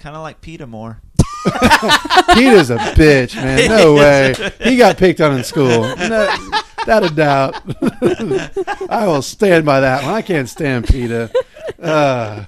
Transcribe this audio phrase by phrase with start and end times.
[0.00, 1.02] kind of like Peter more.
[2.34, 3.68] Peter's a bitch, man.
[3.68, 4.34] No way.
[4.62, 5.94] He got picked on in school.
[5.96, 6.36] No,
[6.78, 7.62] without a doubt.
[8.90, 10.14] I will stand by that one.
[10.14, 11.30] I can't stand Peter.
[11.80, 12.46] Uh,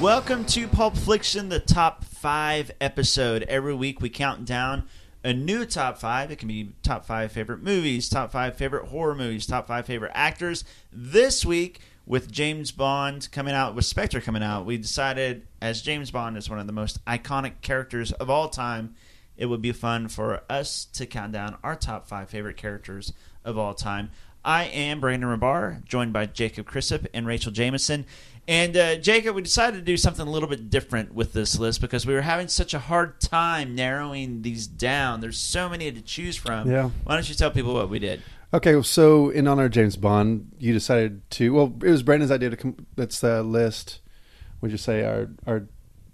[0.00, 3.42] Welcome to Pulp Fiction, the top five episode.
[3.42, 4.88] Every week we count down
[5.22, 6.30] a new top five.
[6.30, 10.12] It can be top five favorite movies, top five favorite horror movies, top five favorite
[10.14, 10.64] actors.
[10.90, 16.10] This week, with James Bond coming out, with Spectre coming out, we decided as James
[16.10, 18.94] Bond is one of the most iconic characters of all time,
[19.36, 23.12] it would be fun for us to count down our top five favorite characters
[23.44, 24.10] of all time.
[24.46, 28.04] I am Brandon Rabar, joined by Jacob Chrisop and Rachael Jameson.
[28.46, 31.80] And uh, Jacob, we decided to do something a little bit different with this list
[31.80, 35.20] because we were having such a hard time narrowing these down.
[35.20, 36.70] There's so many to choose from.
[36.70, 36.90] Yeah.
[37.04, 38.22] Why don't you tell people what we did?
[38.52, 41.52] okay, so in honor of James Bond, you decided to.
[41.54, 42.56] Well, it was Brandon's idea to.
[42.56, 44.00] Com- that's the list.
[44.60, 45.66] Would you say our our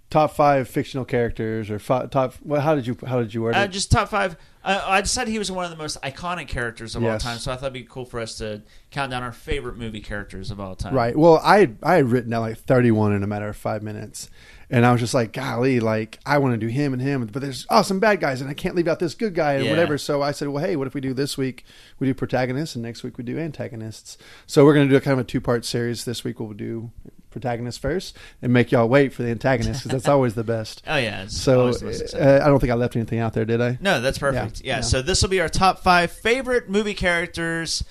[0.09, 2.35] top five fictional characters or top?
[2.41, 3.71] Well, how did you how did you word Uh, it?
[3.71, 4.37] just top five.
[4.63, 7.51] Uh, I decided he was one of the most iconic characters of all time, so
[7.51, 10.59] I thought it'd be cool for us to count down our favorite movie characters of
[10.59, 10.93] all time.
[10.93, 11.15] Right.
[11.15, 14.29] Well, I I had written down like 31 in a matter of five minutes,
[14.69, 17.41] and I was just like, golly, like I want to do him and him, but
[17.41, 19.71] there's awesome bad guys, and I can't leave out this good guy and Yeah.
[19.71, 19.97] whatever.
[19.97, 21.65] So I said, well, hey, what if we do this week
[21.97, 24.17] we do protagonists, and next week we do antagonists.
[24.45, 26.05] So we're gonna do a kind of a two part series.
[26.05, 26.91] This week we'll do
[27.31, 30.83] protagonists first, and make y'all wait for the antagonist because that's always the best.
[30.87, 31.25] Oh yeah.
[31.27, 32.27] So always the most exciting.
[32.27, 33.77] uh, I don't think I left anything out there, did I?
[33.81, 34.61] No, that's perfect.
[34.61, 34.81] Yeah, Yeah, yeah.
[34.81, 37.83] So this will be our top five favorite movie characters,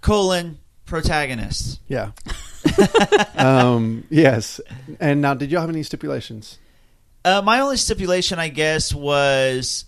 [0.00, 1.80] colon protagonists.
[1.88, 2.12] Yeah.
[3.36, 4.60] um, yes.
[5.00, 6.58] And now, did y'all have any stipulations?
[7.24, 9.84] Uh, my only stipulation, I guess, was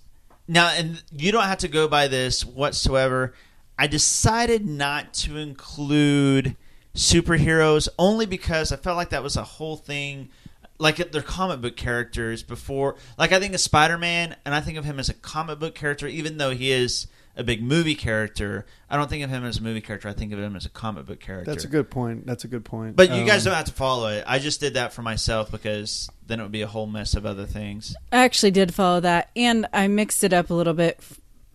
[0.49, 3.35] now, and you don't have to go by this whatsoever.
[3.79, 6.57] I decided not to include
[6.95, 10.31] superheroes only because I felt like that was a whole thing.
[10.79, 12.97] Like they're comic book characters before.
[13.19, 15.75] Like I think of Spider Man, and I think of him as a comic book
[15.75, 17.07] character, even though he is
[17.37, 18.67] a big movie character.
[18.89, 20.09] I don't think of him as a movie character.
[20.09, 21.51] I think of him as a comic book character.
[21.51, 22.27] That's a good point.
[22.27, 22.97] That's a good point.
[22.97, 24.25] But you guys Um, don't have to follow it.
[24.27, 27.25] I just did that for myself because then it would be a whole mess of
[27.27, 27.95] other things.
[28.11, 30.99] I actually did follow that, and I mixed it up a little bit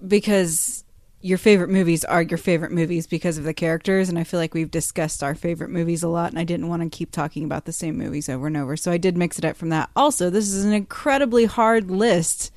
[0.07, 0.84] because
[1.25, 4.53] your favorite movies are your favorite movies because of the characters, and I feel like
[4.53, 7.65] we've discussed our favorite movies a lot, and I didn't want to keep talking about
[7.65, 9.89] the same movies over and over, so I did mix it up from that.
[9.95, 12.53] Also, this is an incredibly hard list,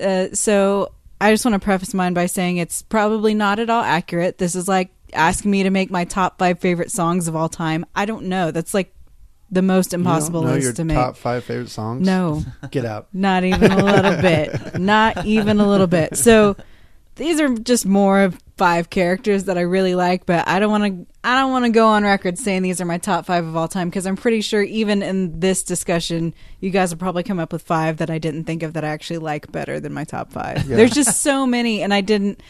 [0.00, 3.82] uh, so I just want to preface mine by saying it's probably not at all
[3.82, 4.38] accurate.
[4.38, 7.84] This is like asking me to make my top five favorite songs of all time.
[7.94, 8.50] I don't know.
[8.50, 8.94] That's like
[9.50, 10.96] the most impossible list to make.
[10.96, 12.06] top five favorite songs.
[12.06, 12.44] No.
[12.70, 13.08] get out.
[13.12, 14.78] Not even a little bit.
[14.80, 16.16] Not even a little bit.
[16.16, 16.56] So
[17.20, 20.84] these are just more of five characters that I really like, but I don't want
[20.84, 21.06] to.
[21.22, 23.68] I don't want to go on record saying these are my top five of all
[23.68, 27.52] time because I'm pretty sure even in this discussion, you guys will probably come up
[27.52, 30.32] with five that I didn't think of that I actually like better than my top
[30.32, 30.66] five.
[30.66, 30.76] Yeah.
[30.76, 32.42] There's just so many, and I didn't.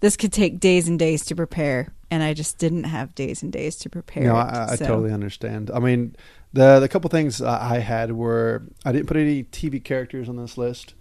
[0.00, 3.50] This could take days and days to prepare, and I just didn't have days and
[3.50, 4.24] days to prepare.
[4.24, 4.86] No, it, I, I so.
[4.86, 5.70] totally understand.
[5.72, 6.16] I mean,
[6.52, 10.58] the the couple things I had were I didn't put any TV characters on this
[10.58, 10.92] list.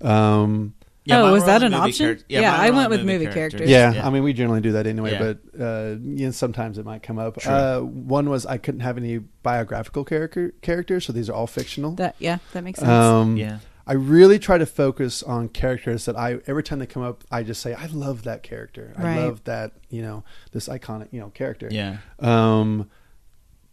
[0.00, 0.74] Um,
[1.10, 2.16] Oh, was that an option?
[2.16, 3.68] charac- Yeah, mine I went with movie characters.
[3.68, 5.32] yeah, I mean, we generally do that anyway, Yeah.
[5.54, 7.38] but uh, you know, sometimes it might come up.
[7.38, 7.52] True.
[7.52, 11.92] Uh, one was I couldn't have any biographical character characters, so these are all fictional.
[11.96, 12.88] That yeah, that makes sense.
[12.90, 13.58] Um, yeah.
[13.86, 17.42] I really try to focus on characters that I every time they come up, I
[17.42, 18.94] just say I love that character.
[18.96, 19.18] I Right.
[19.20, 21.68] love that you know this iconic you know character.
[21.70, 21.98] Yeah.
[22.18, 22.88] Um,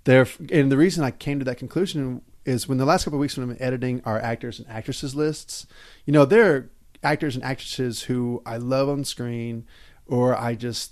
[0.03, 3.22] there and the reason I came to that conclusion is when the last couple of
[3.22, 5.66] weeks when I'm editing our actors and actresses lists,
[6.06, 6.69] you know, there are
[7.03, 9.66] actors and actresses who I love on screen,
[10.07, 10.91] or I just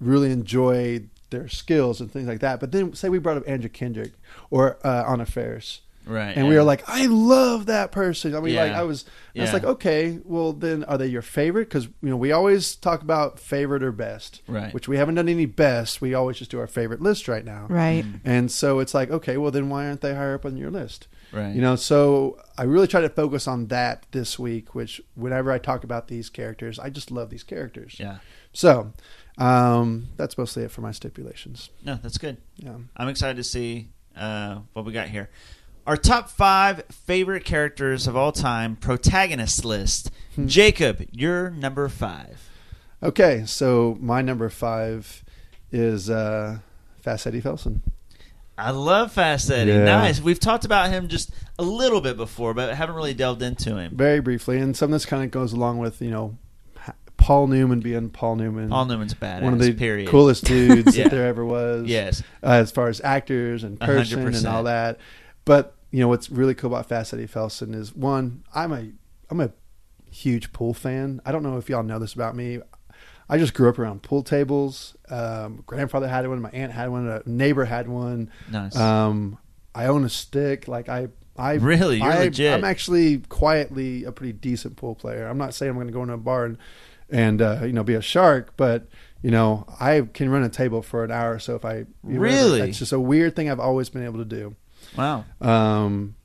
[0.00, 2.60] really enjoy their skills and things like that.
[2.60, 4.12] But then say we brought up Andrew Kendrick
[4.50, 5.80] or uh, Anna Faris.
[6.06, 6.34] Right.
[6.36, 8.34] And we were like, I love that person.
[8.34, 9.04] I mean, like, I was,
[9.36, 9.52] I was Yeah.
[9.52, 11.68] like, okay, well, then are they your favorite?
[11.68, 14.72] Because you know, we always talk about favorite or best, Right.
[14.74, 16.00] Which we haven't done any best.
[16.00, 18.04] We always just do our favorite list right now, right.
[18.24, 21.06] And so it's like, okay, well, then why aren't they higher up on your list?
[21.32, 21.54] Right.
[21.54, 24.74] You know, so I really try to focus on that this week.
[24.74, 27.96] Which whenever I talk about these characters, I just love these characters.
[27.98, 28.18] Yeah.
[28.52, 28.92] So
[29.38, 31.70] um, that's mostly it for my stipulations.
[31.84, 32.38] No, that's good.
[32.56, 32.76] Yeah.
[32.96, 35.30] I'm excited to see uh, what we got here.
[35.86, 40.10] Our top five favorite characters of all time, protagonist list.
[40.34, 40.46] Hmm.
[40.46, 42.48] Jacob, you're number five.
[43.02, 45.24] Okay, so my number five
[45.72, 46.58] is uh,
[47.00, 47.80] Fast Eddie Felson.
[48.60, 49.72] I love Fast Eddie.
[49.72, 49.84] Yeah.
[49.84, 50.20] Nice.
[50.20, 53.96] We've talked about him just a little bit before, but haven't really delved into him.
[53.96, 56.36] Very briefly, and some of this kind of goes along with you know
[57.16, 58.70] Paul Newman being Paul Newman.
[58.70, 59.42] Paul Newman's badass.
[59.42, 60.08] one of the period.
[60.08, 61.04] coolest dudes Yeah.
[61.04, 61.86] that there ever was.
[61.86, 62.22] Yes.
[62.42, 64.98] uh, as far as actors and person and all that.
[65.44, 68.88] But you know what's really cool about Fast Eddie Felson is one, I'm a
[69.30, 69.50] I'm a
[70.10, 71.20] huge pool fan.
[71.24, 72.60] I don't know if y'all know this about me.
[73.30, 74.96] I just grew up around pool tables.
[75.08, 78.28] Um, grandfather had one, my aunt had one, a neighbor had one.
[78.50, 78.74] Nice.
[78.74, 79.38] Um,
[79.72, 80.66] I own a stick.
[80.66, 81.98] Like I, I Really?
[81.98, 82.52] You're I, legit.
[82.52, 85.28] I'm actually quietly a pretty decent pool player.
[85.28, 86.58] I'm not saying I'm going to go into a bar and,
[87.08, 88.88] and uh, you know be a shark, but
[89.22, 92.62] you know I can run a table for an hour or so if I Really?
[92.62, 94.56] It's just a weird thing I've always been able to do.
[94.96, 95.24] wow.
[95.40, 96.16] Um,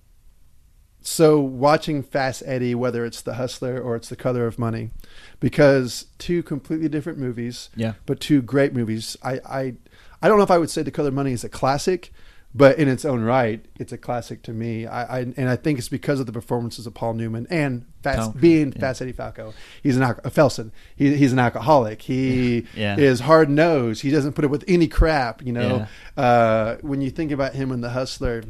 [1.08, 4.90] so watching Fast Eddie, whether it's The Hustler or it's The Color of Money,
[5.40, 7.94] because two completely different movies, Yeah.
[8.08, 9.16] but two great movies.
[9.24, 9.74] I, I,
[10.22, 12.12] I don't know if I would say The Color of Money is a classic,
[12.56, 14.88] but in its own right, it's a classic to me.
[14.88, 18.40] I, I and I think it's because of the performances of Paul Newman and Fast,
[18.40, 18.80] being yeah.
[18.80, 19.54] Fast Eddie Falco.
[19.84, 20.72] He's an uh, Felson.
[20.96, 22.02] He, he's an alcoholic.
[22.02, 22.98] He Yeah.
[22.98, 24.02] is hard nosed.
[24.04, 25.44] He doesn't put up with any crap.
[25.46, 25.88] You know,
[26.18, 28.44] uh, when you think about him in The Hustler,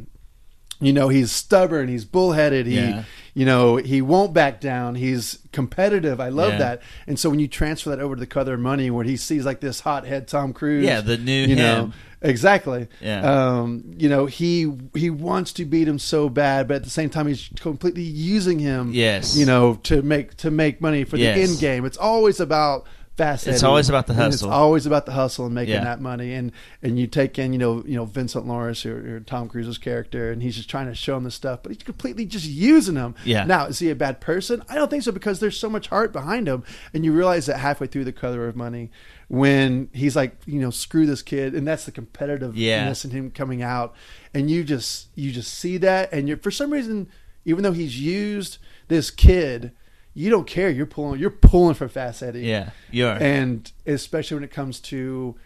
[0.80, 3.04] you know he's stubborn he's bullheaded he Yeah.
[3.34, 6.58] you know he won't back down he's competitive i love Yeah.
[6.58, 9.16] that and so when you transfer that over to the color of money where he
[9.16, 11.92] sees like this hothead tom cruise Yeah, the new you know him.
[12.20, 13.20] exactly Yeah.
[13.60, 17.08] um you know he he wants to beat him so bad but at the same
[17.08, 19.34] time he's completely using him Yes.
[19.36, 21.48] you know to make to make money for the Yes.
[21.50, 22.86] end game it's always about
[23.16, 24.48] fast It's always about the and hustle.
[24.48, 25.84] it's always about the hustle and making Yeah.
[25.84, 26.52] that money and
[26.82, 30.30] and you take in you know you know Vincent Lawrence or, or Tom Cruise's character
[30.30, 33.14] and he's just trying to show him the stuff but he's completely just using him
[33.24, 33.44] Yeah.
[33.44, 36.12] now is he a bad person I don't think so because there's so much heart
[36.12, 38.90] behind him and you realize that halfway through the color of money
[39.28, 42.94] when he's like you know screw this kid and that's the competitiveness Yeah.
[43.04, 43.94] in him coming out
[44.34, 47.08] and you just you just see that and you're for some reason
[47.44, 48.58] even though he's used
[48.88, 49.72] this kid
[50.16, 52.70] you don't care you're pulling you're pulling for fast eddie Yeah.
[52.90, 53.16] You are.
[53.20, 55.36] and especially when it comes to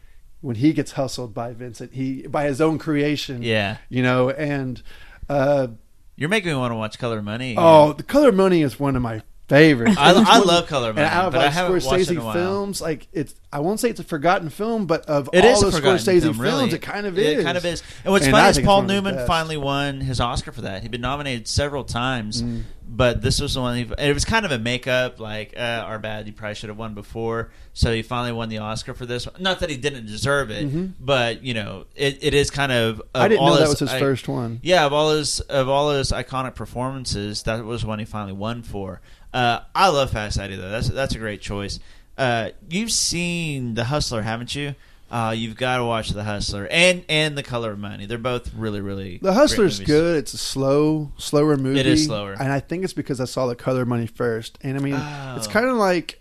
[0.40, 3.42] when he gets hustled by Vincent, he by his own creation.
[3.42, 3.76] Yeah.
[3.90, 4.82] you know, and
[5.28, 5.66] uh,
[6.16, 7.56] You're making me want to watch Color Money.
[7.58, 9.96] oh, the Color Money is one of my favorites.
[9.98, 12.16] I- I one- love Color Money, out of but I like haven't watched it in
[12.16, 15.44] a Scorsese films, like it's I won't say it's a forgotten film, but of It
[15.44, 16.72] all the Scorsese film, films, really.
[16.72, 17.38] it kind of is.
[17.40, 17.82] It kind of is.
[18.04, 20.52] And what's And funny I is Paul one of the Newman finally won his Oscar
[20.52, 20.82] for that.
[20.82, 22.62] He'd been nominated several times, Mm.
[22.92, 23.76] But this was the one.
[23.76, 26.26] He, it was kind of a makeup, like uh, our bad.
[26.26, 29.26] He probably should have won before, so he finally won the Oscar for this.
[29.26, 29.36] one.
[29.40, 33.00] Not that he didn't deserve it, but you know, it, it is kind of.
[33.00, 33.22] of Mm-hmm.
[33.22, 34.58] I didn't know that was his I- first one.
[34.62, 38.62] Yeah, of all his of all his iconic performances, that was one he finally won
[38.62, 39.00] for.
[39.32, 40.70] Uh, I love Fast Eddie though.
[40.70, 41.78] That's that's a great choice.
[42.18, 44.74] Uh, you've seen The Hustler, haven't you?
[45.10, 48.06] Uh, you've got to watch The Hustler and and The Color of Money.
[48.06, 49.18] They're both really really.
[49.20, 50.16] The Hustler's great good.
[50.18, 51.80] It's a slow, slower movie.
[51.80, 52.32] It is slower.
[52.38, 54.58] and I think it's because I saw the Color of Money first.
[54.62, 55.34] And I mean, Oh.
[55.36, 56.20] it's kind of like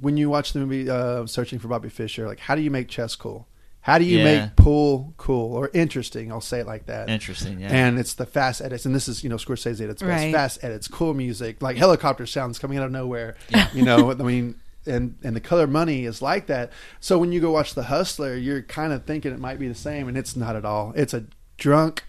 [0.00, 2.26] when you watch the movie uh, Searching for Bobby Fischer.
[2.26, 3.46] Like, how do you make chess cool?
[3.82, 4.24] How do you Yeah.
[4.46, 6.30] make pool cool or interesting?
[6.30, 7.10] I'll say it like that.
[7.10, 7.68] Interesting, yeah.
[7.72, 10.22] And it's the fast edits, and this is you know Scorsese at its best.
[10.22, 10.32] Right.
[10.32, 13.34] Fast edits, cool music, like helicopter sounds coming out of nowhere.
[13.74, 14.54] You know, I mean,
[14.86, 16.72] and and the color money is like that.
[17.00, 19.74] So when you go watch The Hustler, you're kind of thinking it might be the
[19.74, 20.92] same, and it's not at all.
[20.96, 21.24] It's a
[21.56, 22.04] drunk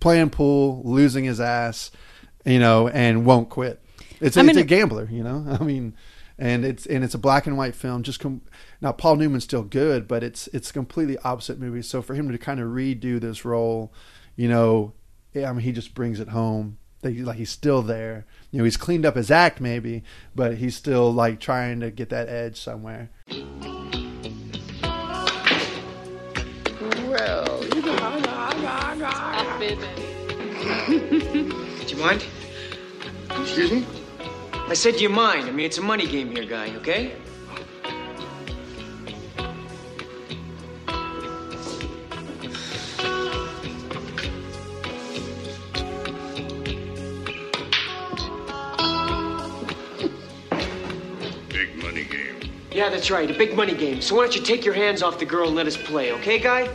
[0.00, 1.90] playing pool, losing his ass,
[2.44, 3.80] you know, and won't quit.
[4.20, 5.56] It's a, I mean- it's a gambler, you know.
[5.60, 5.94] I mean,
[6.38, 8.02] and it's and it's a black and white film.
[8.02, 8.42] Just com-
[8.80, 11.82] now, Paul Newman's still good, but it's it's a completely opposite movie.
[11.82, 13.92] So for him to kind of redo this role,
[14.36, 14.92] you know,
[15.34, 16.78] I mean, he just brings it home.
[17.06, 18.24] That he- Like he's still there.
[18.50, 20.02] You know, he's cleaned up his act maybe,
[20.34, 23.10] but he's still like trying to get that edge somewhere.
[27.08, 27.96] Well, you know,
[30.88, 32.24] Do you mind?
[33.30, 33.86] excuse me?
[34.68, 35.46] I said, do you mind?
[35.46, 37.12] I mean, it's a money game here, guy, okay?
[52.76, 54.02] Yeah, that's right, a big money game.
[54.02, 56.38] So why don't you take your hands off the girl and let us play, okay,
[56.38, 56.66] guy?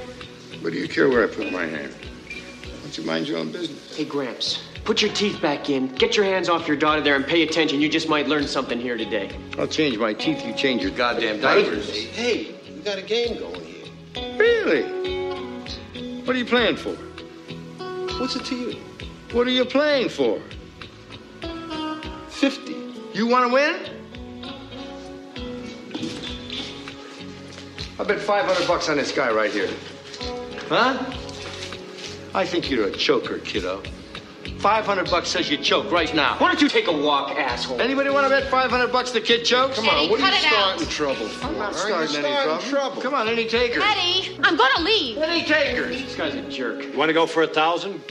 [0.61, 1.93] What do you care where I put my hand?
[1.93, 3.95] Why don't you mind your own business?
[3.95, 7.23] Hey, Gramps, put your teeth back in, get your hands off your daughter there, and
[7.23, 7.79] pay attention.
[7.79, 9.29] You just might learn something here today.
[9.59, 10.43] I'll change my teeth.
[10.43, 11.91] You change your goddamn diapers.
[11.91, 13.85] Hey, we got a game going here.
[14.39, 14.81] Really?
[16.23, 16.95] What are you playing for?
[18.17, 18.79] What's it to you?
[19.33, 20.41] What are you playing for?
[22.29, 22.75] 50.
[23.13, 24.00] You want to win?
[28.01, 29.69] I bet 500 bucks on this guy right here.
[30.69, 30.97] Huh?
[32.33, 33.83] I think you're a choker, kiddo.
[34.57, 36.35] 500 bucks says you choke right now.
[36.39, 37.79] Why don't you take a walk, asshole?
[37.79, 39.75] Anybody want to bet 500 bucks the kid chokes?
[39.75, 40.79] Come Eddie, on, what are cut you it out.
[40.79, 41.45] starting trouble for?
[41.45, 41.77] I'm not huh?
[41.77, 43.01] starting any starting trouble.
[43.03, 43.83] Come on, any takers?
[43.85, 45.19] Eddie, I'm gonna leave.
[45.19, 46.01] Any takers?
[46.01, 46.83] This guy's a jerk.
[46.83, 48.01] You want to go for a thousand?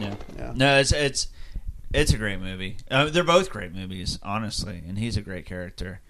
[0.00, 0.14] Yeah.
[0.36, 0.52] Yeah.
[0.56, 1.28] No, it's it's
[1.92, 2.76] it's a great movie.
[2.90, 6.00] Uh, they're both great movies, honestly, and he's a great character.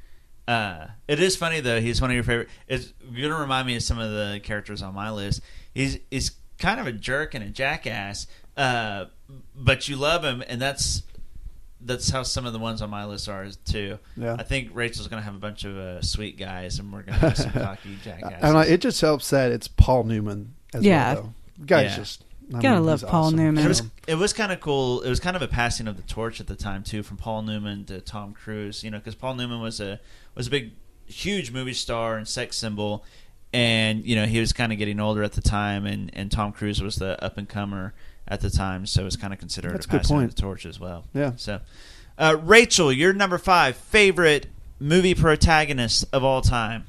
[0.46, 1.80] Uh, it is funny though.
[1.80, 2.48] He's one of your favorite.
[2.66, 5.42] It's you're gonna remind me of some of the characters on my list.
[5.74, 9.06] He's he's kind of a jerk and a jackass, uh,
[9.54, 11.02] but you love him, and that's
[11.80, 13.98] that's how some of the ones on my list are too.
[14.16, 14.36] Yeah.
[14.38, 17.36] I think Rachael's gonna have a bunch of uh, sweet guys, and we're gonna have
[17.36, 18.38] some cocky jackasses.
[18.40, 21.12] And like, it just helps that it's Paul Newman as Yeah.
[21.14, 21.34] well.
[21.58, 21.64] Though.
[21.66, 21.96] Guy's Yeah.
[21.96, 23.36] just I Gotta mean, love Paul awesome.
[23.36, 23.64] Newman.
[23.64, 25.02] It was it was kind of cool.
[25.02, 27.42] It was kind of a passing of the torch at the time too, from Paul
[27.42, 28.82] Newman to Tom Cruise.
[28.82, 30.00] You know, because Paul Newman was a
[30.34, 30.72] was a big,
[31.06, 33.04] huge movie star and sex symbol,
[33.52, 36.52] and you know he was kind of getting older at the time, and and Tom
[36.52, 37.92] Cruise was the up and comer
[38.26, 40.30] at the time, so it was kind of considered That's a a passing point.
[40.30, 41.04] of the torch as well.
[41.14, 41.32] Yeah.
[41.36, 41.60] So,
[42.18, 44.46] uh, Rachael, your number five favorite
[44.78, 46.86] movie protagonist of all time.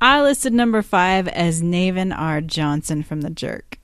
[0.00, 2.40] I listed number five as Navin R.
[2.42, 3.78] Johnson from The Jerk.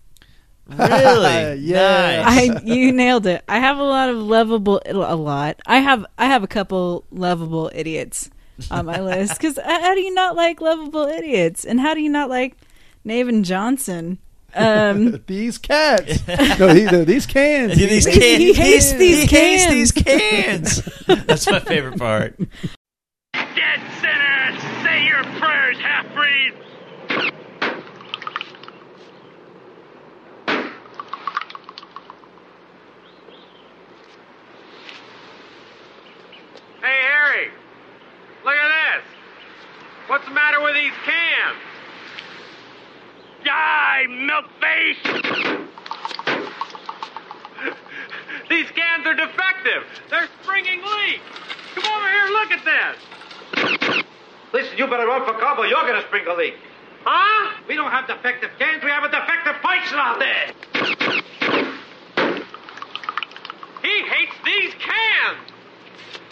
[0.78, 1.60] Really?
[1.62, 2.22] Yeah.
[2.24, 2.50] Nice.
[2.50, 3.44] I you nailed it.
[3.48, 5.60] I have a lot of lovable a lot.
[5.66, 8.30] I have I have a couple lovable idiots
[8.70, 12.08] on my list because how do you not like lovable idiots and how do you
[12.08, 12.56] not like
[13.06, 14.18] Navin Johnson?
[14.54, 16.26] Um, these cats.
[16.58, 17.76] no, he, no, these cans.
[17.76, 18.18] these cans.
[18.18, 19.72] he hates these he hates cans.
[19.72, 21.26] these cans.
[21.26, 22.38] That's my favorite part.
[23.32, 26.52] Dead sinners, say your prayers, half breed.
[36.82, 37.48] Hey, Harry,
[38.44, 39.04] look at this.
[40.08, 41.56] What's the matter with these cans?
[43.44, 44.96] Die, milk face!
[48.50, 49.84] these cans are defective.
[50.10, 51.22] They're springing leaks.
[51.76, 52.96] Come over here, look at this.
[54.52, 55.64] Listen, you better run for cover.
[55.64, 56.56] You're gonna spring a leak.
[57.04, 57.52] Huh?
[57.68, 58.82] We don't have defective cans.
[58.82, 60.52] We have a defective person out there.
[63.82, 65.51] He hates these cans.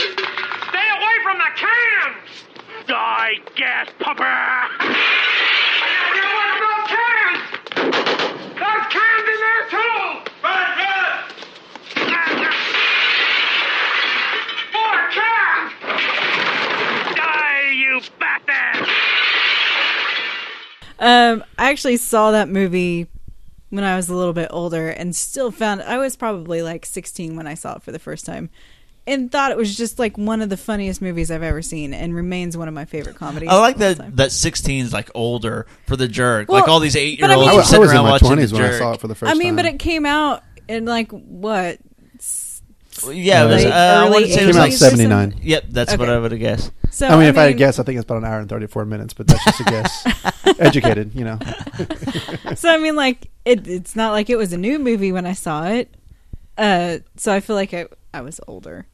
[0.01, 2.87] Stay away from the cans.
[2.87, 4.25] Die, gas pumper.
[6.15, 7.41] You want those cans?
[8.57, 9.97] Those cans in there too.
[10.43, 11.07] Run, run.
[14.73, 15.71] More cans.
[17.17, 18.89] Die, you bastard.
[20.99, 23.07] um, I actually saw that movie
[23.69, 27.37] when I was a little bit older and still found I was probably like 16
[27.37, 28.51] when I saw it for the first time.
[29.07, 32.15] And thought it was just like one of the funniest movies I've ever seen, and
[32.15, 33.49] remains one of my favorite comedies.
[33.49, 36.49] I like that that 16 is like older for the jerk.
[36.49, 37.91] Well, like all these eight year but I olds mean- I, was- I sitting was
[37.91, 39.57] in my watching the twenties when I saw it for the first I mean, time.
[39.57, 41.79] but it came out in like what?
[43.11, 45.41] yeah, it was, Late- uh, I early want to say it Came out 79.
[45.43, 46.71] Yep, that's what I would have guessed.
[46.91, 48.85] So I mean, if I had guessed, I think it's about an hour and thirty-four
[48.85, 49.15] minutes.
[49.15, 50.07] But that's just a guess.
[50.59, 51.39] Educated, you know.
[52.57, 55.33] so I mean, like it, it's not like it was a new movie when I
[55.33, 55.95] saw it.
[56.59, 58.87] Uh, so I feel like I I was older.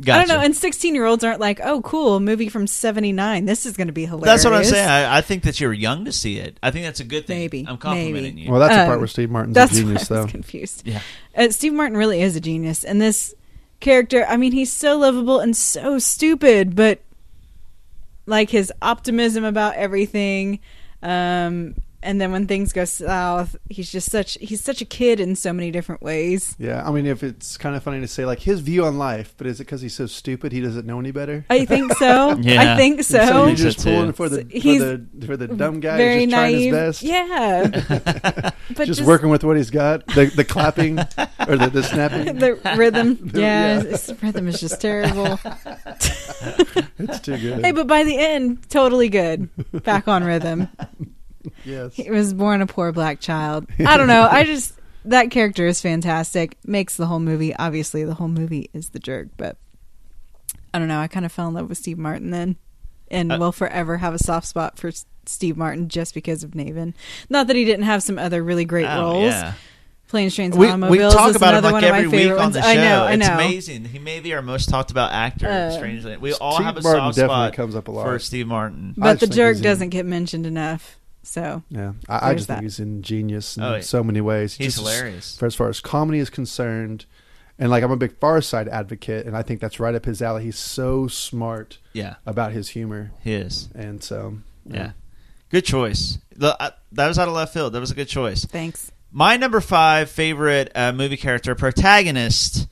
[0.00, 0.16] Gotcha.
[0.16, 0.44] I don't know.
[0.44, 3.44] And sixteen year olds aren't like, oh, cool, movie from seventy nine.
[3.44, 4.26] This is going to be hilarious.
[4.26, 4.88] that's what I'm saying.
[4.88, 6.58] I, I think that you were young to see it.
[6.62, 7.38] I think that's a good thing.
[7.38, 8.40] Maybe, I'm complimenting maybe.
[8.42, 8.50] you.
[8.50, 10.22] Well, that's the Um, part where Steve Martin's That's a genius, why I though.
[10.24, 10.82] was confused.
[10.86, 11.00] Yeah.
[11.36, 13.34] Uh, Steve Martin really is a genius, and this
[13.80, 14.24] character.
[14.28, 17.00] I mean, he's so lovable and so stupid, but
[18.26, 20.58] like his optimism about everything.
[21.02, 25.36] Um, and then when things go south, he's just such he's such a kid in
[25.36, 26.54] so many different ways.
[26.58, 29.34] Yeah, I mean, if it's kind of funny to say like his view on life,
[29.36, 31.44] but is it because he's so stupid he doesn't know any better?
[31.50, 32.36] I think so.
[32.42, 32.74] Yeah.
[32.74, 33.24] I think so.
[33.24, 36.24] so he's just so, pulling for the So for the for the dumb guy Very
[36.24, 36.74] who's just trying naive.
[36.74, 37.02] his best.
[37.02, 38.50] Yeah.
[38.76, 40.04] but just, working with what he's got.
[40.08, 42.38] The the clapping or the, the snapping.
[42.38, 43.30] the rhythm.
[43.34, 43.78] Yeah, Yeah.
[43.82, 45.38] this rhythm is just terrible.
[46.98, 47.64] it's too good.
[47.64, 49.48] Hey, but by the end, totally good.
[49.84, 50.68] Back on rhythm.
[51.64, 51.94] Yes.
[51.94, 53.66] He was born a poor black child.
[53.78, 54.28] I don't know.
[54.30, 56.56] I just that character is fantastic.
[56.64, 57.54] Makes the whole movie.
[57.56, 59.56] Obviously, the whole movie is the jerk, but
[60.74, 61.00] I don't know.
[61.00, 62.56] I kind of fell in love with Steve Martin then,
[63.10, 64.90] and Uh, will forever have a soft spot for
[65.26, 66.94] Steve Martin just because of Navin.
[67.28, 69.32] Not that he didn't have some other really great Oh, roles.
[69.32, 69.54] yeah.
[70.08, 72.08] Planes, Trains, and We, we talk is about him another like one of every my
[72.12, 72.54] week favorite on ones.
[72.56, 72.68] the show.
[72.68, 73.04] I know.
[73.04, 73.84] I It's amazing.
[73.86, 75.48] He may be our most talked about actor.
[75.48, 78.04] Uh, strangely, we all Steve have a Martin soft definitely spot comes up a lot.
[78.04, 78.92] for Steve Martin.
[78.94, 80.98] But the jerk doesn't get mentioned enough.
[81.22, 83.80] So Yeah, I, I There's just think he's ingenious in Oh, yeah.
[83.80, 84.54] so many ways.
[84.54, 85.36] He's Just as- hilarious.
[85.38, 87.06] For as far as comedy is concerned,
[87.58, 90.20] And like I'm a big Far Side advocate, and I think that's right up his
[90.22, 90.42] alley.
[90.44, 93.68] He's so smart Yeah, about his humor, he is.
[93.74, 94.92] and so Yeah,
[95.50, 96.18] good choice.
[96.34, 97.74] The, uh, that was out of left field.
[97.74, 98.44] That was a good choice.
[98.44, 98.90] Thanks.
[99.12, 102.66] My number five favorite uh, movie character protagonist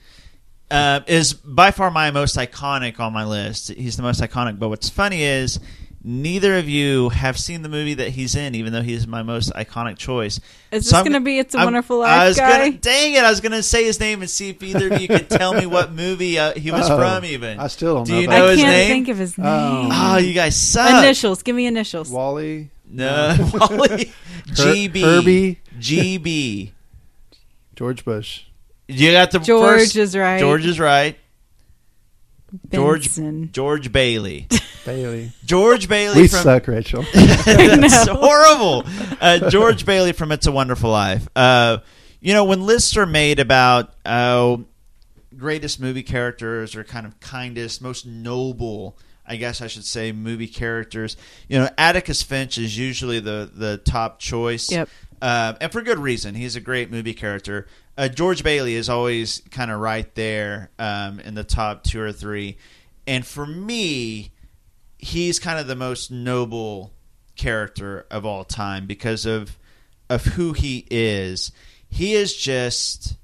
[0.70, 3.68] uh, is by far my most iconic on my list.
[3.72, 4.58] He's the most iconic.
[4.58, 5.60] But what's funny is
[6.02, 9.52] neither of you have seen the movie that he's in, even though he's my most
[9.54, 10.40] iconic choice.
[10.70, 12.58] Is So this I'm- going to be It's a I'm- Wonderful I Life was guy?
[12.66, 13.24] Gonna, dang it!
[13.24, 15.66] I was gonna say his name and see if either of you could tell me
[15.66, 17.24] what movie uh, he was Oh, from.
[17.24, 18.88] Even I still don't Do know you about know I his can't name?
[18.88, 19.46] think of his name.
[19.48, 19.88] Oh.
[19.92, 21.02] Oh, you guys suck.
[21.04, 21.42] Initials.
[21.42, 22.08] Give me initials.
[22.10, 24.12] Wally, No, Wally.
[24.48, 25.00] GB.
[25.02, 25.58] Herbie.
[25.78, 26.70] GB.
[27.76, 28.42] George Bush.
[28.88, 30.40] You got the George first- is right.
[30.40, 31.16] George is right.
[32.72, 33.50] George Benson.
[33.52, 34.46] George Bailey.
[34.84, 35.32] Bailey.
[35.44, 37.04] George Bailey We from suck, Rachael.
[37.14, 38.84] it's horrible.
[39.20, 41.28] Uh, George Bailey from It's a Wonderful Life.
[41.36, 41.78] Uh,
[42.20, 44.56] you know, when lists are made about uh,
[45.36, 50.48] greatest movie characters or kind of kindest, most noble, I guess I should say, movie
[50.48, 51.16] characters,
[51.48, 54.70] you know, Atticus Finch is usually the, the top choice.
[54.70, 54.88] Yep.
[55.22, 56.34] Uh, and for good reason.
[56.34, 57.66] He's a great movie character.
[57.96, 62.12] Uh, George Bailey is always kind of right there um, in the top two or
[62.12, 62.56] three.
[63.06, 64.32] And for me,
[64.98, 66.92] he's kind of the most noble
[67.36, 69.58] character of all time because of
[70.08, 71.52] of who he is.
[71.88, 73.16] He is just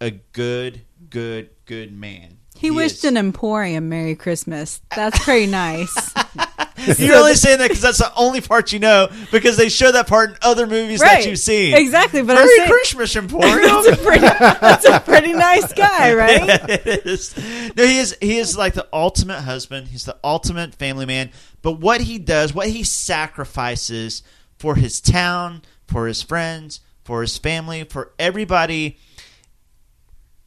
[0.00, 2.38] a good, good, good man.
[2.56, 3.04] He wished is.
[3.04, 4.80] an emporium Merry Christmas.
[4.94, 6.12] That's pretty nice.
[6.98, 10.06] You're only saying that because that's the only part you know because they show that
[10.06, 11.22] part in other movies right.
[11.22, 11.74] that you've seen.
[11.74, 12.22] Exactly.
[12.22, 16.70] But I'm Merry saying Christmas, that's, a pretty, that's a pretty nice guy, right?
[16.70, 17.36] it is.
[17.76, 18.16] No, he is.
[18.20, 19.88] He is like the ultimate husband.
[19.88, 21.30] He's the ultimate family man.
[21.62, 24.22] But what he does, what he sacrifices
[24.58, 28.98] for his town, for his friends, for his family, for everybody,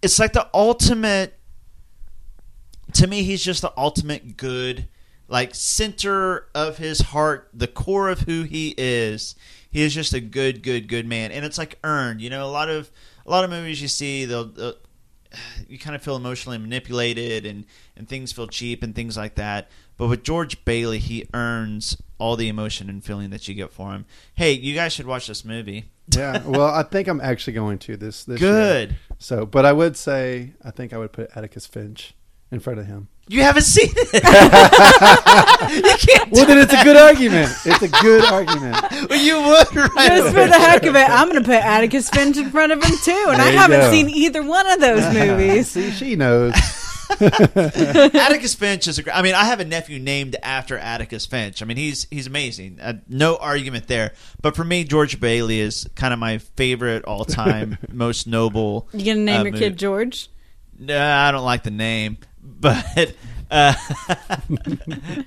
[0.01, 1.38] it's like the ultimate.
[2.95, 4.88] To me, he's just the ultimate good,
[5.31, 9.33] like center of his heart, the core of who he is.
[9.71, 12.21] He is just a good, good, good man, and it's like earned.
[12.21, 12.91] You know, a lot of
[13.25, 14.75] a lot of movies you see, they'll, they'll
[15.69, 17.65] you kind of feel emotionally manipulated and,
[17.96, 19.70] and things feel cheap and things like that.
[19.96, 23.91] But with George Bailey, he earns all the emotion and feeling that you get for
[23.91, 24.05] him.
[24.35, 25.85] Hey, you guys should watch this movie.
[26.13, 26.44] Yeah.
[26.46, 28.25] Well, I think I'm actually going to this.
[28.25, 28.51] this year.
[28.51, 28.96] Good.
[29.17, 32.15] So, but I would say I think I would put Atticus Finch
[32.51, 33.07] in front of him.
[33.31, 34.24] You haven't seen it.
[35.85, 36.31] you can't.
[36.31, 37.50] Well, then it's a good argument.
[37.65, 38.75] It's a good argument.
[39.09, 40.09] Well, you would, right?
[40.09, 42.83] Just for the heck of it, I'm going to put Atticus Finch in front of
[42.83, 43.91] him too, and There I haven't go.
[43.91, 45.70] seen either one of those movies.
[45.72, 46.53] See, she knows.
[47.20, 49.15] Atticus Finch is a great.
[49.17, 51.61] I mean, I have a nephew named after Atticus Finch.
[51.61, 52.79] I mean, he's he's amazing.
[52.81, 54.13] Uh, no argument there.
[54.41, 58.87] But for me, George Bailey is kind of my favorite all time, most noble.
[58.94, 59.65] You gonna name uh, your movie.
[59.65, 60.29] kid George?
[60.79, 63.13] No, I don't like the name, but
[63.49, 63.73] uh,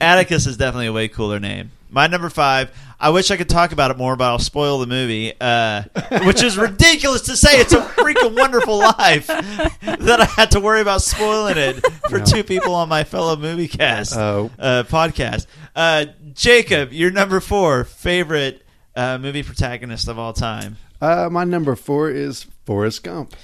[0.00, 1.70] Atticus is definitely a way cooler name.
[1.90, 2.70] My number five.
[2.98, 5.82] I wish I could talk about it more, but I'll spoil the movie, uh,
[6.24, 7.60] which is ridiculous to say.
[7.60, 12.24] It's a freaking wonderful life that I had to worry about spoiling it for No.
[12.24, 14.50] two people on my fellow movie cast Oh.
[14.58, 15.46] uh, podcast.
[15.76, 18.64] Uh, Jacob, your number four favorite
[18.96, 20.76] uh, movie protagonist of all time.
[21.00, 23.34] Uh, my number four is Forrest Gump.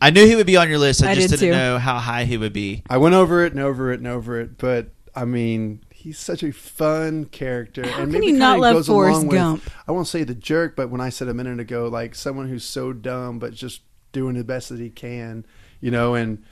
[0.00, 1.02] I knew he would be on your list.
[1.02, 1.58] I, I just did didn't too.
[1.58, 2.82] know how high he would be.
[2.88, 6.42] I went over it and over it and over it, but I mean, he's such
[6.42, 7.82] a fun character.
[7.86, 10.34] How and can maybe you not love goes Forrest along with- I won't say the
[10.34, 13.82] jerk, but when I said a minute ago, like someone who's so dumb but just
[14.12, 15.44] doing the best that he can,
[15.80, 16.42] you know, and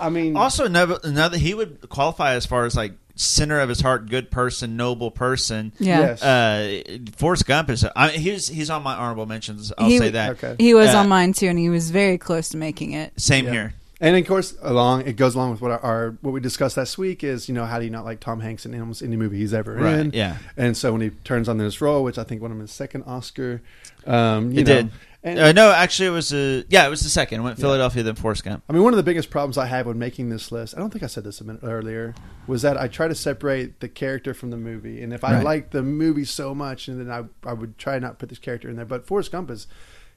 [0.00, 3.80] I mean, Also, another, another he would qualify as far as like center of his
[3.80, 5.72] heart, good person, noble person.
[5.78, 6.00] Yeah.
[6.00, 6.22] Yes.
[6.22, 7.84] Uh, Forrest Gump is.
[7.94, 9.72] I, he's he's on my honorable mentions.
[9.76, 10.30] I'll He- say that.
[10.42, 10.56] Okay.
[10.58, 13.12] He was Uh, on mine too, and he was very close to making it.
[13.20, 13.50] Same Yeah.
[13.52, 13.74] here.
[14.02, 16.96] And of course, along it goes along with what our, our what we discussed last
[16.96, 19.36] week is you know how do you not like Tom Hanks in almost any movie
[19.36, 20.12] he's ever Right, in?
[20.14, 20.38] yeah.
[20.56, 23.02] And so when he turns on this role, which I think won him his second
[23.06, 23.60] Oscar,
[24.06, 24.90] um, you It know, did.
[25.22, 26.32] And, uh, no, actually, it was.
[26.32, 27.40] Uh, yeah, it was the second.
[27.40, 28.62] It went Philadelphia, then Forrest Gump.
[28.68, 30.90] I mean, one of the biggest problems I had when making this list, I don't
[30.90, 32.14] think I said this a minute earlier,
[32.46, 35.02] was that I try to separate the character from the movie.
[35.02, 35.44] And if I Right.
[35.44, 38.38] like the movie so much, and then I, I would try not to put this
[38.38, 38.86] character in there.
[38.86, 39.66] But Forrest Gump is,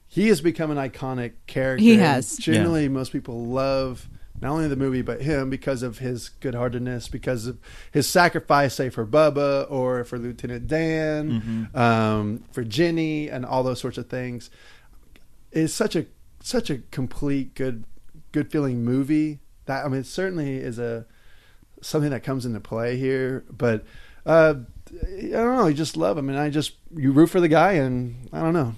[0.07, 1.83] he has become an iconic character.
[1.83, 2.37] He has.
[2.37, 4.07] Generally, most people love
[4.41, 7.57] not only the movie, but him because of his good heartedness, because of
[7.91, 13.79] his sacrifice, say, for Bubba or for Lieutenant Dan, um, for Jenny, and all those
[13.79, 14.49] sorts of things
[15.53, 16.05] is such a
[16.41, 17.85] such a complete good
[18.31, 21.05] good feeling movie that I mean it certainly is a
[21.81, 23.85] something that comes into play here but
[24.25, 24.55] uh
[24.91, 27.73] I don't know you just love him and I just you root for the guy
[27.73, 28.75] and I don't know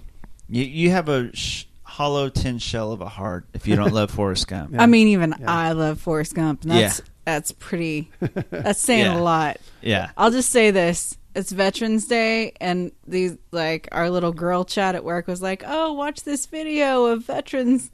[0.50, 4.12] You, you have a sh- hollow tin shell of a heart if you don't love
[4.18, 4.76] Forrest Gump.
[4.78, 6.64] I mean, even I love Forrest Gump.
[6.64, 7.06] And that's Yeah.
[7.26, 8.12] that's pretty.
[8.50, 9.20] That's saying Yeah.
[9.20, 9.58] a lot.
[9.82, 10.10] Yeah.
[10.18, 15.04] I'll just say this: it's Veterans Day, and these like our little girl chat at
[15.04, 17.92] work was like, "Oh, watch this video of veterans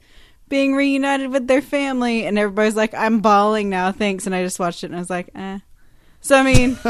[0.48, 4.58] being reunited with their family," and everybody's like, "I'm bawling now, thanks." And I just
[4.58, 5.58] watched it, and I was like, "Eh."
[6.20, 6.78] So I mean,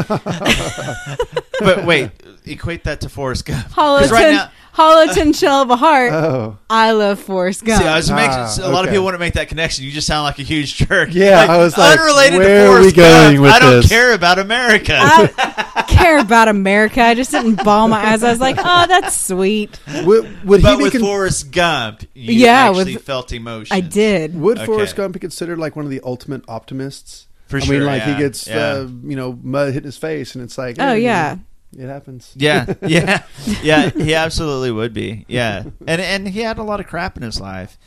[1.61, 2.11] But wait,
[2.45, 3.77] equate that to Forrest Gump.
[4.13, 6.13] right now, hollow tin shell of a heart.
[6.13, 7.83] Oh, I love Forrest Gump.
[7.83, 8.91] see, I was making, Ah, a lot of okay.
[8.93, 9.85] people want to make that connection.
[9.85, 11.11] You just sound like a huge jerk.
[11.13, 13.43] Yeah, I was like, unrelated where to are we Forrest going Gump.
[13.43, 13.89] with I don't this?
[13.89, 14.97] care about America.
[14.99, 17.03] I care about America.
[17.03, 18.23] I just didn't bawl my eyes.
[18.23, 22.03] I was like, "Oh, that's sweet." would, would he but be with con- Forrest Gump,
[22.15, 23.77] you Yeah, actually with- felt emotion.
[23.77, 24.35] I did.
[24.39, 24.67] would Okay.
[24.67, 27.27] Forrest Gump be considered like one of the ultimate optimists?
[27.47, 28.55] For I sure, mean, like yeah, he gets yeah.
[28.57, 31.37] uh, you know mud hitting his face, and it's like, Oh, hey, yeah.
[31.77, 32.33] It happens.
[32.37, 33.23] Yeah, yeah,
[33.63, 33.91] yeah.
[33.91, 35.25] He absolutely would be.
[35.29, 37.79] Yeah, and and he had a lot of crap in his life,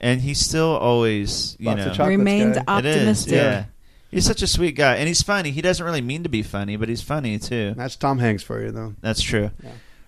[0.00, 2.78] and he still always, you Lots know, chocolates, Remained guy.
[2.78, 2.94] it is.
[2.96, 3.32] optimistic.
[3.34, 3.64] Yeah,
[4.10, 5.50] he's such a sweet guy, and he's funny.
[5.50, 7.74] He doesn't really mean to be funny, but he's funny too.
[7.76, 8.94] That's Tom Hanks for you, though.
[9.02, 9.50] That's true.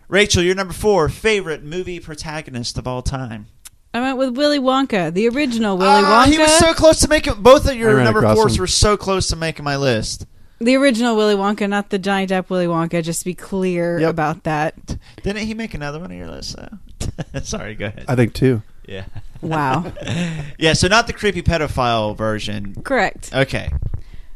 [0.08, 3.46] Rachael, you're number four favorite movie protagonist of all time.
[3.92, 6.30] I went with Willy Wonka, the original Willy Ah, Wonka.
[6.32, 8.60] He was so close to making both of your number fours him.
[8.60, 10.26] were so close to making my list.
[10.58, 13.02] The original Willy Wonka, not the Johnny Depp Willy Wonka.
[13.02, 14.10] Just to be clear Yep.
[14.10, 14.74] about that.
[15.22, 16.56] Didn't he make another one of your list?
[16.56, 17.40] Though?
[17.42, 18.04] Sorry, go ahead.
[18.08, 18.62] I think two.
[18.86, 19.04] yeah,
[19.42, 19.92] Wow,
[20.58, 20.72] yeah.
[20.72, 22.74] So not the creepy pedophile version.
[22.82, 23.30] correct.
[23.34, 23.70] Okay,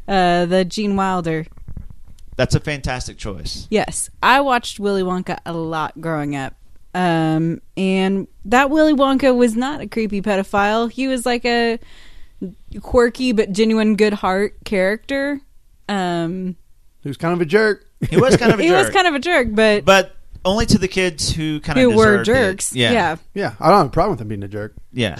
[0.07, 1.45] Uh, the Gene Wilder.
[2.35, 3.67] that's a fantastic choice.
[3.69, 6.53] Yes, I watched Willy Wonka a lot growing up.
[6.93, 10.91] Um, and that Willy Wonka was not a creepy pedophile.
[10.91, 11.79] He was like a
[12.81, 15.39] quirky but genuine good heart character.
[15.91, 16.55] Um,
[17.01, 17.85] He was kind of a jerk.
[18.09, 18.63] He was kind of a jerk.
[18.63, 21.77] he jerk, was kind of a jerk, but, but only to the kids who kind
[21.79, 22.71] of who were jerks.
[22.71, 22.79] It.
[22.79, 23.15] Yeah, yeah.
[23.33, 24.73] Yeah, I don't have a problem with him being a jerk.
[24.93, 25.19] yeah.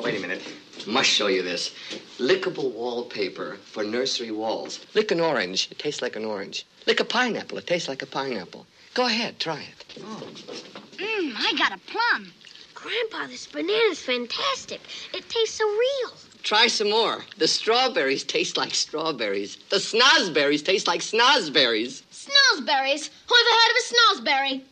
[0.00, 0.42] Wait a minute.
[0.86, 1.74] Must show you this.
[2.18, 4.80] Lickable wallpaper for nursery walls.
[4.94, 5.68] Lick an orange.
[5.70, 6.66] It tastes like an orange.
[6.86, 7.58] Lick a pineapple.
[7.58, 8.66] It tastes like a pineapple.
[8.94, 10.00] Go ahead, try it.
[10.00, 12.32] Mmm, I got a plum.
[12.74, 14.80] Grandpa, this banana's fantastic.
[15.12, 16.12] It tastes so real.
[16.48, 17.26] Try some more.
[17.36, 19.56] The strawberries taste like strawberries.
[19.68, 22.00] The snozberries taste like snozberries.
[22.10, 23.10] Snozberries?
[23.26, 24.62] Who ever heard of a snozberry?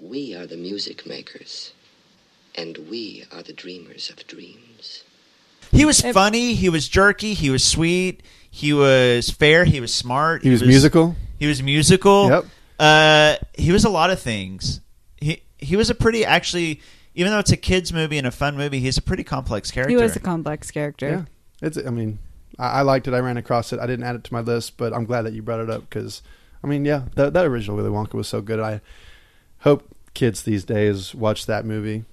[0.00, 1.74] We are the music makers.
[2.54, 5.04] And we are the dreamers of dreams.
[5.70, 6.54] He was funny.
[6.54, 7.34] He was jerky.
[7.34, 8.22] He was sweet.
[8.50, 9.66] He was fair.
[9.66, 10.42] He was smart.
[10.42, 11.14] He was musical.
[11.38, 12.30] He was musical.
[12.30, 12.44] Yep.
[12.78, 14.80] Uh, he was a lot of things.
[15.20, 16.80] He he was a pretty actually,
[17.16, 19.90] even though it's a kids movie and a fun movie, he's a pretty complex character.
[19.90, 21.08] He was a complex character.
[21.08, 21.78] Yeah, it's.
[21.78, 22.18] I mean,
[22.58, 23.14] I, I liked it.
[23.14, 23.80] I ran across it.
[23.80, 25.80] I didn't add it to my list, but I'm glad that you brought it up
[25.88, 26.22] because,
[26.62, 28.60] I mean, yeah, that, that original Willy Wonka was so good.
[28.60, 28.80] I
[29.60, 32.04] hope kids these days watch that movie.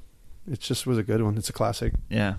[0.49, 1.37] It just was a good one.
[1.37, 1.93] It's a classic.
[2.09, 2.35] yeah.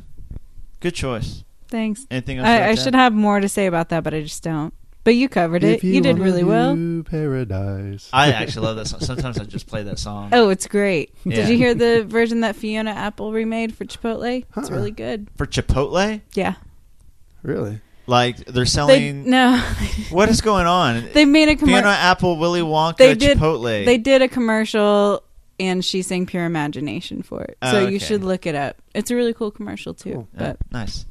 [0.81, 1.45] Good choice.
[1.69, 2.07] Thanks.
[2.11, 2.47] Anything else?
[2.47, 4.75] I, I should have more to say about that, but I just don't.
[5.05, 5.75] But you covered it.
[5.77, 6.75] If You, did really well.
[7.05, 8.09] Paradise.
[8.13, 9.01] I actually love that song.
[9.01, 10.31] Sometimes I just play that song.
[10.33, 11.13] Oh, it's great.
[11.25, 11.37] Yeah.
[11.37, 14.45] Did you hear the version that Fiona Apple remade for Chipotle?
[14.57, 14.75] It's Uh-uh.
[14.75, 15.29] really good.
[15.37, 16.55] For Chipotle, Yeah.
[17.43, 17.81] Really?
[18.07, 19.29] like they're They selling.
[19.31, 19.59] no.
[20.11, 21.09] What is going on?
[21.13, 21.91] they made a Fiona commercial.
[21.91, 23.39] Apple, Willy Wonka, They did.
[23.39, 23.85] Chipotle.
[23.85, 25.23] They did a commercial,
[25.61, 27.57] and she sang "Pure Imagination" for it.
[27.63, 27.93] Oh, So okay.
[27.93, 28.77] you should look it up.
[28.95, 30.13] It's a really cool commercial too.
[30.13, 30.29] Cool.
[30.35, 31.05] Yeah, But nice.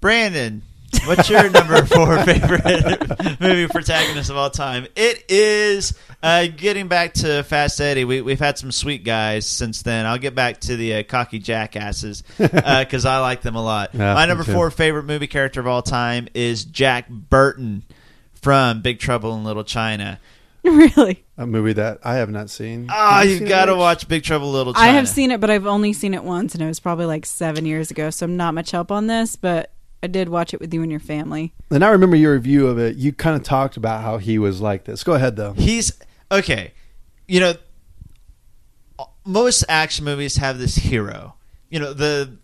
[0.00, 0.62] Brandon,
[1.04, 4.86] what's your number four favorite movie protagonist of all time?
[4.96, 8.04] It is uh, getting back to Fast Eddie.
[8.04, 10.06] We, we've had some sweet guys since then.
[10.06, 13.94] I'll get back to the uh, cocky jackasses because I like them a lot.
[13.94, 17.82] Yeah, My number four favorite movie character of all time is Jack Burton
[18.34, 20.18] from Big Trouble in Little China.
[20.62, 22.86] really, A movie that I have not seen.
[22.90, 24.90] Ah, Have you you seen got to watch Big Trouble in Little China.
[24.90, 27.24] I have seen it, but I've only seen it once, and it was probably like
[27.24, 28.10] seven years ago.
[28.10, 29.70] So I'm not much help on this, but
[30.02, 31.52] I did watch it with you and your family.
[31.70, 32.96] And I remember your review of it.
[32.96, 35.04] You kind of talked about how he was like this.
[35.04, 35.52] Go ahead, though.
[35.52, 35.92] He's
[36.32, 36.72] okay.
[37.28, 37.54] You know,
[39.24, 41.34] most action movies have this hero.
[41.68, 42.38] You know the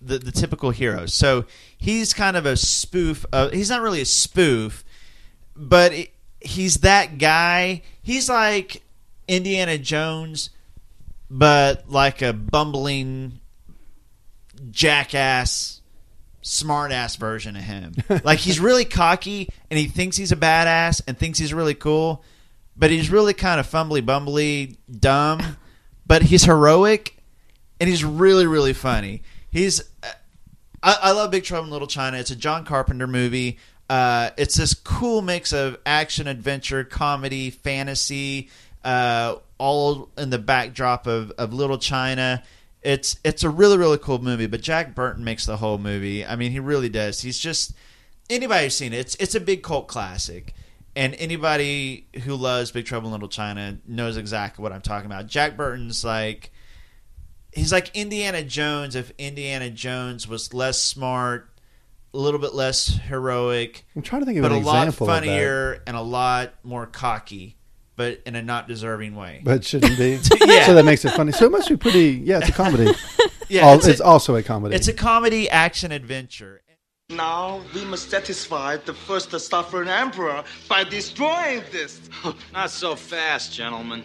[0.00, 1.06] the, the typical hero.
[1.06, 1.44] So
[1.76, 3.26] he's kind of a spoof.
[3.32, 4.84] Of, he's not really a spoof,
[5.54, 7.82] but it, he's that guy.
[8.02, 8.82] He's like
[9.28, 10.50] Indiana Jones,
[11.30, 13.40] but like a bumbling
[14.70, 15.81] jackass
[16.42, 17.94] smart ass version of him.
[18.24, 22.22] like he's really cocky and he thinks he's a badass and thinks he's really cool,
[22.76, 25.56] but he's really kind of fumbly bumbly dumb,
[26.06, 27.16] but he's heroic
[27.80, 29.22] and he's really really funny.
[29.50, 29.82] He's
[30.82, 32.18] I, I love Big Trouble in Little China.
[32.18, 33.58] It's a John Carpenter movie.
[33.88, 38.48] Uh, it's this cool mix of action, adventure, comedy, fantasy.
[38.84, 42.42] uh, all in the backdrop of, of Little China.
[42.82, 46.24] It's it's a really really cool movie, but Jack Burton makes the whole movie.
[46.26, 47.20] I mean, he really does.
[47.20, 47.74] He's just
[48.28, 48.98] anybody who's seen it.
[48.98, 50.54] It's it's a big cult classic,
[50.96, 55.28] and anybody who loves Big Trouble in Little China knows exactly what I'm talking about.
[55.28, 56.50] Jack Burton's like
[57.52, 61.50] he's like Indiana Jones if Indiana Jones was less smart,
[62.12, 65.08] a little bit less heroic, I'm trying to think of but an a lot example
[65.08, 65.28] of that.
[65.28, 67.56] funnier and a lot more cocky,
[68.02, 69.40] but in a not deserving way.
[69.44, 70.18] But it shouldn't be.
[70.44, 70.66] Yeah.
[70.66, 71.30] So that makes it funny.
[71.30, 72.20] So it must be pretty.
[72.24, 72.90] Yeah, it's a comedy.
[73.48, 74.74] Yeah, Al- it's it's, a- also a comedy.
[74.74, 76.62] It's a comedy action adventure.
[77.10, 82.00] Now we must satisfy the first sovereign emperor by destroying this.
[82.54, 84.04] Not so fast, gentlemen.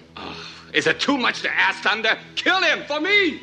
[0.74, 2.18] Is it too much to ask, Thunder?
[2.36, 3.40] Kill him for me!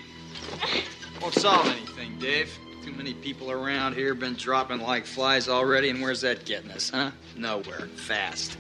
[1.23, 2.53] Won't solve anything, Dave.
[2.85, 6.71] Too many people around here have been dropping like flies already, and where's that getting
[6.71, 7.13] us, huh?
[7.35, 7.89] Nowhere.
[7.97, 8.59] Fast.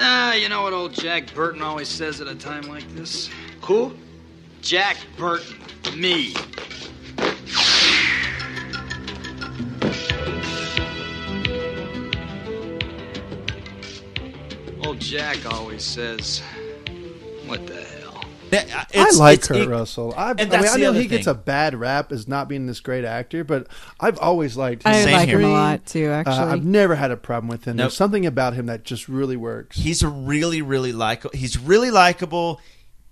[0.00, 3.28] Ah, you know what old Jack Burton always says at a time like this?
[3.62, 3.94] Who?
[4.60, 5.56] Jack Burton.
[5.96, 6.34] Me.
[14.84, 16.42] Old Jack always says,
[17.46, 17.97] What the hell?
[18.52, 20.14] I like Kurt Russell.
[20.16, 22.66] I, I and mean, I know other he gets a bad rap as not being
[22.66, 23.66] this great actor, but
[24.00, 24.86] I've always liked.
[24.86, 25.04] I him.
[25.04, 26.36] Same like him a lot, too, Uh, actually.
[26.38, 27.76] I've never had a problem with him.
[27.76, 27.84] Nope.
[27.84, 29.76] There's something about him that just really works.
[29.78, 32.60] He's a really really like he's really likable.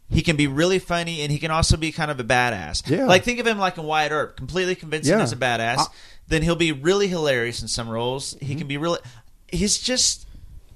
[0.08, 2.88] He can be really funny, and he can also be kind of a badass.
[2.88, 3.06] Yeah.
[3.06, 5.22] like think of him like in Wyatt Earp, completely convincing Yeah.
[5.24, 5.78] as a badass.
[5.78, 5.86] I-
[6.28, 8.36] then he'll be really hilarious in some roles.
[8.40, 8.58] He Mm-hmm.
[8.58, 8.98] can be really.
[9.48, 10.26] He's just.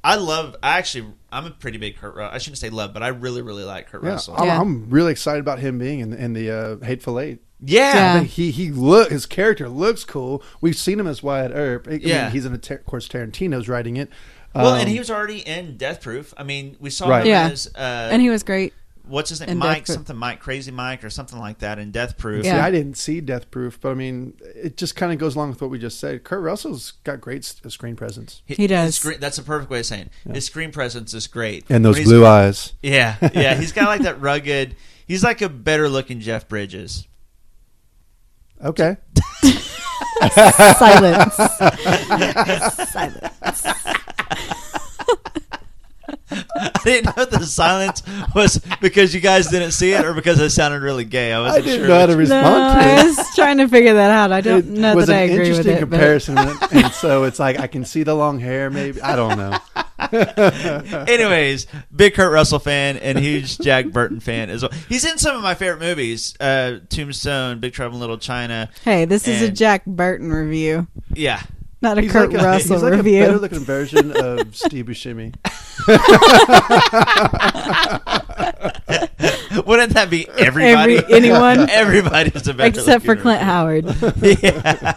[0.02, 0.56] I love.
[0.62, 1.12] I actually.
[1.32, 2.14] I'm a pretty big Kurt.
[2.14, 4.34] Ru- I shouldn't say love, but I really really like Kurt Yeah, Russell.
[4.38, 7.40] I'm, I'm really excited about him being in, in the uh, Hateful Eight.
[7.62, 8.14] Yeah.
[8.14, 10.42] I think he he look his character looks cool.
[10.60, 11.86] We've seen him as Wyatt Earp.
[11.86, 12.30] I mean, Yeah.
[12.30, 14.08] he's in a ter- of course Tarantino's writing it.
[14.54, 16.34] Well, Um, and he was already in Death Proof.
[16.36, 17.20] I mean, we saw Right.
[17.22, 17.48] him Yeah.
[17.50, 18.72] as uh, and he was great.
[19.06, 19.94] What's his name, in Mike Death Proof.
[19.96, 22.42] something, Mike Crazy Mike or something like that in Death Proof.
[22.44, 22.64] See, Yeah.
[22.64, 25.60] I didn't see Death Proof, but I mean, it just kind of goes along with
[25.60, 26.24] what we just said.
[26.24, 28.42] Kurt Russell's got great s- uh, screen presence.
[28.46, 28.96] He does.
[28.96, 30.34] screen- that's a perfect way of saying it.
[30.34, 31.64] His screen presence is great.
[31.68, 32.74] And those blue eyes.
[32.82, 33.54] Yeah, yeah.
[33.56, 34.76] He's got like that rugged.
[35.06, 37.06] He's like a better looking Jeff Bridges.
[38.64, 38.96] Okay.
[40.34, 41.34] Silence.
[42.90, 43.49] Silence.
[46.84, 48.02] I didn't know the silence
[48.34, 51.32] was because you guys didn't see it or because it sounded really gay.
[51.32, 51.88] I wasn't I didn't sure.
[51.88, 52.98] know how to respond No, to it.
[52.98, 54.32] I was trying to figure that out.
[54.32, 55.90] I don't it know was that I an agree with interesting it.
[55.90, 56.38] but- comparison,
[56.72, 58.70] and so it's like I can see the long hair.
[58.70, 59.58] Maybe I don't know.
[61.08, 64.70] Anyways, big Kurt Russell fan and huge Jack Burton fan as well.
[64.88, 68.70] He's in some of my favorite movies: uh, Tombstone, Big Trouble in Little China.
[68.84, 71.42] Hey, this is a Jack Burton review, Yeah,
[71.82, 73.22] not a He's Kurt like a, Russell he's like review.
[73.22, 75.34] a better looking version of Steve Buscemi.
[79.66, 80.98] wouldn't that be everybody?
[80.98, 81.60] Every- anyone?
[81.70, 83.84] Everybody's a better Except for looking Clint Howard.
[84.42, 84.96] yeah.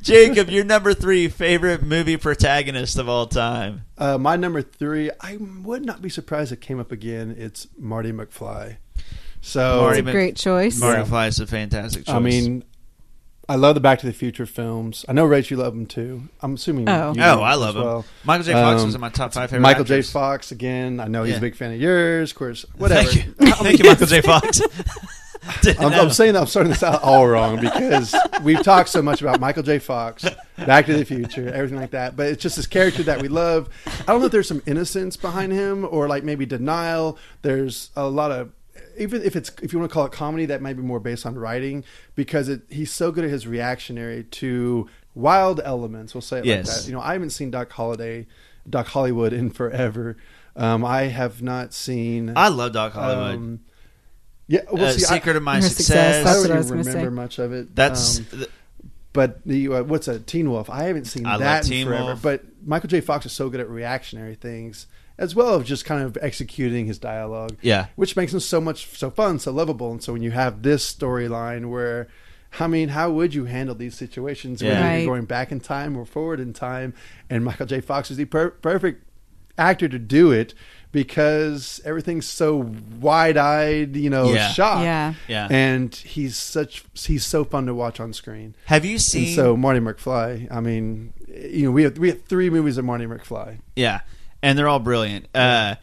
[0.00, 3.82] Jacob, your number three favorite movie protagonist of all time.
[3.96, 7.34] Uh, my number three, I would not be surprised it came up again.
[7.36, 8.76] It's Marty McFly.
[9.40, 10.80] So Marty It's a great choice.
[10.80, 12.14] Marty McFly is a fantastic choice.
[12.14, 12.64] I mean,
[13.50, 15.04] I love the Back to the Future films.
[15.08, 16.24] I know Rach, you love them too.
[16.42, 16.88] I'm assuming.
[16.88, 17.14] Oh.
[17.16, 17.84] you Oh, I love them.
[17.84, 18.04] well.
[18.24, 18.52] Michael J.
[18.52, 19.62] Fox Um, was in my top five favorite.
[19.62, 20.02] Michael J.
[20.02, 21.00] Fox again.
[21.00, 21.38] I know he's Yeah.
[21.38, 22.30] a big fan of yours.
[22.32, 23.08] Of course, whatever.
[23.08, 24.20] Thank you, thank you, Michael J.
[24.20, 24.60] Fox.
[25.78, 25.92] I'm.
[25.94, 29.40] I'm saying that I'm starting this out all wrong because we've talked so much about
[29.40, 29.78] Michael J.
[29.78, 30.26] Fox,
[30.58, 32.16] Back to the Future, everything like that.
[32.16, 33.70] But it's just this character that we love.
[33.86, 37.16] I don't know if there's some innocence behind him or like maybe denial.
[37.42, 38.50] There's a lot of
[38.98, 41.24] even if it's if you want to call it comedy, that might be more based
[41.26, 41.84] on writing
[42.14, 46.14] because it, he's so good at his reactionary to wild elements.
[46.14, 46.66] We'll say it Yes.
[46.68, 46.86] like that.
[46.88, 48.26] You know, I haven't seen Doc Holliday,
[48.68, 50.16] Doc Hollywood in forever.
[50.56, 52.32] Um, I have not seen.
[52.36, 53.34] I love Doc Hollywood.
[53.36, 53.60] Um,
[54.48, 56.16] yeah, well, Uh, see, I- Secret of My Her Success.
[56.16, 57.14] Success, I don't what I even was remember say.
[57.14, 57.76] much of it.
[57.76, 58.48] That's Um, th-
[59.12, 60.68] but the uh, what's a Teen Wolf?
[60.70, 62.04] I haven't seen I love that in Teen forever.
[62.04, 62.22] Wolf.
[62.22, 63.00] But Michael J.
[63.00, 64.86] Fox is so good at reactionary things,
[65.18, 67.56] as well as just kind of executing his dialogue.
[67.60, 67.86] Yeah.
[67.96, 69.90] which makes him so much so fun, so lovable.
[69.92, 72.08] And so when you have this storyline where.
[72.58, 74.70] I mean, how would you handle these situations Yeah.
[74.72, 74.96] when Right.
[75.00, 76.94] you're going back in time or forward in time?
[77.28, 77.82] And Michael J.
[77.82, 79.04] Fox is the per- perfect
[79.58, 80.54] actor to do it
[80.90, 84.48] because everything's so wide-eyed, you know, Yeah.
[84.52, 84.82] shock.
[84.82, 85.14] Yeah.
[85.28, 85.46] Yeah.
[85.50, 88.54] And he's such he's so fun to watch on screen.
[88.66, 89.34] Have you And seen?
[89.36, 93.06] so Marty McFly, I mean, you know, we have we have three movies of Marty
[93.06, 93.58] McFly.
[93.76, 94.00] yeah,
[94.42, 95.26] and they're all brilliant.
[95.34, 95.76] Uh,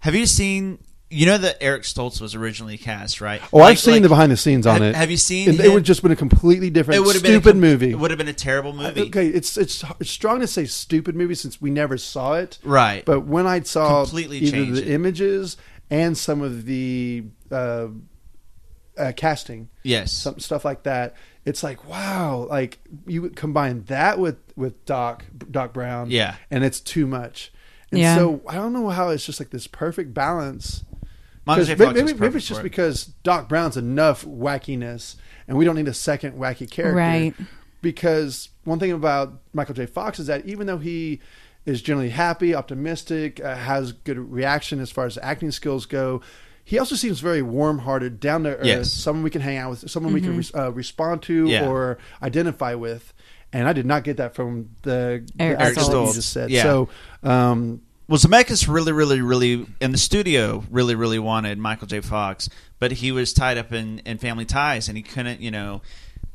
[0.00, 0.78] have you seen
[1.10, 3.40] you know that Eric Stoltz was originally cast, right?
[3.50, 4.94] Oh, Like- I've seen like- the behind the scenes on have, it.
[4.94, 5.48] Have you seen?
[5.48, 5.72] It, it him?
[5.72, 7.90] would just been a completely different, It been a stupid com- movie.
[7.92, 9.02] It would have been a terrible movie.
[9.08, 12.58] Okay, it's it's it's strong to say stupid movie since we never saw it.
[12.62, 13.04] Right.
[13.06, 14.88] But when I saw Completely either changed the it.
[14.92, 15.56] images
[15.90, 17.86] and some of the uh,
[18.98, 20.12] uh, casting, Yes.
[20.12, 21.14] some stuff like that,
[21.46, 26.34] it's like wow, like you would combine that with with Doc Doc Brown, Yeah.
[26.50, 27.50] and it's too much.
[27.90, 28.16] And Yeah.
[28.16, 30.84] so I don't know how it's just like this perfect balance.
[31.46, 31.72] Michael 'Cause J.
[31.76, 32.64] maybe, Fox was maybe, maybe it's just it.
[32.64, 36.94] because Doc Brown's enough wackiness, and we don't need a second wacky character.
[36.96, 37.34] Right.
[37.80, 39.86] Because one thing about Michael J.
[39.86, 41.20] Fox is that even though he
[41.64, 46.20] is generally happy, optimistic, uh, has good reaction as far as acting skills go,
[46.64, 48.90] he also seems very warm-hearted, down to earth, Yes.
[48.92, 50.58] someone we can hang out with, someone we can Mm-hmm.
[50.58, 51.66] uh, respond to Yeah.
[51.66, 53.12] or identify with.
[53.52, 56.14] And I did not get that from the, the Eric actor you Stoltz.
[56.14, 56.50] just said.
[56.50, 56.62] Yeah.
[56.64, 56.88] So,
[57.22, 62.00] um, Well, Zemeckis really, really, really, in the studio, really, really wanted Michael J.
[62.00, 65.82] Fox, but he was tied up in, in family ties, and he couldn't, you know.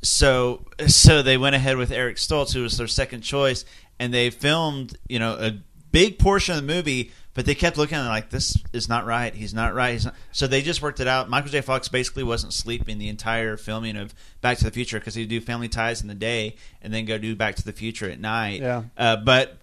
[0.02, 3.63] So, so they went ahead with Eric Stoltz, who was their second choice,
[3.99, 5.60] and they filmed, you know, a
[5.91, 7.12] big portion of the movie.
[7.34, 9.34] But they kept looking at it like this is not right.
[9.34, 9.93] He's not right.
[9.93, 10.13] He's not.
[10.32, 11.30] So they just worked it out.
[11.30, 11.62] Michael J.
[11.62, 15.41] Fox basically wasn't sleeping the entire filming of Back to the Future because he'd do
[15.41, 18.62] Family Ties in the day and then go do Back to the Future at night.
[18.62, 18.84] Yeah.
[18.96, 19.58] Uh, but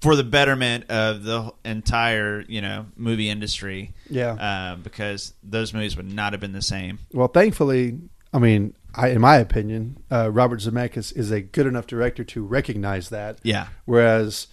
[0.00, 3.92] for the betterment of the entire you know movie industry.
[4.10, 4.32] Yeah.
[4.32, 6.98] uh, because those movies would not have been the same.
[7.12, 7.98] Well, thankfully,
[8.32, 12.42] I mean, I, in my opinion, uh, Robert Zemeckis is a good enough director to
[12.44, 13.38] recognize that.
[13.42, 13.68] Yeah.
[13.84, 14.48] Whereas,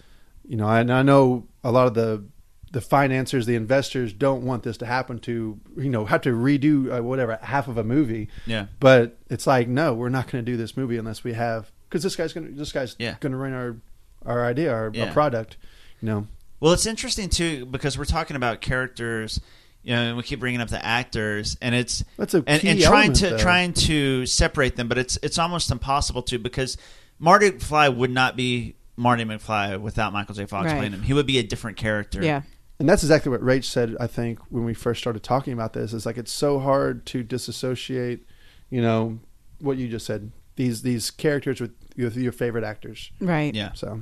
[0.47, 2.23] you know, I know a lot of the
[2.71, 6.97] the financiers, the investors, don't want this to happen to you know have to redo
[6.97, 8.29] uh, whatever half of a movie.
[8.45, 8.67] Yeah.
[8.79, 12.03] But it's like, no, we're not going to do this movie unless we have because
[12.03, 13.15] this guy's going to this guy's Yeah.
[13.19, 13.77] going to run our
[14.25, 15.05] our idea, our, Yeah.
[15.07, 15.57] our product.
[16.01, 16.27] You know.
[16.59, 19.41] Well, it's interesting too because we're talking about characters.
[19.83, 22.81] You know, and we keep bringing up the actors, and it's That's a and, and
[22.81, 23.37] trying element, to though.
[23.37, 26.75] trying to separate them, but it's it's almost impossible to because
[27.19, 30.45] Marty Fly would not be Marty McFly without Michael J.
[30.45, 30.77] Fox Right.
[30.77, 31.03] playing him.
[31.03, 32.23] He would be a different character.
[32.23, 32.43] Yeah.
[32.79, 33.95] And that's exactly what Rach said.
[33.99, 37.23] I think when we first started talking about this, is like it's so hard to
[37.23, 38.25] disassociate,
[38.69, 39.19] you know,
[39.59, 40.31] what you just said.
[40.57, 43.11] These these characters with, with your favorite actors.
[43.19, 43.53] Right.
[43.53, 43.73] Yeah.
[43.73, 44.01] So,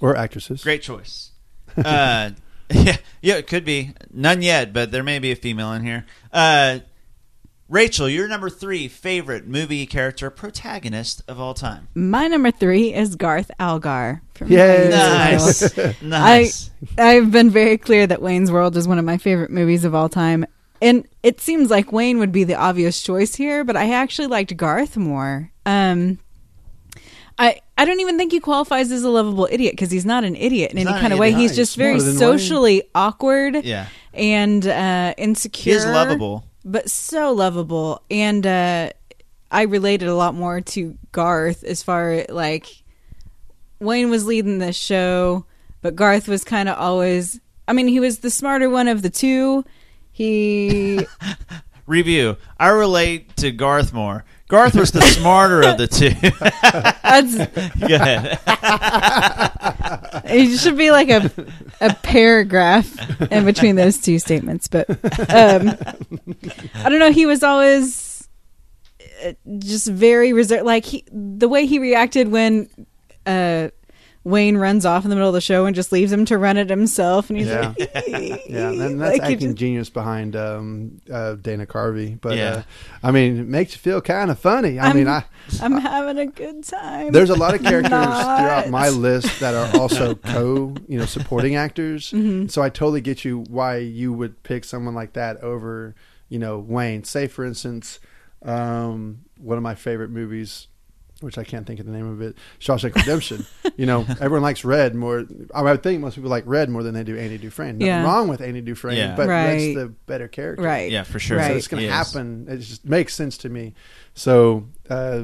[0.00, 0.62] or actresses.
[0.62, 1.30] Great choice.
[1.76, 2.30] Uh,
[2.70, 6.06] yeah, yeah, it could be none yet, but there may be a female in here.
[6.32, 6.80] Uh,
[7.68, 11.88] Rachael, your number three favorite movie character protagonist of all time.
[11.96, 14.22] My number three is Garth Algar.
[14.34, 14.82] From Yay.
[14.88, 15.96] Wayne's Nice, World.
[16.02, 16.70] nice.
[16.96, 19.96] I I've been very clear that Wayne's World is one of my favorite movies of
[19.96, 20.46] all time,
[20.80, 24.56] and it seems like Wayne would be the obvious choice here, but I actually liked
[24.56, 25.50] Garth more.
[25.64, 26.20] Um,
[27.36, 30.36] I I don't even think he qualifies as a lovable idiot because he's not an
[30.36, 31.28] idiot in He's any kind of way.
[31.30, 31.40] idiot.
[31.40, 31.56] He's Nice.
[31.56, 33.86] just very Smarter than socially awkward Yeah.
[34.14, 35.72] and uh, insecure.
[35.72, 36.44] He is lovable.
[36.66, 38.02] But so lovable.
[38.10, 38.90] And uh,
[39.50, 42.82] I related a lot more to Garth as far like
[43.80, 45.46] Wayne was leading the show,
[45.80, 47.40] but Garth was kind of always.
[47.68, 49.64] I mean, he was the smarter one of the two.
[50.12, 51.06] He
[51.86, 52.36] Review.
[52.58, 54.24] I relate to Garth more.
[54.48, 56.10] Garth was the smarter of the two.
[57.02, 57.34] that's
[57.88, 58.38] Go ahead.
[60.24, 61.30] it should be like a
[61.80, 62.88] a paragraph
[63.32, 64.88] in between those two statements but
[65.30, 65.68] um
[66.74, 68.28] i don't know he was always
[69.24, 72.68] uh, just very reserved like he the way he reacted when
[73.26, 73.68] uh
[74.26, 76.56] Wayne runs off in the middle of the show and just leaves him to run
[76.56, 77.74] it himself, and he's Yeah.
[77.78, 77.78] like,
[78.48, 82.20] Yeah, and that's Like, acting just- genius behind um, uh, Dana Carvey.
[82.20, 82.50] But Yeah.
[82.50, 82.62] uh,
[83.04, 84.80] I mean, it makes you feel kind of funny.
[84.80, 85.22] I I'm- mean, I
[85.62, 87.12] I'm having a good time.
[87.12, 88.38] there's a lot of characters Not.
[88.40, 92.10] throughout my list that are also co, you know, supporting actors.
[92.10, 92.50] Mhm.
[92.50, 95.94] So I totally get you why you would pick someone like that over,
[96.28, 97.04] you know, Wayne.
[97.04, 98.00] Say for instance,
[98.44, 100.66] um, one of my favorite movies,
[101.20, 103.46] which I can't think of the name of it, Shawshank Redemption.
[103.76, 105.24] you know, everyone likes Red more.
[105.54, 107.78] I would think most people like Red more than they do Andy Dufresne.
[107.78, 108.04] Nothing Yeah.
[108.04, 109.16] wrong with Andy Dufresne, Yeah.
[109.16, 109.46] but Right.
[109.58, 110.62] that's the better character.
[110.62, 110.90] Right.
[110.92, 111.42] Yeah, for sure.
[111.42, 112.06] So it's going He to is.
[112.12, 112.46] happen.
[112.48, 113.74] It just makes sense to me.
[114.14, 115.22] So uh,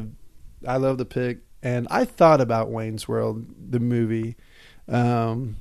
[0.67, 4.37] I love the pick, and I thought about Wayne's World, the movie,
[4.89, 5.57] um,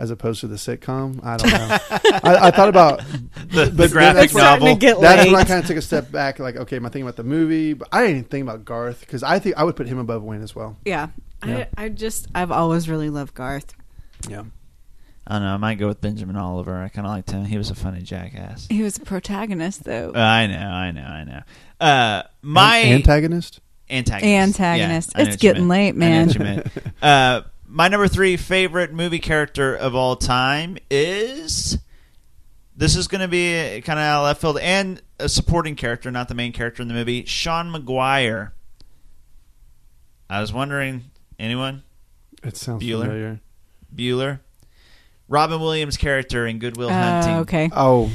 [0.00, 1.24] as opposed to the sitcom.
[1.24, 1.78] I don't know.
[2.24, 3.02] I, I thought about
[3.50, 4.74] The, the graphic It's novel.
[4.76, 4.94] that's
[5.26, 5.34] when.
[5.34, 6.38] I kind of took a step back.
[6.38, 7.72] Like, okay, am I thinking about the movie?
[7.74, 10.22] But I didn't even think about Garth because I think I would put him above
[10.22, 10.76] Wayne as well.
[10.84, 11.08] yeah.
[11.46, 11.66] Yeah.
[11.76, 13.72] I, I just I've always really loved Garth.
[14.28, 14.44] Yeah.
[15.26, 15.54] I don't know.
[15.54, 16.76] I might go with Benjamin Oliver.
[16.82, 17.44] I kind of liked him.
[17.44, 18.66] He was a funny jackass.
[18.68, 20.12] He was a protagonist though.
[20.14, 21.42] Uh, I know, I know, I know.
[21.80, 23.60] Uh, my An- antagonist.
[23.88, 24.60] antagonist.
[24.60, 25.12] Antagonist.
[25.16, 25.68] Yeah, It's getting meant.
[25.68, 26.26] late, I know man.
[26.26, 26.66] what you meant.
[27.02, 27.40] Uh,
[27.70, 31.78] my number three favorite movie character of all time is
[32.76, 36.10] this is going to be kind of out of left field and a supporting character,
[36.10, 37.24] not the main character in the movie.
[37.26, 38.54] Sean Maguire.
[40.28, 41.04] I was wondering,
[41.38, 41.82] anyone?
[42.42, 43.02] It sounds Bueller.
[43.02, 43.40] familiar.
[43.94, 44.40] Bueller.
[45.28, 47.36] Robin Williams' character in Good Will Uh, Hunting.
[47.42, 47.70] okay.
[47.72, 48.10] Oh,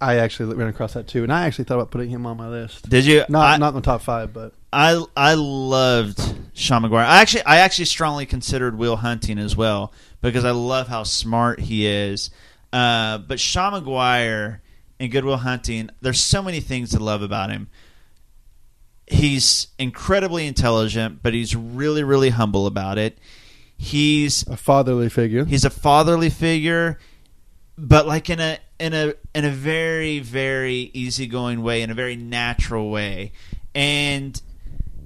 [0.00, 2.48] I actually ran across that too, and I actually thought about putting him on my
[2.48, 2.88] list.
[2.88, 3.24] Did you?
[3.28, 6.20] Not I- not in the top five, but I I loved
[6.52, 7.04] Sean Maguire.
[7.04, 11.60] I actually I actually strongly considered Will Hunting as well because I love how smart
[11.60, 12.30] he is.
[12.72, 14.60] Uh, but Sean Maguire
[15.00, 17.68] and Good Will Hunting, there's so many things to love about him.
[19.06, 23.18] He's incredibly intelligent, but he's really really humble about it.
[23.76, 25.46] He's a fatherly figure.
[25.46, 26.98] He's a fatherly figure,
[27.78, 32.16] but like in a in a in a very very easygoing way, in a very
[32.16, 33.32] natural way,
[33.74, 34.40] and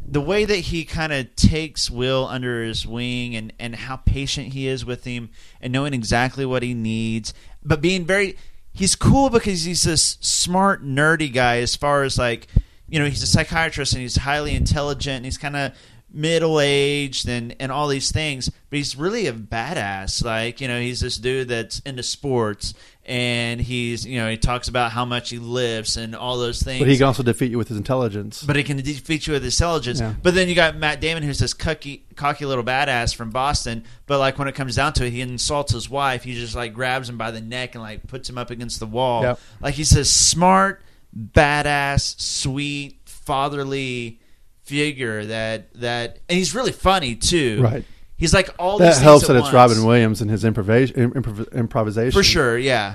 [0.06, 4.52] the way that he kind of takes Will under his wing and and how patient
[4.52, 7.32] he is with him and knowing exactly what he needs,
[7.64, 8.36] but being very
[8.72, 12.48] he's cool because he's this smart nerdy guy as far as like
[12.88, 15.72] you know he's a psychiatrist and he's highly intelligent and he's kind of
[16.14, 20.80] middle aged and and all these things but he's really a badass like you know
[20.80, 22.72] he's this dude that's into sports
[23.04, 26.78] and he's you know he talks about how much he lifts and all those things
[26.78, 28.42] but he can also defeat you with his intelligence.
[28.42, 30.00] but he can defeat you with his intelligence.
[30.00, 30.14] Yeah.
[30.22, 33.84] But then you got Matt Damon, who's this cocky, cocky little badass from Boston.
[34.06, 36.24] But like when it comes down to it, he insults his wife.
[36.24, 38.86] He just like grabs him by the neck and like puts him up against the
[38.86, 39.22] wall.
[39.22, 39.40] Yep.
[39.60, 40.82] Like he's this smart,
[41.16, 44.20] badass, sweet, fatherly
[44.64, 47.62] figure that that, and he's really funny too.
[47.62, 47.84] Right.
[48.16, 49.54] He's like all that these helps that it's once.
[49.54, 52.56] Robin Williams and his improvisa- improv- improvisation for sure.
[52.58, 52.94] Yeah.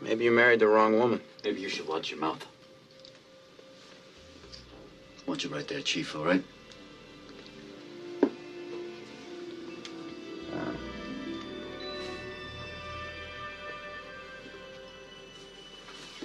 [0.00, 1.20] Maybe you married the wrong woman.
[1.44, 2.44] Maybe you should watch your mouth.
[5.26, 6.42] Watch it right there, Chief, all right?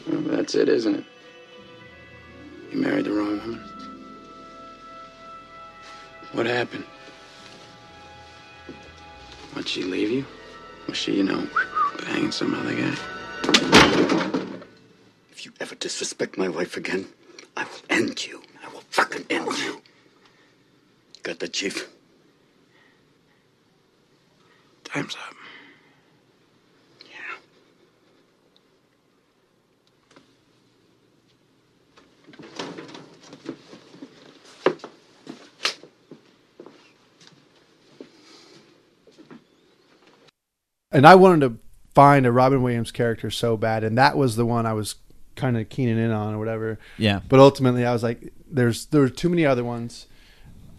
[0.08, 1.04] Well, that's it, isn't it?
[2.72, 3.73] You married the wrong woman.
[6.34, 6.86] What happened?
[9.54, 10.26] What'd she leave you?
[10.88, 11.48] Was she, you know,
[12.02, 12.96] banging some other guy?
[15.32, 17.06] If you ever disrespect my wife again,
[17.56, 18.42] I will end you.
[18.66, 19.82] I will fucking end you.
[21.22, 21.88] Got the Chief?
[24.86, 25.36] Time's up.
[40.94, 41.60] And I wanted to
[41.94, 44.96] find a Robin Williams character so bad, and that was the one I was
[45.36, 46.80] kind of keening in on or whatever.
[46.98, 47.20] Yeah.
[47.28, 50.08] But ultimately, I was like, "There's there were too many other ones."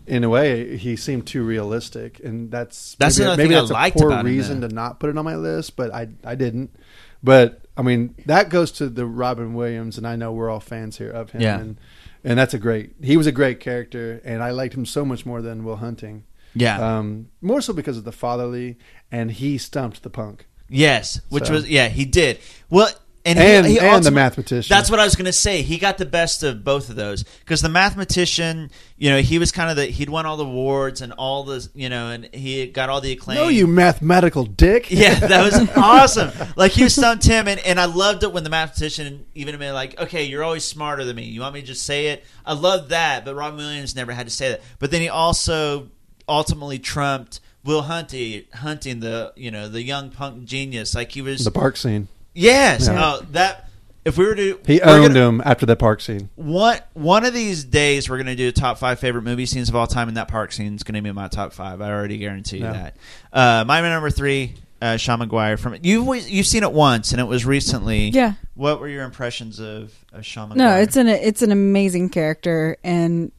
[0.06, 3.96] In a way, he seemed too realistic, and that's That's maybe, maybe that's a liked
[3.96, 5.76] poor reason to not put it on my list.
[5.76, 6.76] But I I didn't.
[7.22, 10.98] But I mean, that goes to the Robin Williams, and I know we're all fans
[10.98, 11.40] here of him.
[11.40, 11.58] Yeah.
[11.58, 11.76] And,
[12.22, 12.94] and that's a great.
[13.02, 16.24] He was a great character, and I liked him so much more than Will Hunting.
[16.54, 16.98] Yeah.
[16.98, 18.78] Um, more so because of the fatherly,
[19.10, 20.46] and he stumped the punk.
[20.68, 22.38] Yes, which So- was yeah, he did.
[22.70, 22.88] Well,
[23.26, 24.68] and And- he, he and the mathematician.
[24.68, 25.62] That's what I was going to say.
[25.62, 29.50] He got the best of both of those because the mathematician, you know, he was
[29.50, 32.66] kind of the he'd won all the awards and all the you know, and he
[32.66, 33.36] got all the acclaim.
[33.38, 34.90] No, you mathematical dick.
[34.90, 36.32] Yeah, that was awesome.
[36.56, 39.98] Like you stumped him, and, and I loved it when the mathematician even admitted, like,
[39.98, 41.24] okay, you're always smarter than me.
[41.24, 42.24] You want me to just say it?
[42.44, 44.60] I love that, but Robin Williams never had to say that.
[44.78, 45.88] But then he also
[46.28, 50.94] ultimately trumped Will Hunting, Hunting the you know the young punk genius.
[50.94, 52.08] Like he was the park scene.
[52.34, 53.02] Yes, Yeah.
[53.20, 53.68] oh, that
[54.04, 56.28] if we were to He we're owned gonna- him after that park scene.
[56.34, 59.76] One one of these days, we're going to do top five favorite movie scenes of
[59.76, 61.80] all time, and that park scene is going to be in my top five.
[61.80, 62.72] I already guarantee you Yeah.
[62.72, 62.96] that.
[63.32, 65.56] Uh, my number three, uh, Sean Maguire.
[65.56, 68.08] From you've you've seen it once, and it was recently.
[68.10, 68.34] Yeah.
[68.56, 70.68] What were your impressions of, of Sean Maguire?
[70.68, 73.32] No, it's an it's an amazing character, and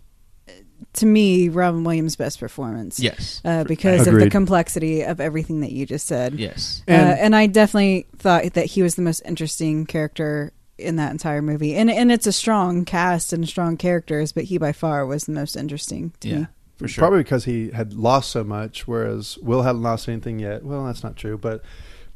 [0.96, 3.00] to me, Robin Williams' best performance.
[3.00, 3.42] Yes.
[3.46, 6.34] uh, because of the complexity of everything that you just said.
[6.40, 6.84] Yes.
[6.88, 11.12] uh, And- and I definitely thought that he was the most interesting character in that
[11.12, 15.06] entire movie, and and it's a strong cast and strong characters, but he by far
[15.06, 16.48] was the most interesting to yeah, me.
[16.76, 17.02] for sure.
[17.02, 20.66] Probably because he had lost so much, whereas Will hadn't lost anything yet.
[20.66, 21.64] Well, that's not true, but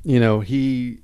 [0.03, 0.99] you know, he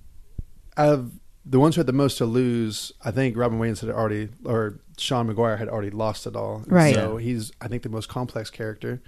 [0.75, 1.11] out of
[1.45, 4.79] the ones who had the most to lose, I think Robin Williams had already, or
[4.97, 6.63] Sean Maguire had already lost it all.
[6.67, 6.93] Right.
[6.95, 9.01] So he's, I think, the most complex character,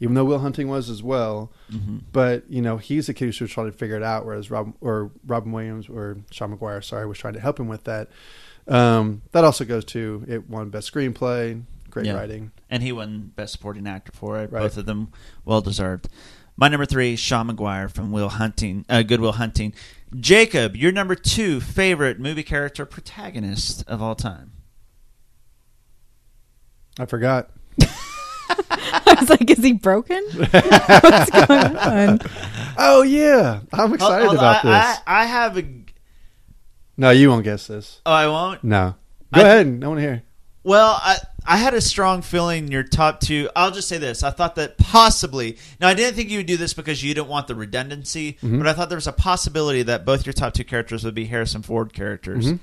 [0.00, 1.52] even though Will Hunting was as well.
[1.72, 1.98] Mm-hmm.
[2.12, 5.10] But you know, he's the kid who's trying to figure it out, whereas Rob or
[5.26, 8.08] Robin Williams or Sean Maguire, sorry, was trying to help him with that.
[8.68, 12.14] Um, that also goes to it won best screenplay, great Yeah.
[12.14, 12.52] writing.
[12.70, 14.52] and he won Best Supporting Actor for it.
[14.52, 14.60] Right.
[14.62, 15.08] Both of them
[15.44, 16.08] well deserved.
[16.56, 19.74] My number three, Sean McGuire from Will Hunting, uh, Good Will Hunting.
[20.14, 24.52] Jacob, your number two favorite movie character protagonist of all time.
[26.98, 27.50] I forgot.
[28.70, 30.22] I was like, is he broken?
[30.34, 32.20] What's going on?
[32.76, 34.98] Oh yeah, I'm excited Although about I, this.
[35.06, 35.64] I, I have a.
[36.96, 38.00] no, you won't guess this.
[38.06, 38.62] Oh, I won't.
[38.64, 38.94] No,
[39.34, 39.80] go I- ahead.
[39.82, 40.22] I want to hear.
[40.64, 43.48] Well, I I had a strong feeling your top two.
[43.56, 45.58] I'll just say this: I thought that possibly.
[45.80, 48.58] Now, I didn't think you would do this because you didn't want the redundancy, Mhm.
[48.58, 51.24] but I thought there was a possibility that both your top two characters would be
[51.24, 52.46] Harrison Ford characters.
[52.52, 52.58] Mhm.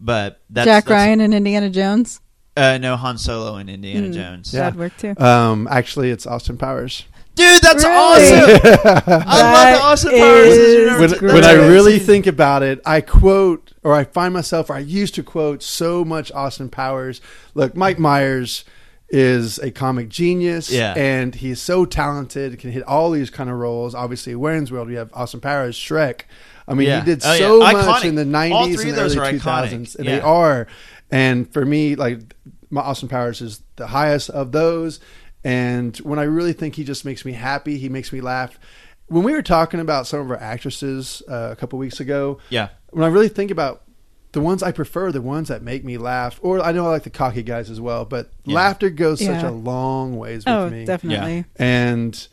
[0.00, 2.20] But that's, Jack that's- Ryan and Indiana Jones.
[2.58, 4.14] Uh, no, Han Solo and Indiana Mm.
[4.14, 4.52] Jones.
[4.52, 4.60] Yeah.
[4.64, 5.14] That'd work too.
[5.18, 7.04] Um, actually, it's Austin Powers.
[7.34, 7.96] Dude, that's Really?
[7.96, 8.60] awesome!
[9.28, 9.42] I
[9.72, 10.48] love the Austin Powers.
[10.48, 11.26] as your when, two.
[11.28, 11.70] when I amazing.
[11.70, 15.62] really think about it, I quote or I find myself or I used to quote
[15.62, 17.20] so much Austin Powers.
[17.54, 18.64] Look, Mike Myers
[19.08, 20.92] is a comic genius, Yeah.
[20.96, 23.94] and he's so talented, can hit all these kind of roles.
[23.94, 26.22] Obviously, Wayne's World, we have Austin Powers, Shrek.
[26.66, 26.98] I mean, Yeah.
[27.00, 27.38] he did Oh, yeah.
[27.38, 28.04] so much Iconic.
[28.04, 29.96] in the All '90s three and of those early are 2000s, iconic.
[29.96, 30.16] and Yeah.
[30.16, 30.66] they are.
[31.10, 32.34] And for me, like
[32.70, 35.00] my Austin Powers is the highest of those.
[35.44, 38.58] And when I really think he just makes me happy, he makes me laugh.
[39.06, 42.68] When we were talking about some of our actresses uh, a couple weeks ago, Yeah.
[42.90, 43.84] when I really think about
[44.32, 47.04] the ones I prefer, the ones that make me laugh, or I know I like
[47.04, 48.56] the cocky guys as well, but Yeah.
[48.56, 50.84] laughter goes such a long ways with Oh, me.
[50.84, 51.46] definitely.
[51.56, 52.28] And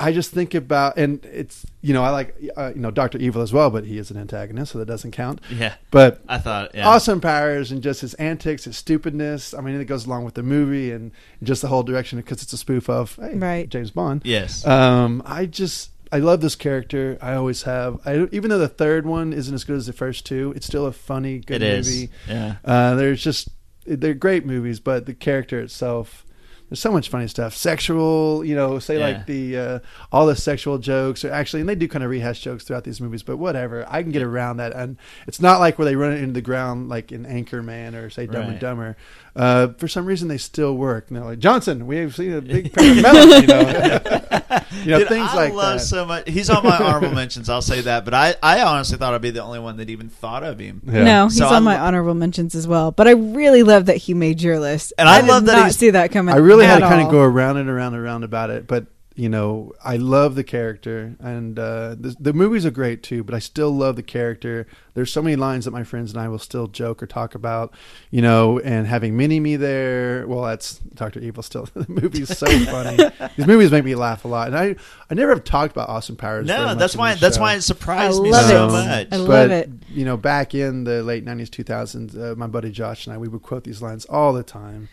[0.00, 3.42] I just think about, and it's you know I like uh, you know Doctor Evil
[3.42, 5.40] as well, but he is an antagonist, so that doesn't count.
[5.54, 5.74] Yeah.
[5.90, 6.88] But I thought, yeah.
[6.88, 9.52] Austin Powers and just his antics, his stupidness.
[9.52, 12.52] I mean, it goes along with the movie and just the whole direction because it's
[12.52, 13.68] a spoof of hey, Right.
[13.68, 14.22] James Bond.
[14.24, 14.66] Yes.
[14.66, 17.18] Um, I just I love this character.
[17.20, 18.00] I always have.
[18.06, 20.86] I, even though the third one isn't as good as the first two, it's still
[20.86, 21.86] a funny, good It is.
[21.88, 22.10] movie.
[22.28, 22.56] Yeah.
[22.64, 23.48] Uh, there's just
[23.86, 26.24] they're great movies, but the character itself.
[26.70, 29.06] There's so much funny stuff, sexual, you know, say Yeah.
[29.08, 29.78] like the uh,
[30.12, 33.00] all the sexual jokes, or actually, and they do kind of rehash jokes throughout these
[33.00, 33.24] movies.
[33.24, 34.96] But whatever, I can get around that, and
[35.26, 38.26] it's not like where they run it into the ground like in Anchorman or say
[38.26, 38.50] Dumb Right.
[38.50, 38.96] and Dumber.
[39.36, 41.06] Uh, for some reason, they still work.
[41.08, 43.60] And they're like Johnson, we have seen a big pair of melons, you know,
[44.82, 45.84] you know Dude, things I like love that.
[45.84, 46.28] so much.
[46.28, 47.48] He's on my honorable mentions.
[47.48, 50.08] I'll say that, but I, I honestly thought I'd be the only one that even
[50.08, 50.80] thought of him.
[50.84, 52.90] No, he's So on I my honorable mentions as well.
[52.90, 54.92] But I really love that he made your list.
[54.98, 56.34] And I did love that not he's- see that coming.
[56.34, 57.06] I really had at to kind all.
[57.06, 58.86] of go around and around and around about it, but
[59.16, 63.24] you know, I love the character, and uh, the, the movies are great too.
[63.24, 64.66] But I still love the character.
[64.94, 67.74] There's so many lines that my friends and I will still joke or talk about,
[68.10, 68.60] you know.
[68.60, 71.42] And having Mini Me there, well, that's Doctor Evil.
[71.42, 72.96] Still, the movie's so funny.
[73.36, 74.76] These movies make me laugh a lot, and I
[75.10, 76.46] I never have talked about Austin Powers.
[76.46, 77.42] No, that's why- that's show.
[77.42, 78.70] why it surprised I me love so it.
[78.72, 79.08] much.
[79.12, 79.70] I love but, it.
[79.90, 83.28] You know, back in the late '90s, 2000s, uh, my buddy Josh and I we
[83.28, 84.88] would quote these lines all the time.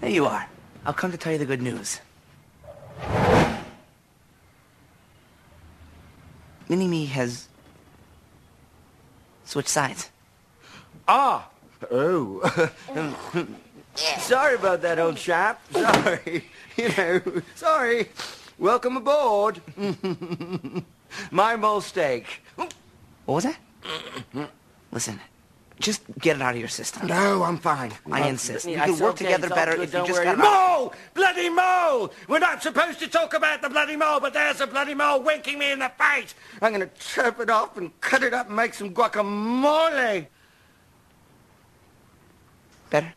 [0.00, 0.48] There you are.
[0.86, 2.00] I'll come to tell you the good news.
[6.68, 7.48] Mini Me has
[9.44, 10.10] switched sides.
[11.06, 11.48] Ah!
[11.90, 12.40] Oh.
[14.18, 15.60] sorry about that, old chap.
[15.72, 16.44] Sorry.
[16.78, 17.20] You know,
[17.56, 18.08] sorry.
[18.56, 19.60] Welcome aboard.
[21.32, 22.40] My mistake.
[22.54, 22.72] What
[23.26, 23.58] was that?
[24.92, 25.20] Listen,
[25.80, 27.06] just get it out of your system.
[27.06, 27.92] No, I'm fine.
[28.10, 28.66] I Uh, insist.
[28.66, 30.36] We it's can work okay, together better good, if you don't just worry.
[30.36, 30.92] got Mole!
[31.14, 32.12] Bloody mole!
[32.28, 35.58] We're not supposed to talk about the bloody mole, but there's a bloody mole winking
[35.58, 36.34] me in the face.
[36.60, 40.26] I'm gonna chop it off and cut it up and make some guacamole.
[42.90, 43.14] Better?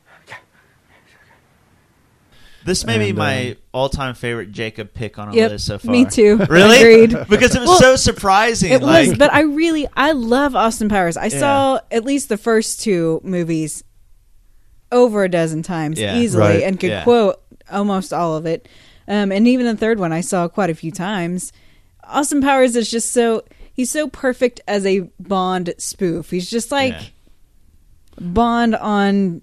[2.63, 5.91] This may be my um, all-time favorite Jacob pick on a Yep, list so far.
[5.91, 6.37] me too.
[6.49, 6.77] Really?
[7.05, 7.27] Agreed.
[7.29, 8.71] because it was Well, so surprising.
[8.71, 11.17] It like, was, but I really I love Austin Powers.
[11.17, 11.39] I Yeah.
[11.39, 13.83] saw at least the first two movies
[14.91, 16.17] over a dozen times Yeah.
[16.17, 16.63] easily, Right.
[16.63, 17.03] and could Yeah.
[17.03, 17.41] quote
[17.71, 18.67] almost all of it.
[19.07, 21.51] Um, and even the third one I saw quite a few times.
[22.03, 23.43] Austin Powers is just so
[23.73, 26.29] he's so perfect as a Bond spoof.
[26.29, 27.01] He's just like Yeah.
[28.19, 29.41] Bond on,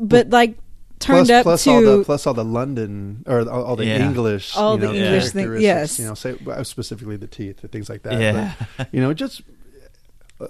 [0.00, 0.58] but like
[0.98, 3.86] turned plus, up plus to all the plus all the London or all, all the
[3.86, 4.04] Yeah.
[4.06, 5.98] English, All you the know, English thing- yes.
[5.98, 8.20] You know, say specifically the teeth and things like that.
[8.20, 8.52] Yeah.
[8.76, 9.42] But, you know, just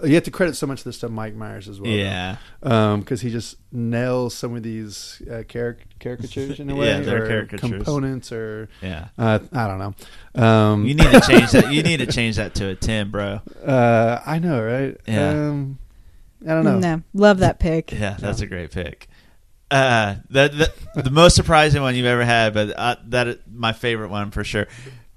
[0.04, 1.90] you have to credit so much of this to Mike Myers as well.
[1.90, 2.36] Yeah.
[2.60, 7.24] because he just nails some of these uh, caric- caricatures in a way, Yeah, they're
[7.24, 7.70] or caricatures.
[7.70, 9.08] components, or Yeah.
[9.16, 10.42] uh, I don't know.
[10.44, 11.72] Um, you need to change that.
[11.72, 13.40] You need to change that to a ten, bro.
[13.64, 14.96] Uh, I know, right?
[15.06, 15.30] Yeah.
[15.30, 15.78] Um,
[16.46, 16.78] I don't know.
[16.78, 17.90] no, love that pick.
[17.90, 19.08] Yeah, that's a great pick.
[19.70, 24.08] Uh, that, that the most surprising one you've ever had, but uh, that my favorite
[24.08, 24.66] one for sure.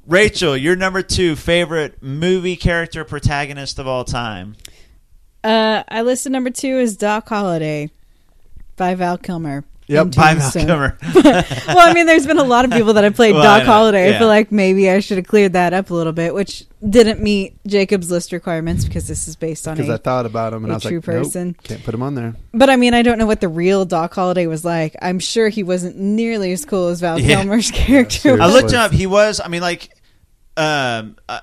[0.05, 4.55] Rachael, your number two favorite movie character protagonist of all time.
[5.43, 7.91] Uh, I listed number two is Doc Holliday
[8.75, 9.63] by Val Kilmer.
[9.91, 10.03] Yep.
[10.05, 10.65] in By Val Tombstone.
[10.65, 10.97] Kilmer.
[11.67, 13.71] well, I mean, there's been a lot of people that have played Well, Doc know,
[13.71, 14.15] Holliday.
[14.15, 17.21] I feel like maybe I should have cleared that up a little bit, which didn't
[17.21, 20.63] meet Jacob's list requirements because this is based on Because a I thought about him
[20.63, 21.53] and a I was true like, nope, person.
[21.63, 22.35] can't put him on there.
[22.53, 24.95] But I mean, I don't know what the real Doc Holliday was like.
[25.01, 27.35] I'm sure he wasn't nearly as cool as Val Yeah.
[27.37, 28.41] Kilmer's character.
[28.41, 28.53] I was.
[28.55, 28.91] looked him up.
[28.91, 29.39] He was.
[29.39, 29.89] I mean, like,
[30.57, 31.39] um, uh,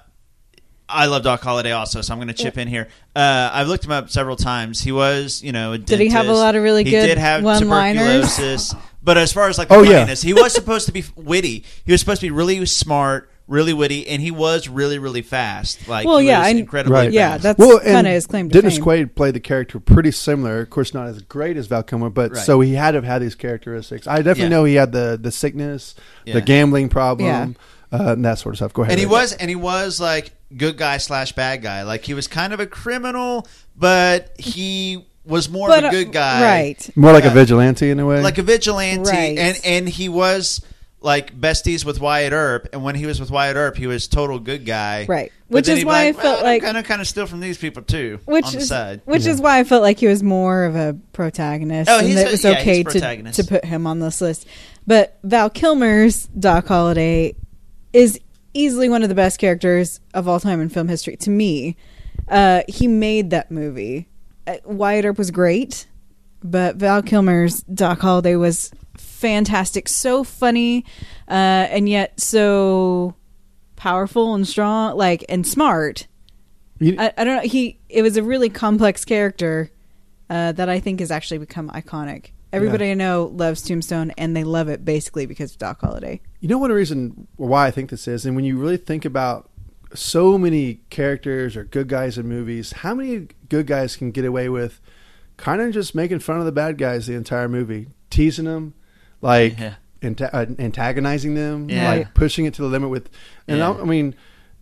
[0.88, 2.88] I love Doc Holliday also, so I'm going to chip in here.
[3.14, 4.80] Uh, I've looked him up several times.
[4.80, 7.08] He was, you know, a Did he have a lot of really he good He
[7.08, 8.04] did have one-liners?
[8.36, 9.98] tuberculosis, but as far as like the Oh, yeah.
[9.98, 11.64] funniness, he was supposed to be witty.
[11.84, 15.86] He was supposed to be really smart, really witty, and he was really, really fast.
[15.88, 17.12] Like, Well, he yeah, was I- incredibly Right.
[17.12, 18.84] Yeah, that's Well, kind and of his claim to Dennis fame.
[18.84, 20.60] Quaid played the character pretty similar.
[20.60, 22.44] Of course, not as great as Val Kilmer, but Right.
[22.44, 24.06] so he had to have had these characteristics.
[24.06, 24.48] I definitely Yeah.
[24.48, 26.34] know he had the the sickness, Yeah.
[26.34, 27.56] the gambling problem,
[27.92, 28.72] uh, and that sort of stuff.
[28.72, 28.92] Go ahead.
[28.92, 29.10] and he Rich.
[29.12, 32.60] was and he was like good guy slash bad guy like he was kind of
[32.60, 36.96] a criminal but he was more But, of uh, a good guy right.
[36.96, 38.22] more like a Uh, vigilante in a way.
[38.22, 39.36] like a vigilante Right.
[39.38, 40.62] and and he was
[41.00, 44.38] like besties with Wyatt Earp and when he was with Wyatt Earp he was total
[44.38, 45.30] good guy Right.
[45.48, 47.26] But Which is he'd be why I felt well, like- kind of kind of steal
[47.26, 49.98] from these people too which on the is side which is why I felt like
[50.00, 52.80] he was more of a protagonist, Oh, and he's that a- it was yeah, okay
[52.80, 54.46] a to to put him on this list.
[54.86, 57.34] But Val Kilmer's Doc Holliday
[57.92, 58.18] is
[58.54, 61.76] easily one of the best characters of all time in film history to me.
[62.28, 64.08] Uh, he made that movie.
[64.46, 65.86] Uh, Wyatt Earp was great,
[66.42, 70.84] but Val Kilmer's Doc Holliday was fantastic, so funny,
[71.28, 73.14] uh, and yet so
[73.76, 76.06] powerful and strong, like and smart.
[76.80, 77.48] You- I, I don't know.
[77.48, 79.70] He it was a really complex character
[80.30, 82.26] uh, that I think has actually become iconic.
[82.52, 86.20] Everybody I know loves Tombstone, and they love it basically because of Doc Holliday.
[86.40, 89.50] You know one reason why I think this is, and when you really think about
[89.94, 94.48] so many characters or good guys in movies, how many good guys can get away
[94.48, 94.80] with
[95.36, 98.74] kind of just making fun of the bad guys the entire movie, teasing them,
[99.20, 99.74] like Yeah.
[100.02, 101.90] anta- uh, antagonizing them, Yeah.
[101.90, 103.08] like pushing it to the limit with,
[103.46, 103.70] and Yeah.
[103.72, 104.14] I, I mean.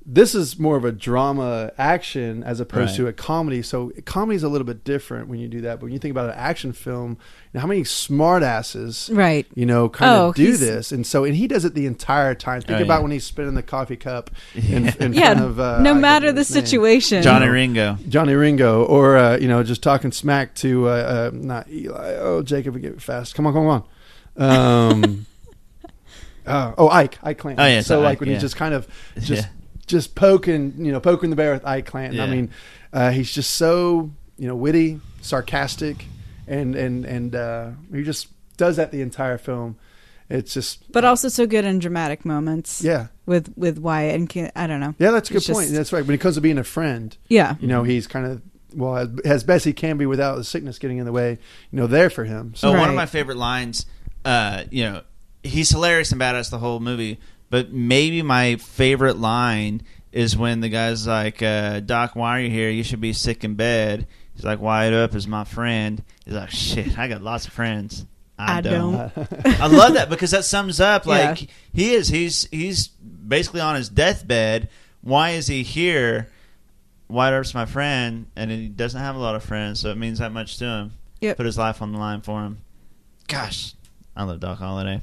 [0.09, 2.96] This is more of a drama action as opposed Right.
[2.98, 3.61] to a comedy.
[3.61, 5.80] So comedy is a little bit different when you do that.
[5.80, 7.16] But when you think about an action film, you
[7.54, 9.46] know, how many smart asses, Right.
[9.57, 12.36] You know, kind Oh, of do this, and so and he does it the entire
[12.36, 12.61] time.
[12.61, 13.02] Think Oh, about yeah.
[13.02, 16.30] when he's spinning the coffee cup in, in Yeah, front of uh, no I matter
[16.30, 16.64] the his name.
[16.66, 17.22] situation.
[17.24, 21.68] Johnny Ringo Johnny Ringo, or uh, you know, just talking smack to uh, uh, not
[21.68, 22.14] Eli.
[22.20, 23.34] Oh, Jacob, get it fast.
[23.34, 23.82] Come on, come on.
[24.36, 25.26] Um,
[26.46, 27.64] uh, oh, Ike, Ike Clanton.
[27.64, 28.34] Oh, yeah, so so like Ike, when yeah.
[28.36, 28.86] he's just kind of
[29.18, 29.48] just Yeah.
[29.87, 32.20] Just poking, you know, poking the bear with Ike Clanton.
[32.20, 32.51] I mean,
[32.93, 36.07] uh, he's just so you know witty, sarcastic,
[36.47, 39.76] and and and uh, he just does that the entire film.
[40.28, 42.82] It's just but also so good in dramatic moments.
[42.82, 43.09] Yeah.
[43.26, 44.95] with with Wyatt and Ki- I don't know.
[44.99, 45.70] Yeah, that's a good It's just- point.
[45.70, 46.05] That's right.
[46.05, 47.55] When it comes to being a friend, Yeah.
[47.61, 48.43] you know, he's kind of
[48.74, 51.39] well as, as best he can be without the sickness getting in the way.
[51.70, 52.55] You know, there for him.
[52.57, 52.89] So one Right.
[52.89, 53.87] of my favorite lines,
[54.24, 55.03] uh, you know,
[55.45, 57.20] he's hilarious and badass the whole movie.
[57.57, 59.80] But maybe my favorite line
[60.12, 62.68] is when the guy's like, uh, "Doc, why are you here?
[62.68, 66.50] You should be sick in bed." He's like, "Wyatt Earp is my friend." He's like,
[66.50, 68.04] "Shit, I got lots of friends."
[68.38, 68.94] I, I don't.
[69.46, 71.48] I love that because that sums up like Yeah.
[71.72, 72.09] he is.
[72.09, 74.68] He's he's basically on his deathbed.
[75.00, 76.28] Why is he here?
[77.09, 80.18] Wyatt Earp's my friend, and he doesn't have a lot of friends, so it means
[80.18, 80.92] that much to him.
[81.22, 81.38] Yep.
[81.38, 82.59] Put his life on the line for him.
[83.28, 83.72] Gosh,
[84.14, 85.00] I love Doc Holliday.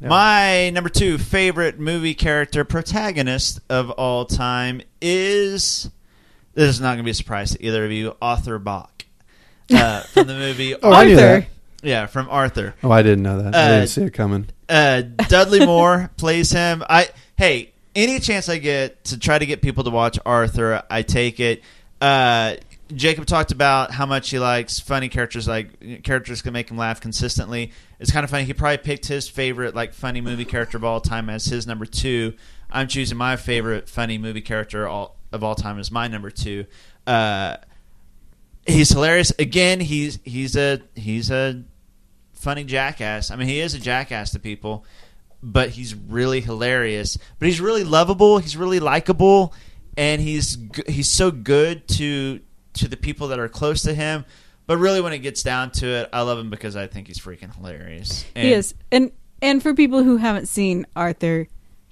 [0.00, 0.08] Yeah.
[0.08, 5.90] My number two favorite movie character protagonist of all time is
[6.54, 8.16] this is not going to be a surprise to either of you.
[8.22, 9.04] Arthur Bach
[9.72, 10.74] uh, from the movie.
[10.82, 11.46] Oh, I Arthur.
[11.82, 12.74] Yeah, from Arthur.
[12.82, 13.54] Oh, I didn't know that.
[13.54, 14.46] I Uh, didn't see it coming.
[14.68, 16.82] Uh, Dudley Moore plays him.
[16.88, 21.02] I hey, any chance I get to try to get people to watch Arthur, I
[21.02, 21.62] take it.
[22.94, 27.00] Jacob talked about how much he likes funny characters, like characters can make him laugh
[27.00, 27.72] consistently.
[27.98, 28.44] It's kind of funny.
[28.44, 31.86] He probably picked his favorite like funny movie character of all time as his number
[31.86, 32.34] two.
[32.70, 36.66] I'm choosing my favorite funny movie character all, of all time as my number two.
[37.06, 37.56] Uh,
[38.66, 39.32] he's hilarious.
[39.38, 41.64] Again, he's he's a he's a
[42.32, 43.30] funny jackass.
[43.30, 44.84] I mean, he is a jackass to people,
[45.42, 47.18] but he's really hilarious.
[47.38, 48.38] But he's really lovable.
[48.38, 49.54] He's really likable,
[49.96, 52.40] and he's he's so good to
[52.74, 54.24] to the people that are close to him.
[54.66, 57.18] But really, when it gets down to it, I love him because I think he's
[57.18, 58.24] freaking hilarious.
[58.36, 59.10] And he is, and
[59.42, 61.48] and for people who haven't seen Arthur,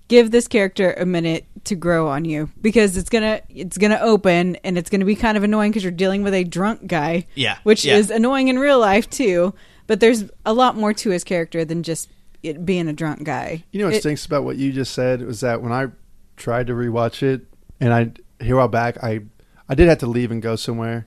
[0.07, 4.57] give this character a minute to grow on you because it's gonna it's gonna open
[4.57, 7.27] and it's gonna be kind of annoying because you're dealing with a drunk guy.
[7.35, 7.97] Yeah, which yeah.
[7.97, 9.55] is annoying in real life too.
[9.87, 12.09] But there's a lot more to his character than just
[12.43, 13.65] it being a drunk guy.
[13.73, 15.89] You know what It- stinks about what you just said was that when I
[16.37, 17.47] tried to rewatch it,
[17.81, 18.13] and I
[18.45, 19.23] here a while back, I
[19.69, 21.07] I did have to leave and go somewhere,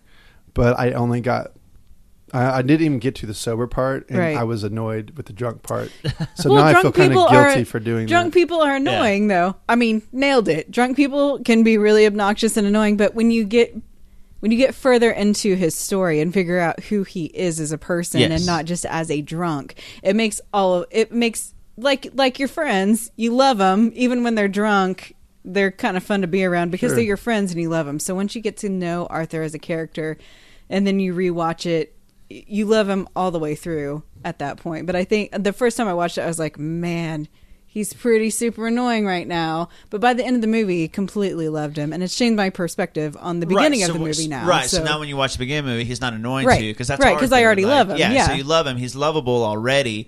[0.53, 1.51] but I only got
[2.33, 4.37] I, I didn't even get to the sober part, and Right.
[4.37, 5.91] I was annoyed with the drunk part.
[6.35, 8.39] So well, now I drunk feel kind people of guilty are, for doing Drunk that.
[8.39, 9.55] people are annoying, though.
[9.67, 10.71] I mean, nailed it.
[10.71, 13.75] Drunk people can be really obnoxious and annoying, but when you get
[14.39, 17.77] when you get further into his story and figure out who he is as a
[17.77, 18.31] person Yes.
[18.31, 22.47] and not just as a drunk, it makes all of it makes like like your
[22.47, 23.11] friends.
[23.17, 25.15] You love them even when they're drunk.
[25.43, 26.95] They're kind of fun to be around because Sure.
[26.97, 27.99] they're your friends and you love them.
[27.99, 30.17] So once you get to know Arthur as a character,
[30.69, 31.95] and then you rewatch it,
[32.29, 34.85] you love him all the way through at that point.
[34.85, 37.27] But I think the first time I watched it, I was like, man,
[37.65, 39.67] he's pretty super annoying right now.
[39.89, 43.17] But by the end of the movie, completely loved him, and it's changed my perspective
[43.19, 44.45] on the beginning Right, of the movie now.
[44.45, 44.69] Right.
[44.69, 46.65] So, now when you watch the beginning of the movie, he's not annoying Right, to
[46.65, 48.77] you because that's right because I already like- love him, Yeah, So you love him.
[48.77, 50.07] He's lovable already.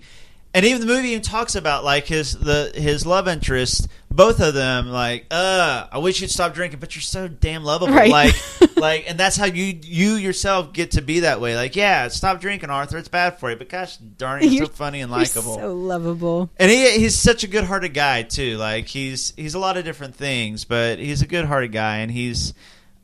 [0.54, 4.54] And even the movie even talks about like his the his love interest, both of
[4.54, 4.88] them.
[4.88, 7.92] Like, uh, I wish you'd stop drinking, but you're so damn lovable.
[7.92, 8.10] Right.
[8.10, 8.34] Like,
[8.76, 11.56] like, and that's how you you yourself get to be that way.
[11.56, 12.98] Like, yeah, stop drinking, Arthur.
[12.98, 15.56] It's bad for you, but gosh darn, it, you're, so funny and likable.
[15.56, 16.50] so lovable.
[16.56, 18.56] And he he's such a good hearted guy too.
[18.56, 22.12] Like he's he's a lot of different things, but he's a good hearted guy, and
[22.12, 22.54] he's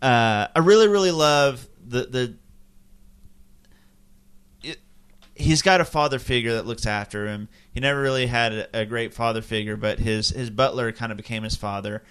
[0.03, 2.34] uh, I really really love the the.
[4.62, 4.78] It,
[5.41, 7.49] he's got a father figure that looks after him.
[7.72, 11.16] He never really had a, a great father figure, but his his butler kind of
[11.16, 12.03] became his father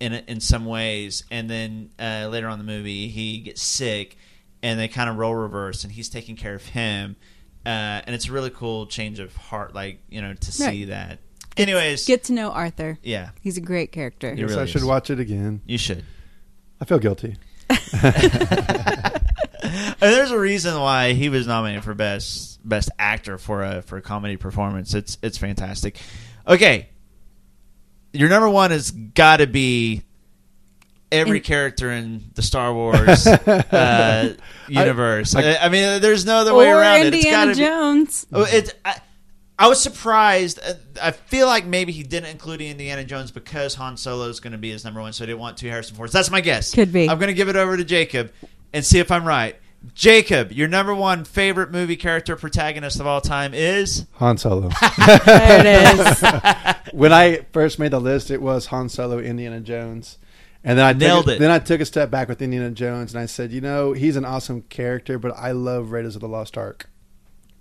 [0.00, 1.24] in in some ways.
[1.30, 4.16] And then uh, later on in the movie, he gets sick,
[4.62, 7.16] and they kind of roll reverse, and he's taking care of him.
[7.64, 10.88] Uh, and it's a really cool change of heart, like you know, to see Right.
[10.88, 11.18] that.
[11.56, 12.98] Anyways, Get to know Arthur.
[13.02, 13.30] Yeah.
[13.42, 14.34] he's a great character.
[14.36, 14.86] Yes, really I should is.
[14.86, 15.60] watch it again.
[15.66, 16.02] You should.
[16.80, 17.36] I feel guilty.
[19.64, 23.96] And there's a reason why he was nominated for best best actor for a for
[23.96, 24.94] a comedy performance.
[24.94, 25.98] It's it's fantastic.
[26.46, 26.88] Okay,
[28.12, 30.02] your number one has got to be
[31.10, 33.26] every And- character in the Star Wars
[33.72, 34.34] uh,
[34.68, 35.34] universe.
[35.34, 37.06] I, I- I mean, there's no other way around it.
[37.14, 38.26] It's Indiana gotta be- Jones.
[38.32, 38.72] Oh, It's.
[38.84, 39.00] I,
[39.58, 40.58] I was surprised.
[41.00, 44.58] I feel like maybe he didn't include Indiana Jones because Han Solo is going to
[44.58, 46.12] be his number one, so he didn't want two Harrison Fords.
[46.12, 46.74] That's my guess.
[46.74, 47.08] Could be.
[47.08, 48.32] I'm going to give it over to Jacob
[48.72, 49.54] and see if I'm right.
[49.94, 54.68] Jacob, your number one favorite movie character protagonist of all time is Han Solo.
[55.26, 56.24] There it is.
[56.92, 60.18] when I first made the list, it was Han Solo, Indiana Jones,
[60.64, 61.38] and then I Nailed took, it.
[61.40, 64.16] Then I took a step back with Indiana Jones, and I said, you know, he's
[64.16, 66.88] an awesome character, but I love Raiders of the Lost Ark.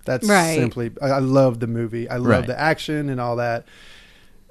[0.06, 0.56] That's Right.
[0.56, 0.92] simply.
[1.02, 2.10] I, I love the movie.
[2.10, 2.48] I love Right.
[2.48, 3.66] the action and all that.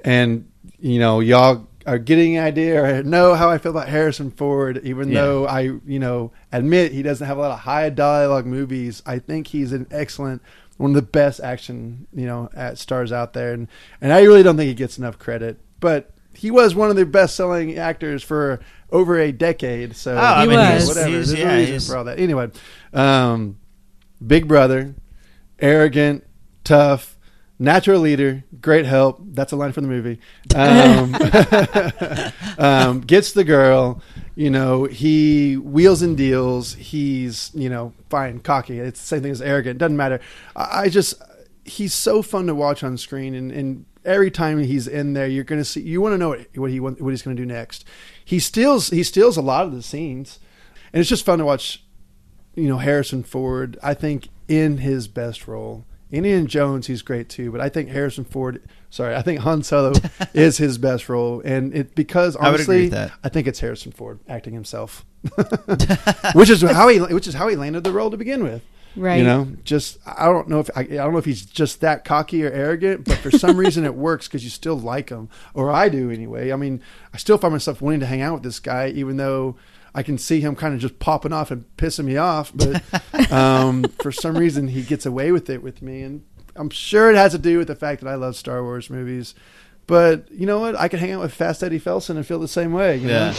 [0.04, 0.48] And
[0.78, 4.80] you know, y'all are getting an idea or know how I feel about Harrison Ford,
[4.84, 5.22] even Yeah.
[5.22, 9.02] though I, you know, admit he doesn't have a lot of high dialogue movies.
[9.06, 10.42] I think he's an excellent,
[10.76, 13.66] one of the best action, you know, at stars out there, and
[14.00, 15.58] and I really don't think he gets enough credit.
[15.80, 18.60] But he was one of the best selling actors for
[18.92, 19.96] over a decade.
[19.96, 20.86] So Oh, I He mean, was.
[20.88, 21.08] whatever.
[21.08, 22.18] he's- There's yeah, a reason he's- for all that.
[22.18, 22.50] Anyway,
[22.92, 23.56] um,
[24.26, 24.94] Big Brother,
[25.58, 26.24] arrogant,
[26.64, 27.16] tough,
[27.60, 29.20] natural leader, great help.
[29.22, 30.18] That's a line from the movie.
[30.56, 31.14] Um,
[32.58, 34.02] um, gets the girl.
[34.34, 36.74] You know, he wheels and deals.
[36.74, 38.80] He's you know fine, cocky.
[38.80, 39.78] It's the same thing as arrogant.
[39.78, 40.20] Doesn't matter.
[40.56, 41.22] I, I just
[41.64, 45.44] he's so fun to watch on screen, and, and every time he's in there, you're
[45.44, 45.82] to see.
[45.82, 47.84] You want to know what, what he what he's going to do next.
[48.24, 50.40] He steals he steals a lot of the scenes,
[50.92, 51.84] and it's just fun to watch
[52.54, 53.78] you know Harrison Ford.
[53.82, 55.84] I think in his best role.
[56.12, 58.62] Indiana Jones, he's great too, but I think Harrison Ford.
[58.90, 59.92] Sorry, I think Han Solo
[60.34, 63.12] is his best role, and it because I honestly, that.
[63.22, 65.04] I think it's Harrison Ford acting himself,
[66.34, 68.62] which is how he which is how he landed the role to begin with.
[68.96, 69.18] Right.
[69.18, 72.04] You know, just I don't know if I, I don't know if he's just that
[72.04, 75.70] cocky or arrogant, but for some reason it works because you still like him, or
[75.70, 76.50] I do anyway.
[76.50, 76.82] I mean,
[77.14, 79.56] I still find myself wanting to hang out with this guy, even though
[79.94, 82.52] I can see him kind of just popping off and pissing me off.
[82.54, 82.82] But
[83.32, 86.24] um, for some reason, he gets away with it with me, and
[86.56, 89.34] I'm sure it has to do with the fact that I love Star Wars movies.
[89.86, 90.76] But you know what?
[90.78, 92.96] I can hang out with Fast Eddie Felson and feel the same way.
[92.96, 93.30] You Yeah.
[93.30, 93.36] Know?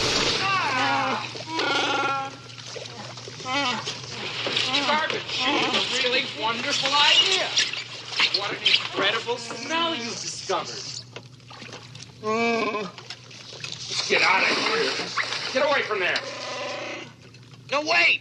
[4.86, 7.46] Garbage chute, a really wonderful idea.
[8.40, 10.82] What an incredible smell you've discovered.
[12.22, 14.90] Let's get out of here.
[15.52, 16.18] Get away from there.
[17.72, 18.20] No, wait!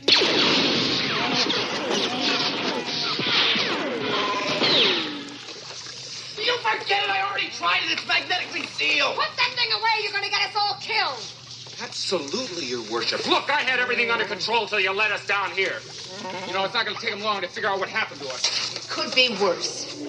[6.40, 7.10] You forget it.
[7.10, 7.92] I already tried it.
[7.92, 9.16] It's magnetically sealed.
[9.16, 9.90] Put that thing away.
[10.04, 11.20] You're going to get us all killed.
[11.84, 13.28] Absolutely, Your Worship.
[13.28, 15.82] Look, I had everything under control till you let us down here.
[16.48, 18.28] You know, it's not going to take them long to figure out what happened to
[18.30, 18.78] us.
[18.78, 20.02] It Could be worse.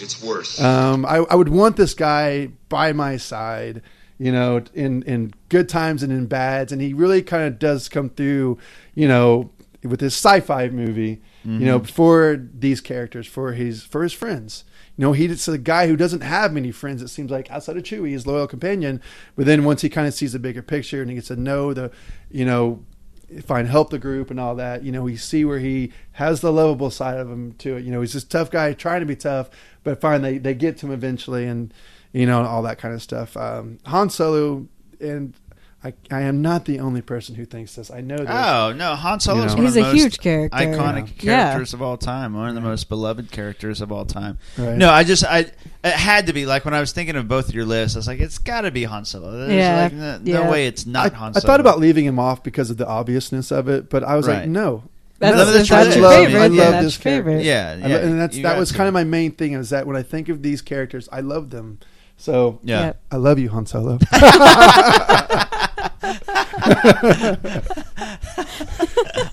[0.00, 0.60] It's worse.
[0.60, 3.82] Um, I, I would want this guy by my side,
[4.18, 7.88] you know, in in good times and in bads, and he really kind of does
[7.88, 8.58] come through,
[8.94, 9.50] you know,
[9.82, 11.88] with his sci-fi movie, you know, Mhm.
[11.88, 14.64] for these characters, for his for his friends.
[14.96, 17.02] You know, he's a guy who doesn't have many friends.
[17.02, 19.00] It seems like outside of Chewie, his loyal companion.
[19.36, 21.74] But then once he kind of sees the bigger picture and he gets to know
[21.74, 21.90] the,
[22.30, 22.82] you know,
[23.44, 24.82] find help the group and all that.
[24.84, 27.84] You know, we see where he has the lovable side of him to it.
[27.84, 29.50] You know, he's this tough guy trying to be tough,
[29.84, 31.72] but fine, they they get to him eventually, and
[32.16, 33.36] you know, all that kind of stuff.
[33.36, 34.66] Um, Han Solo,
[35.00, 35.34] and
[35.84, 37.90] I I am not the only person who thinks this.
[37.90, 38.28] I know this.
[38.30, 39.68] Oh no, Han Solo is You one know?
[39.68, 40.56] of the He's a most huge character.
[40.58, 41.50] iconic Yeah.
[41.50, 42.34] characters of all time.
[42.34, 44.38] One of the most beloved characters of all time.
[44.56, 44.76] Right.
[44.76, 45.40] No, I just I
[45.84, 47.94] it had to be like when I was thinking of both of your lists.
[47.96, 49.30] I was like, it's got to be Han Solo.
[49.46, 49.82] There's Yeah.
[49.82, 52.70] like, no, no way it's not I, Han I thought about leaving him off because
[52.70, 54.40] of the obviousness of it, but I was Right.
[54.40, 54.84] like, no.
[55.18, 56.40] That's- no, that's I your love, favorite.
[56.40, 57.30] I love that's this your character.
[57.30, 57.44] favorite.
[57.44, 58.76] Yeah, I yeah, and that's that was to.
[58.76, 61.48] kind of my main thing is that when I think of these characters, I love
[61.50, 61.78] them.
[62.16, 62.80] So Yeah.
[62.86, 63.02] Yep.
[63.12, 63.98] I love you, Han Solo.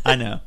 [0.05, 0.39] I know.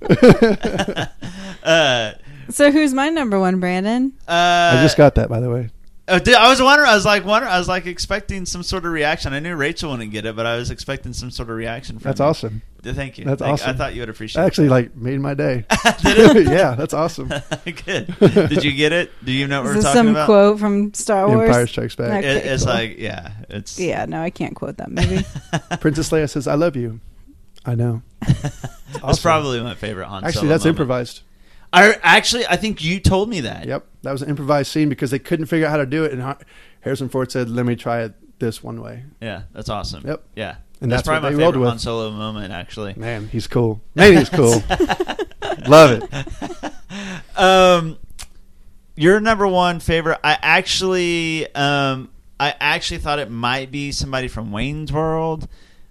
[1.65, 2.13] uh,
[2.51, 4.13] So who's my number one, Brandon?
[4.29, 4.33] uh,
[4.79, 5.71] I just got that, by the way.
[6.09, 6.89] Uh, oh, did, I was wondering.
[6.89, 7.53] I was like wondering.
[7.53, 9.33] I was like expecting some sort of reaction.
[9.33, 11.99] I knew Rachael wouldn't get it, but I was expecting some sort of reaction.
[11.99, 12.27] From That's you.
[12.27, 12.63] awesome.
[12.85, 13.25] Thank you.
[13.25, 13.71] That's Thank- awesome.
[13.71, 14.45] I thought you would appreciate.
[14.45, 15.65] Actually, like made my day.
[16.03, 16.47] Did it?
[16.47, 17.29] yeah, that's awesome.
[17.65, 18.15] Good.
[18.21, 19.11] Did you get it?
[19.25, 20.27] Do you know what Is we're this talking some about?
[20.27, 21.49] quote from Star Wars?
[21.49, 22.19] Empire Strikes Back.
[22.25, 22.73] Okay, It- it's cool.
[22.75, 24.05] like yeah, it's yeah.
[24.05, 25.25] No, I can't quote that movie.
[25.81, 27.01] Princess Leia says, "I love you."
[27.65, 28.03] I know.
[28.21, 29.23] That's awesome.
[29.23, 30.79] probably my favorite Han Actually, Solo that's moment.
[30.79, 31.23] improvised.
[31.73, 33.67] I actually, I think you told me that.
[33.67, 36.13] Yep, that was an improvised scene because they couldn't figure out how to do it,
[36.13, 36.37] and
[36.81, 40.07] Harrison Ford said, "Let me try it this one way." Yeah, that's awesome.
[40.07, 40.23] Yep.
[40.37, 41.69] Yeah, And that's, that's probably my favorite.
[41.69, 42.53] Han Solo moment.
[42.53, 43.81] Actually, Man, he's cool.
[43.95, 44.63] Man, he's cool.
[45.67, 46.73] Love it.
[47.37, 47.99] Um,
[48.97, 50.19] your number one favorite.
[50.25, 52.09] I actually, um,
[52.41, 55.47] I actually thought it might be somebody from Wayne's World.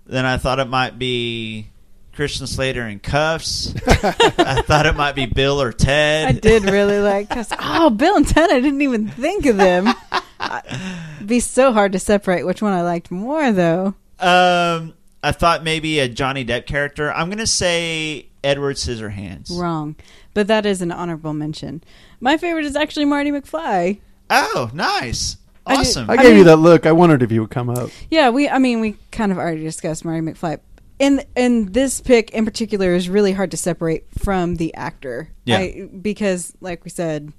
[0.07, 1.69] Then I thought it might be
[2.15, 3.75] Christian Slater in Kuffs.
[4.39, 6.27] I thought it might be Bill or Ted.
[6.27, 7.29] I did really like.
[7.29, 8.49] Cause, oh, Bill and Ted.
[8.51, 9.87] I didn't even think of them.
[11.19, 13.93] It'd be so hard to separate which one I liked more, though.
[14.19, 14.93] Um,
[15.23, 17.11] I thought maybe a Johnny Depp character.
[17.11, 19.51] I'm gonna say Edward Scissorhands.
[19.57, 19.95] Wrong,
[20.33, 21.83] but that is an honorable mention.
[22.19, 23.99] My favorite is actually Marty McFly.
[24.29, 26.09] Oh, nice, I did- awesome.
[26.09, 26.85] I I gave you that look.
[26.85, 27.89] I wondered if you would come up.
[28.09, 28.47] Yeah, we.
[28.47, 30.59] I mean, we kind of already discussed Marty McFly.
[30.99, 35.29] And and this pick in particular is really hard to separate from the actor.
[35.45, 35.57] Yeah.
[35.57, 37.33] I, because, like we said,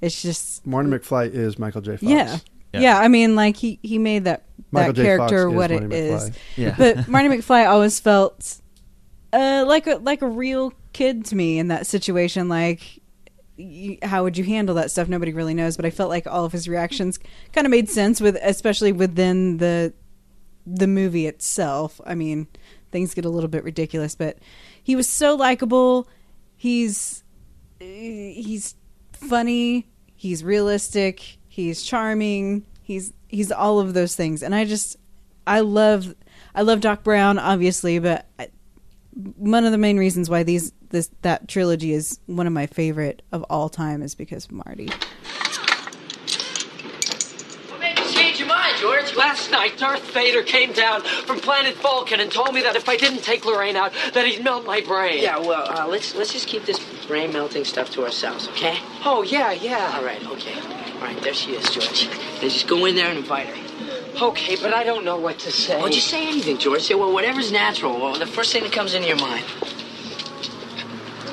[0.00, 1.92] it's just Martin McFly is Michael J.
[1.92, 2.02] Fox.
[2.02, 2.38] yeah.
[2.72, 2.80] Yeah.
[2.80, 2.98] yeah.
[2.98, 5.02] I mean, like he he made that Michael that J.
[5.02, 6.30] Character is what it Marty is.
[6.56, 6.74] Yeah.
[6.78, 8.60] But Marty McFly always felt
[9.32, 12.48] uh, like a like a real kid to me in that situation.
[12.48, 13.00] Like,
[13.56, 15.08] you, how would you handle that stuff?
[15.08, 15.76] Nobody really knows.
[15.76, 17.18] But I felt like all of his reactions
[17.52, 19.92] kind of made sense with, especially within the
[20.66, 22.00] the movie itself.
[22.04, 22.46] I mean,
[22.90, 24.38] things get a little bit ridiculous, but
[24.82, 26.08] he was so likable.
[26.56, 27.24] He's
[27.78, 28.74] he's
[29.12, 29.88] funny.
[30.14, 31.38] He's realistic.
[31.48, 32.66] He's charming.
[32.82, 34.96] He's he's all of those things, and I just
[35.46, 36.14] I love
[36.54, 38.48] I love Doc Brown, obviously, but I,
[39.36, 43.22] one of the main reasons why these this that trilogy is one of my favorite
[43.32, 44.88] of all time is because of Marty.
[47.68, 49.14] What made you change your mind, George?
[49.14, 52.96] Last night, Darth Vader came down from planet Vulcan and told me that if I
[52.96, 55.22] didn't take Lorraine out, that he'd melt my brain.
[55.22, 58.78] Yeah, well, uh, let's let's just keep this brain melting stuff to ourselves, okay?
[59.04, 59.92] Oh, yeah, yeah.
[59.96, 60.58] All right, okay.
[60.60, 62.08] All right, there she is, George.
[62.08, 64.22] Now just go in there and invite her.
[64.22, 65.78] Okay, but I don't know what to say.
[65.78, 66.82] Well, just say anything, George.
[66.82, 68.00] Say well, whatever's natural.
[68.00, 69.44] Well, the first thing that comes into your mind.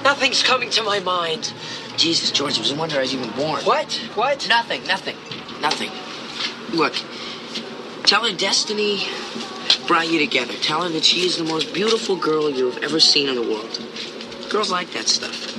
[0.03, 1.53] Nothing's coming to my mind.
[1.97, 3.63] Jesus, George, it was a wonder I was even born.
[3.63, 3.91] What?
[4.15, 4.47] What?
[4.47, 5.17] Nothing, nothing,
[5.61, 5.91] nothing.
[6.75, 6.95] Look,
[8.07, 9.03] tell her destiny
[9.87, 10.53] brought you together.
[10.61, 13.79] Tell her that she is the most beautiful girl you've ever seen in the world.
[14.49, 15.55] Girls like that stuff.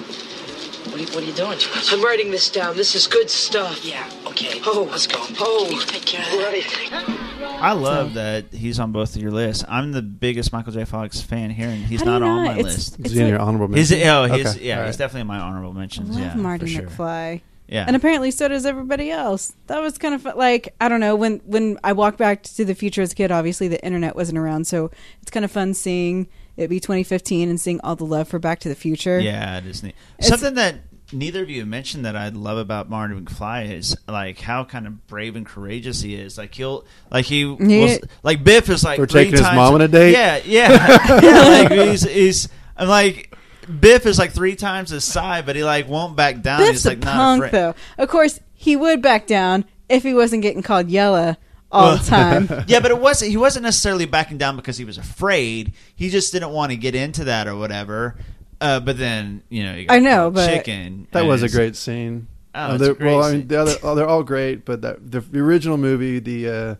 [0.88, 1.92] What are you, what are you doing, George?
[1.92, 2.76] I'm writing this down.
[2.76, 3.84] This is good stuff.
[3.84, 4.60] Yeah, okay.
[4.64, 5.18] Oh, let's go.
[5.38, 7.38] Oh, take care of that.
[7.40, 7.62] right.
[7.62, 9.64] I love that he's on both of your lists.
[9.68, 10.84] I'm the biggest Michael J.
[10.84, 12.54] Fox fan here, and he's How do you not on not?
[12.54, 13.00] my It's- list.
[13.04, 15.38] Is he in your honorable He's, oh, he's, Okay, yeah, all he's definitely in my
[15.38, 16.10] honorable I mentions.
[16.10, 16.82] love yeah, Marty for sure.
[16.88, 17.40] McFly.
[17.68, 19.52] Yeah, And apparently so does everybody else.
[19.66, 20.36] That was kind of fun.
[20.38, 23.30] like I don't know when when I walked back to the future as a kid.
[23.30, 24.90] Obviously, the internet wasn't around, so
[25.20, 28.58] it's kind of fun seeing it be 2015 and seeing all the love for Back
[28.60, 29.20] to the Future.
[29.20, 29.94] yeah, it is neat.
[30.18, 30.76] It's- Something that
[31.12, 35.06] neither of you mentioned that I love about Marty McFly is like how kind of
[35.06, 36.36] brave and courageous he is.
[36.36, 37.84] Like he'll, like he, Yeah.
[37.84, 40.12] was, like Biff is like For three taking his times- mom on a date?
[40.12, 41.42] Yeah, yeah, yeah.
[41.68, 43.34] Like he's, he's, I'm like.
[43.68, 46.60] Biff is like three times his size, but he like won't back down.
[46.60, 47.52] Biff's he's like a not punk, afraid.
[47.52, 47.74] though.
[47.98, 51.36] Of course, he would back down if he wasn't getting called Yella
[51.70, 52.64] all Well, the time.
[52.66, 53.30] yeah, but it wasn't.
[53.30, 55.72] He wasn't necessarily backing down because he was afraid.
[55.94, 58.16] He just didn't want to get into that or whatever.
[58.60, 61.06] Uh, but then you know, you got I know, but- chicken.
[61.12, 62.26] That and was a it's- great scene.
[62.54, 63.38] Oh, Uh, it's they're- well, I scene.
[63.40, 66.74] mean, the other, oh, they're all great, but that, the, the original movie, the uh,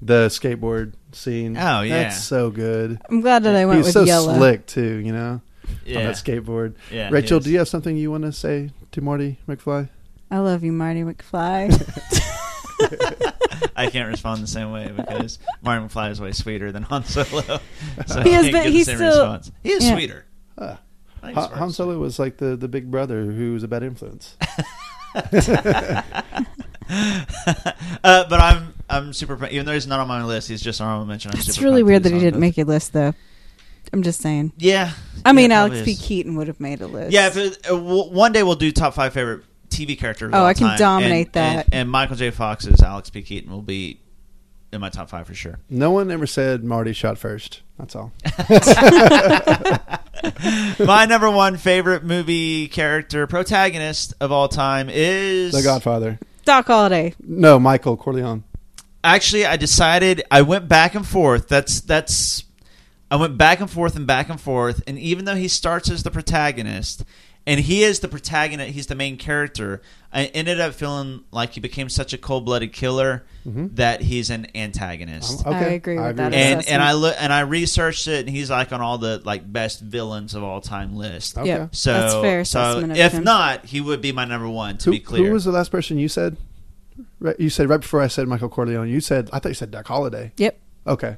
[0.00, 1.56] the skateboard scene.
[1.56, 2.04] Oh, yeah.
[2.04, 2.98] that's so good.
[3.10, 4.34] I'm glad that I went He's with so yellow.
[4.36, 4.96] slick too.
[5.04, 5.40] You know,
[5.84, 5.98] Yeah.
[5.98, 6.74] on that skateboard.
[6.90, 9.88] Yeah, Rachael, do you have something you want to say to Marty McFly?
[10.30, 11.72] I love you, Marty McFly.
[13.76, 17.42] I can't respond the same way because Marty McFly is way sweeter than Han Solo.
[18.06, 19.52] So He I has can't been- give he's the same still- response.
[19.62, 19.92] He is yeah.
[19.94, 20.24] sweeter.
[20.56, 20.76] Uh,
[21.22, 24.36] I Han, Han Solo was like the, the big brother who was a bad influence.
[25.14, 26.02] uh,
[28.28, 29.36] but I'm I'm super.
[29.36, 31.30] pr- Even though he's not on my list, he's just honorable mention.
[31.32, 33.14] I'm it's super really weird that he didn't make your list, though.
[33.92, 34.52] I'm just saying.
[34.58, 34.92] Yeah.
[35.24, 36.00] I mean, Alex probably P.
[36.00, 37.12] Keaton would have made a list.
[37.12, 40.28] Yeah, if it, uh, w- one day we'll do top five favorite TV characters.
[40.28, 41.64] of Oh, all I can time, dominate and- that.
[41.66, 42.30] And, and Michael J.
[42.30, 43.22] Fox's Alex P.
[43.22, 44.00] Keaton will be
[44.72, 45.58] in my top five for sure.
[45.70, 47.62] No one ever said Marty shot first.
[47.78, 48.12] That's all.
[50.78, 56.18] my number one favorite movie character protagonist of all time is the Godfather.
[56.44, 57.14] Doc Holliday.
[57.22, 58.44] No, Michael Corleone.
[59.04, 61.48] Actually, I decided I went back and forth.
[61.48, 62.44] That's that's
[63.10, 66.02] I went back and forth and back and forth, and even though he starts as
[66.02, 67.04] the protagonist,
[67.46, 69.80] and he is the protagonist, he's the main character.
[70.12, 73.76] I ended up feeling like he became such a cold-blooded killer Mhm.
[73.76, 75.46] that he's an antagonist.
[75.46, 75.64] Um, okay.
[75.64, 76.24] I agree with I agree that.
[76.32, 76.68] with and assessment.
[76.74, 79.80] and I look and I researched it, and he's like on all the like best
[79.80, 81.38] villains of all time list.
[81.38, 81.48] Okay.
[81.48, 83.24] Yep, So that's fair so if him.
[83.24, 84.76] not, he would be my number one.
[84.78, 86.36] To Who, be clear, who was the last person you said?
[87.38, 88.88] You said right before I said Michael Corleone.
[88.88, 90.32] You said I thought you said Doc Holliday.
[90.36, 90.58] Yep.
[90.86, 91.16] Okay.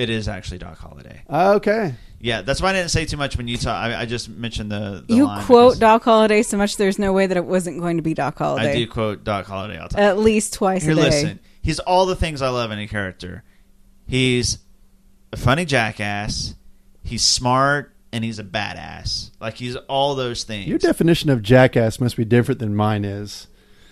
[0.00, 1.22] It is actually Doc Holliday.
[1.28, 1.94] Okay.
[2.20, 3.74] Yeah, that's why I didn't say too much when you talk.
[3.74, 7.12] I, I just mentioned the, the You line quote Doc Holliday so much, there's no
[7.12, 8.72] way that it wasn't going to be Doc Holliday.
[8.72, 10.04] I do quote Doc Holliday all the time.
[10.04, 11.02] At least twice Here, a day.
[11.02, 11.40] listen.
[11.62, 13.42] He's all the things I love in a character.
[14.06, 14.58] He's
[15.32, 16.54] a funny jackass.
[17.02, 19.30] He's smart and he's a badass.
[19.38, 20.66] Like he's all those things.
[20.66, 23.46] Your definition of jackass must be different than mine is.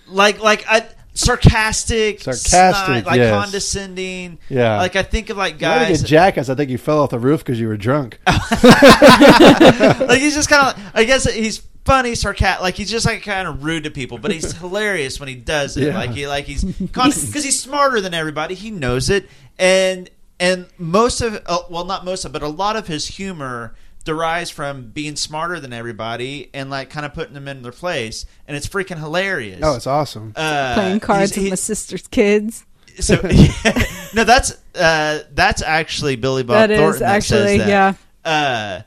[0.08, 0.86] like like I,
[1.18, 3.30] sarcastic, Sarcastic, snide, like yes.
[3.32, 4.38] condescending.
[4.48, 4.78] Yeah.
[4.78, 6.02] Like I think of like guys.
[6.02, 8.20] get jackass, I think you fell off the roof because you were drunk.
[8.26, 10.90] like he's just kind of.
[10.94, 12.62] I guess he's funny, sarcastic.
[12.62, 15.76] Like he's just like kind of rude to people, but he's hilarious when he does
[15.76, 15.88] it.
[15.88, 15.98] Yeah.
[15.98, 18.54] Like he like he's because he's smarter than everybody.
[18.54, 20.08] He knows it, and
[20.38, 23.74] and most of uh, well, not most of, but a lot of his humor
[24.08, 28.24] derives from being smarter than everybody and like kind of putting them in their place,
[28.46, 29.60] and it's freaking hilarious.
[29.62, 30.32] Oh, it's awesome.
[30.34, 32.64] Uh, Playing cards with he- my sister's kids.
[32.98, 33.82] so yeah.
[34.14, 37.68] no, that's uh, that's actually Billy Bob That is Thornton that says actually, that.
[37.68, 37.94] yeah.
[38.24, 38.82] Uh,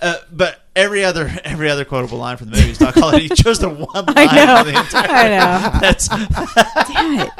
[0.00, 3.22] uh, but every other every other quotable line from the movie is Doc Holliday.
[3.24, 4.58] He chose the one line I know.
[4.64, 5.10] for the entire.
[5.10, 5.78] I know.
[5.80, 6.08] That's
[6.92, 7.30] Damn it.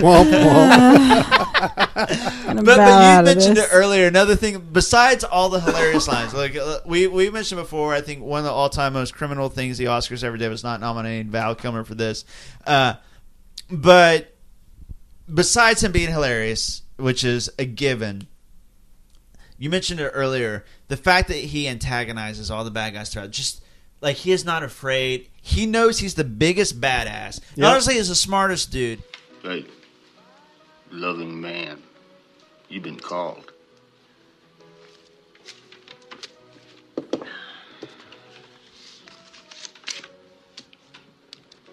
[0.00, 0.32] Womp,
[2.48, 3.64] I'm but, but you mentioned this.
[3.66, 4.06] it earlier.
[4.06, 8.22] Another thing, besides all the hilarious lines, like uh, we we mentioned before, I think
[8.22, 11.30] one of the all time most criminal things the Oscars ever did was not nominating
[11.30, 12.24] Val Kilmer for this.
[12.66, 12.94] Uh,
[13.70, 14.34] but
[15.32, 18.26] besides him being hilarious, which is a given,
[19.58, 20.64] you mentioned it earlier.
[20.88, 23.62] The fact that he antagonizes all the bad guys throughout, just
[24.00, 25.28] like he is not afraid.
[25.42, 27.40] He knows he's the biggest badass.
[27.56, 27.82] Not Yep.
[27.82, 29.02] only is the smartest dude.
[29.42, 29.66] Hey,
[30.90, 31.82] loving man,
[32.68, 33.52] you've been called.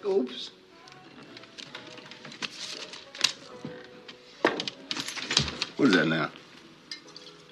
[0.04, 0.50] Oops.
[5.76, 6.30] What is that now?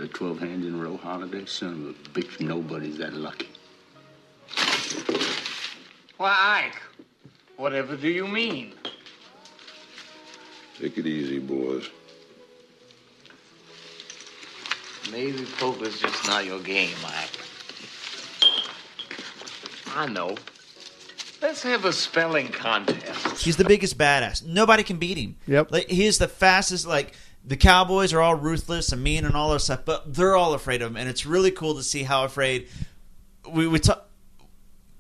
[0.05, 1.47] The 12 hands in a row Holliday?
[1.47, 3.49] Son of a bitch, nobody's that lucky.
[6.19, 6.83] Why, Ike,
[7.57, 8.75] whatever do you mean?
[10.79, 11.89] Take it easy, boys.
[15.11, 17.41] Maybe poker's just not your game, Mike.
[19.97, 20.37] I know.
[21.41, 23.43] Let's have a spelling contest.
[23.43, 24.45] He's the biggest badass.
[24.45, 25.37] Nobody can beat him.
[25.47, 25.73] Yep.
[25.73, 26.87] Like he is the fastest.
[26.87, 27.15] Like
[27.47, 30.81] the Cowboys are all ruthless and mean and all that stuff, but they're all afraid
[30.83, 32.69] of him, and it's really cool to see how afraid
[33.51, 34.07] we we talk.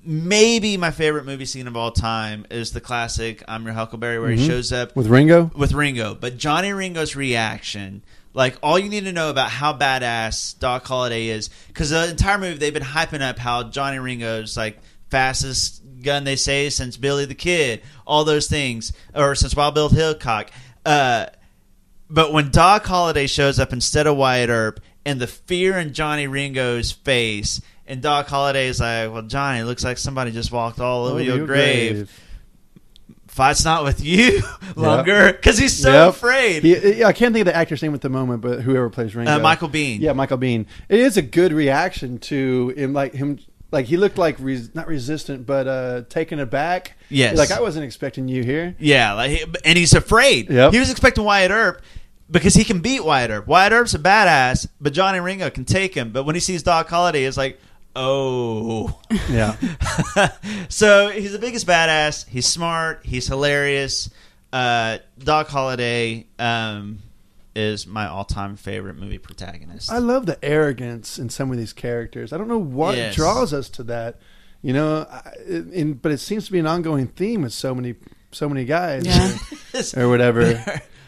[0.06, 4.30] Maybe my favorite movie scene of all time is the classic "I'm Your Huckleberry," where
[4.30, 4.46] he Mhm.
[4.46, 5.50] shows up With Ringo?
[5.56, 8.02] With Ringo, but Johnny Ringo's reaction,
[8.34, 12.36] like all you need to know about how badass Doc Holliday is, because the entire
[12.36, 14.78] movie they've been hyping up how Johnny Ringo's like
[15.10, 19.88] fastest gun they say since Billy the Kid, all those things, or since Wild Bill
[19.88, 20.50] Hickok.
[20.84, 21.26] Uh,
[22.10, 26.26] but when Doc Holliday shows up instead of Wyatt Earp, and the fear in Johnny
[26.26, 30.80] Ringo's face, and Doc Holliday is like, "Well, Johnny, it looks like somebody just walked
[30.80, 32.20] all over Over your, your grave." grave.
[33.28, 34.40] fights not with you
[34.76, 36.08] longer because he's so Yep.
[36.10, 36.62] afraid.
[36.62, 39.32] He- I can't think of the actor's name at the moment, but whoever plays Ringo,
[39.32, 39.98] Uh, Michael Biehn.
[40.00, 40.66] Yeah, Michael Biehn.
[40.88, 43.40] It is a good reaction to him, like him,
[43.74, 46.96] like he looked like res- not resistant, but uh taken aback.
[47.10, 47.36] Yes.
[47.36, 48.74] like I wasn't expecting you here.
[48.78, 50.48] Yeah, like, he- and he's afraid.
[50.48, 50.72] Yep.
[50.72, 51.82] He was expecting Wyatt Earp
[52.30, 53.46] because he can beat Wyatt Earp.
[53.46, 56.10] Wyatt Earp's a badass, but Johnny Ringo can take him.
[56.10, 57.60] But when he sees Doc Holliday, it's like,
[57.94, 58.98] oh.
[59.28, 59.56] Yeah.
[60.68, 62.26] so he's the biggest badass.
[62.28, 63.00] He's smart.
[63.04, 64.08] He's hilarious.
[64.52, 67.00] Uh, Doc Holliday um,
[67.56, 69.90] is my all-time favorite movie protagonist.
[69.92, 72.32] I love the arrogance in some of these characters.
[72.32, 73.14] I don't know what Yes.
[73.14, 74.18] draws us to that,
[74.62, 75.06] you know.
[75.10, 75.32] I-
[75.72, 77.94] In, but it seems to be an ongoing theme with so many,
[78.32, 79.06] so many guys,
[79.94, 80.42] or, or whatever.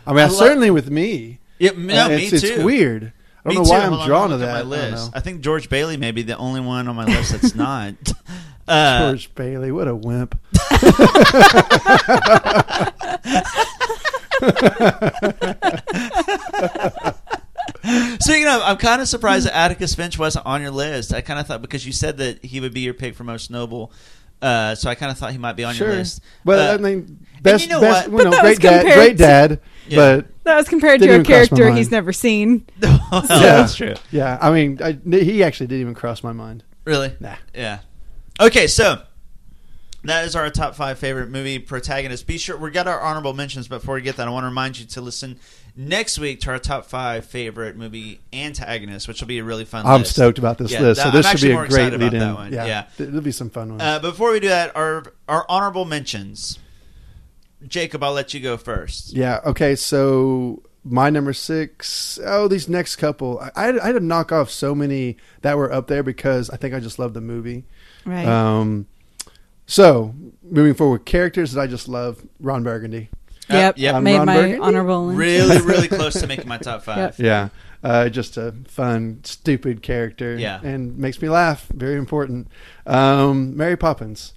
[0.07, 1.40] I mean, I love- certainly with me.
[1.59, 2.49] Yeah, no, Uh, me it's, too.
[2.49, 3.12] It's weird.
[3.44, 3.94] I don't Me know why too.
[3.94, 4.49] I'm drawn to I'll that.
[4.49, 5.07] at My I don't list.
[5.07, 5.11] know.
[5.14, 7.94] I, think George Bailey may be the only one on my list that's not.
[8.68, 10.38] Uh, George Bailey, what a wimp.
[18.20, 21.12] Speaking of, I'm kind of surprised that Atticus Finch wasn't on your list.
[21.14, 23.51] I kind of thought because you said that he would be your pick for most
[23.51, 23.93] noble,
[24.43, 25.89] uh, so I kind of thought he might be on Sure.
[25.89, 26.20] your list.
[26.45, 28.18] Well, Uh, I mean, best, you know best, what?
[28.18, 29.97] you know, But that was great dad, compared great dad, Yeah.
[29.97, 32.64] but That was compared to a even cross my character he's never seen.
[32.82, 33.95] yeah, yeah, that's true.
[34.11, 36.64] Yeah, I mean, I, he actually didn't even cross my mind.
[36.84, 37.12] Really?
[37.20, 37.37] Nah.
[37.55, 37.78] Yeah.
[38.41, 39.01] Okay, so
[40.09, 42.25] that is our top five favorite movie protagonists.
[42.25, 43.69] Be sure we got our honorable mentions.
[43.69, 45.39] Before we get that, I want to remind you to listen
[45.77, 49.85] next week to our top five favorite movie antagonists, which will be a really fun.
[49.85, 49.91] List.
[49.93, 50.13] I'm list.
[50.13, 50.99] stoked about this Yeah, list.
[51.03, 52.35] that- So this I'm should actually be more a great lead in.
[52.35, 52.53] one.
[52.53, 52.83] Yeah, yeah.
[52.97, 53.83] th- there'll be some fun ones.
[53.83, 56.59] Uh, before we do that, our our honorable mentions.
[57.67, 59.13] Jacob, I'll let you go first.
[59.15, 59.41] Yeah.
[59.45, 59.75] Okay.
[59.77, 62.19] So my number six.
[62.25, 63.41] Oh, these next couple.
[63.41, 66.49] I, I, had, I had to knock off so many that were up there because
[66.51, 67.65] I think I just love the movie.
[68.05, 68.27] Right.
[68.27, 68.87] Um.
[69.67, 72.25] So moving forward, characters that I just love.
[72.41, 73.09] Ron Burgundy.
[73.49, 73.79] Yep.
[73.79, 73.95] yep.
[73.95, 74.59] I'm Made Ron my Burgundy.
[74.61, 75.07] honorable.
[75.07, 75.19] mention.
[75.19, 76.99] Really, really close to making my top five.
[76.99, 77.14] Yep.
[77.19, 77.49] Yeah.
[77.83, 80.37] Uh, just a fun, stupid character.
[80.37, 80.61] Yeah.
[80.62, 81.67] And makes me laugh.
[81.69, 82.49] Very important.
[82.87, 84.33] Um, Mary Poppins.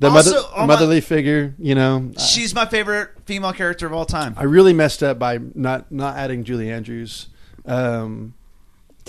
[0.00, 2.12] The Also, mother, oh my- motherly figure, you know.
[2.18, 4.34] She's my favorite female character of all time.
[4.36, 7.26] I really messed up by not not adding Julie Andrews.
[7.66, 8.34] Um,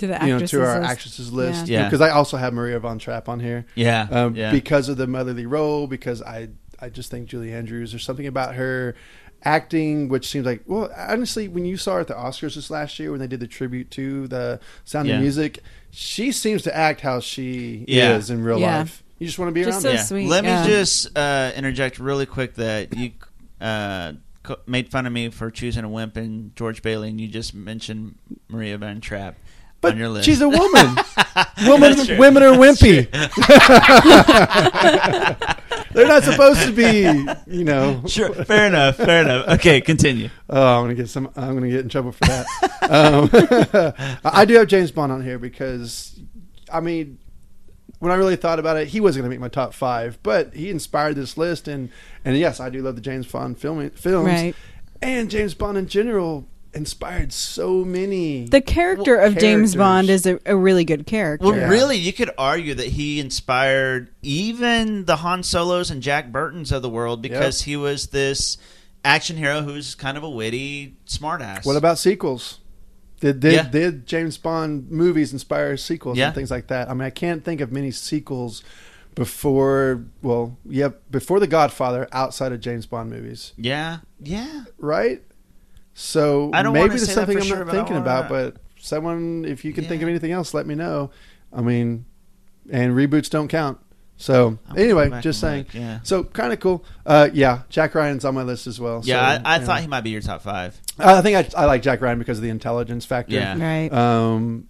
[0.00, 0.90] To the you know, to our list.
[0.90, 1.68] actresses list.
[1.68, 1.84] Yeah.
[1.84, 3.64] Because I also have Maria Von Trapp on here.
[3.74, 4.50] Yeah, Um, yeah.
[4.52, 6.48] Because of the motherly role, because I
[6.80, 8.94] I just think Julie Andrews, there's something about her
[9.42, 12.98] acting which seems like well honestly when you saw her at the oscars this last
[12.98, 15.14] year when they did the tribute to the sound Yeah.
[15.14, 18.16] of music she seems to act how she Yeah.
[18.16, 18.78] is in real Yeah.
[18.80, 20.02] life you just want to be Just around so her Yeah.
[20.02, 20.62] sweet, Let yeah.
[20.62, 23.12] me just uh, interject really quick that you
[23.62, 24.12] uh,
[24.66, 28.16] made fun of me for choosing a wimp in George Bailey, and you just mentioned
[28.48, 29.36] Maria Van Trapp
[29.80, 30.26] but on your list.
[30.26, 30.96] she's a woman
[31.66, 33.10] women, women are wimpy
[35.92, 37.00] they're not supposed to be
[37.46, 39.48] you know Sure, fair enough, fair enough.
[39.58, 40.28] Okay, continue.
[40.48, 41.30] Oh, I'm gonna get some.
[41.36, 42.46] I'm gonna get in trouble for that.
[42.90, 46.18] um, I do have James Bond on here because,
[46.72, 47.18] I mean,
[47.98, 50.70] when I really thought about it, he wasn't gonna make my top five, but he
[50.70, 51.90] inspired this list, and
[52.24, 54.54] and yes, I do love the James Bond film films, Right.
[55.02, 58.46] and James Bond in general inspired so many.
[58.46, 59.74] The character of James.
[59.74, 61.46] Bond is a, a really good character.
[61.46, 66.70] Well, really, you could argue that he inspired even the Han Solos and Jack Burtons
[66.72, 68.56] of the world because he was this
[69.04, 71.64] action hero who's kind of a witty smartass.
[71.64, 72.58] What about sequels?
[73.20, 73.68] Did did, Yeah.
[73.68, 76.26] did James Bond movies inspire sequels Yeah.
[76.26, 76.88] and things like that?
[76.88, 78.62] I mean, I can't think of many sequels
[79.14, 80.04] before.
[80.22, 84.64] Well, yeah, before The Godfather, outside of James Bond movies, Yeah, yeah.
[84.78, 85.22] right?
[86.00, 88.28] So I don't maybe there's something I'm sure, not but thinking wanna- about.
[88.28, 91.10] But someone, if you can think of anything else, let me know.
[91.52, 92.06] I mean,
[92.70, 93.78] and reboots don't count.
[94.16, 95.64] So I'll go anyway, just saying.
[95.64, 96.00] look, yeah.
[96.02, 96.84] So kind of cool.
[97.06, 99.00] Uh, yeah, Jack Ryan's on my list as well.
[99.04, 99.80] Yeah, so, I, I thought know.
[99.82, 100.78] he might be your top five.
[100.98, 103.34] I think I, I like Jack Ryan because of the intelligence factor.
[103.34, 103.58] Yeah.
[103.58, 103.90] Right.
[103.92, 104.66] Um,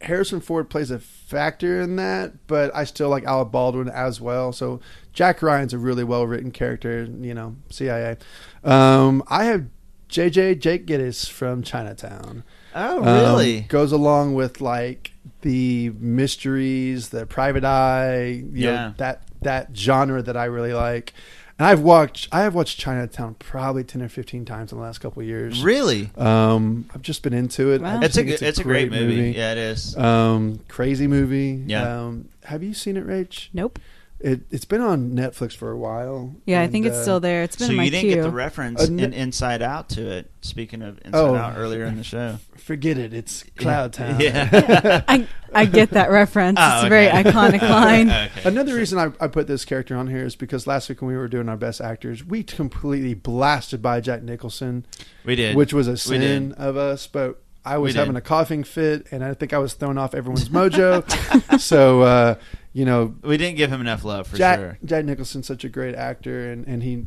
[0.00, 4.52] Harrison Ford plays a factor in that, but I still like Alec Baldwin as well.
[4.52, 4.80] So
[5.12, 7.04] Jack Ryan's a really well written character.
[7.04, 8.16] You know, CIA.
[8.64, 9.66] Um, I have
[10.14, 12.44] JJ Jake Gittes from Chinatown.
[12.74, 13.60] Oh, Um, really?
[13.62, 15.10] goes along with like
[15.42, 18.70] the mysteries, the private eye, you Yeah.
[18.88, 21.12] know, that that genre that I really like.
[21.58, 24.98] And I've watched I have watched Chinatown probably ten or fifteen times in the last
[24.98, 25.62] couple of years.
[25.64, 26.10] Really?
[26.16, 27.82] Um, I've just been into it.
[27.82, 28.00] Wow.
[28.00, 29.32] It's a think good- it's a great movie.
[29.36, 29.96] Yeah, it is.
[29.96, 31.62] Um, crazy movie.
[31.66, 31.82] Yeah.
[32.04, 33.48] Um, have you seen it, Rach?
[33.52, 33.78] Nope.
[34.24, 36.34] It, it's been on Netflix for a while.
[36.46, 37.42] Yeah, I think it's uh, still there.
[37.42, 38.14] It's been so in my you didn't queue.
[38.14, 40.30] get the reference Uh, in Inside Out to it.
[40.40, 41.34] Speaking of Inside Oh.
[41.34, 42.38] Out earlier in the show.
[42.56, 43.12] Forget it.
[43.12, 44.18] It's Cloud Town.
[44.20, 45.02] Yeah.
[45.08, 46.58] I I get that reference.
[46.58, 48.08] Oh, it's a very iconic line.
[48.10, 48.30] Okay.
[48.48, 51.16] Another reason I, I put this character on here is because last week when we
[51.18, 54.86] were doing our best actors, we completely blasted by Jack Nicholson.
[55.26, 55.54] We did.
[55.54, 57.06] which was a sin of us.
[57.06, 60.48] But I was having a coughing fit, and I think I was throwing off everyone's
[60.48, 61.60] mojo.
[61.60, 62.34] so uh,
[62.74, 64.78] you know, We didn't give him enough love for Jack sure.
[64.84, 67.06] Jack Nicholson's such a great actor, and and he.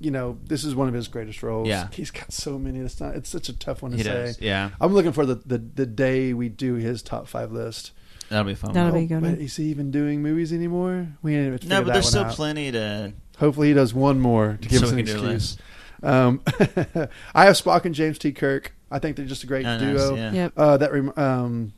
[0.00, 1.68] You know, this is one of his greatest roles.
[1.68, 1.88] Yeah.
[1.92, 2.78] he's got so many.
[2.78, 3.14] It's not.
[3.14, 4.08] It's such a tough one to He say.
[4.10, 4.70] does, yeah.
[4.80, 7.90] I'm looking for the, the the day we do his top five list.
[8.30, 8.72] That'll be fun.
[8.72, 9.32] That'll Oh, be good but.
[9.38, 11.08] Is he even doing movies anymore?
[11.22, 12.32] We ain't even No, but there's still out.
[12.34, 13.12] plenty to.
[13.38, 15.58] Hopefully, he does one more to give So us an we can excuse.
[16.02, 16.40] Um,
[17.34, 18.32] I have Spock and James T.
[18.32, 18.74] Kirk.
[18.90, 20.14] I think they're just a great Oh, nice, duo.
[20.16, 20.32] yeah.
[20.32, 20.52] Yep.
[20.56, 21.72] Uh, that rem- um,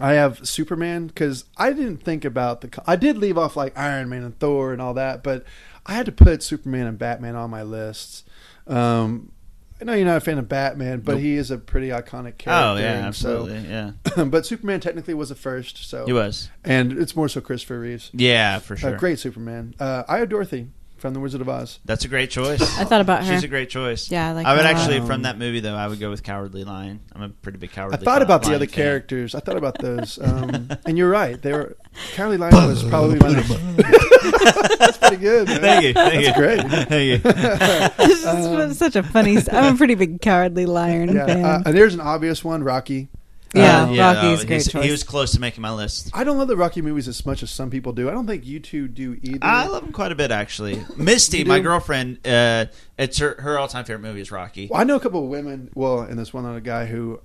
[0.00, 2.82] I have Superman because I didn't think about the.
[2.86, 5.44] I did leave off like Iron Man and Thor and all that, but
[5.84, 8.24] I had to put Superman and Batman on my lists.
[8.66, 9.32] Um,
[9.80, 11.20] I know you're not a fan of Batman, but Nope.
[11.22, 12.50] he is a pretty iconic character.
[12.52, 13.68] Oh yeah, and so- absolutely.
[13.68, 14.24] yeah.
[14.24, 16.48] but Superman technically was the first, so He was.
[16.64, 18.10] and it's more so Christopher Reeves.
[18.14, 18.96] Yeah, for Uh, sure.
[18.96, 19.74] great Superman.
[19.80, 20.68] Uh, I have Dorothy
[21.02, 21.80] from The Wizard of Oz.
[21.84, 22.62] That's a great choice.
[22.78, 23.34] I thought about her.
[23.34, 24.10] She's a great choice.
[24.10, 24.80] Yeah, I like I would her a lot.
[24.80, 25.74] actually Um, from that movie though.
[25.74, 27.00] I would go with Cowardly Lion.
[27.14, 27.96] I'm a pretty big cowardly.
[27.98, 28.08] Lion.
[28.08, 28.74] I thought about the Lion other fan.
[28.74, 29.34] characters.
[29.34, 31.42] I thought about those, um, and you're right.
[31.42, 31.76] They were
[32.14, 33.32] Cowardly Lion was probably my.
[34.78, 35.48] That's pretty good.
[35.48, 35.60] Man.
[35.60, 35.92] Thank you.
[35.92, 36.42] Thank That's you.
[36.42, 36.88] great.
[36.88, 37.32] Thank you.
[38.12, 39.36] This is such a funny.
[39.36, 41.44] s- I'm a pretty big cowardly lion Yeah, fan.
[41.44, 43.08] uh, and there's an obvious one, Rocky.
[43.54, 44.84] Yeah, Um, Rocky's a great choice.
[44.84, 46.10] He was close to making my list.
[46.14, 48.08] I don't love the Rocky movies as much as some people do.
[48.08, 49.38] I don't think you two do either.
[49.42, 50.82] I love him quite a bit actually.
[50.96, 52.66] Misty, my girlfriend, uh,
[52.98, 54.68] it's her her all time favorite movie is Rocky.
[54.70, 55.70] Well, I know a couple of women.
[55.74, 57.20] Well, and this one other guy who,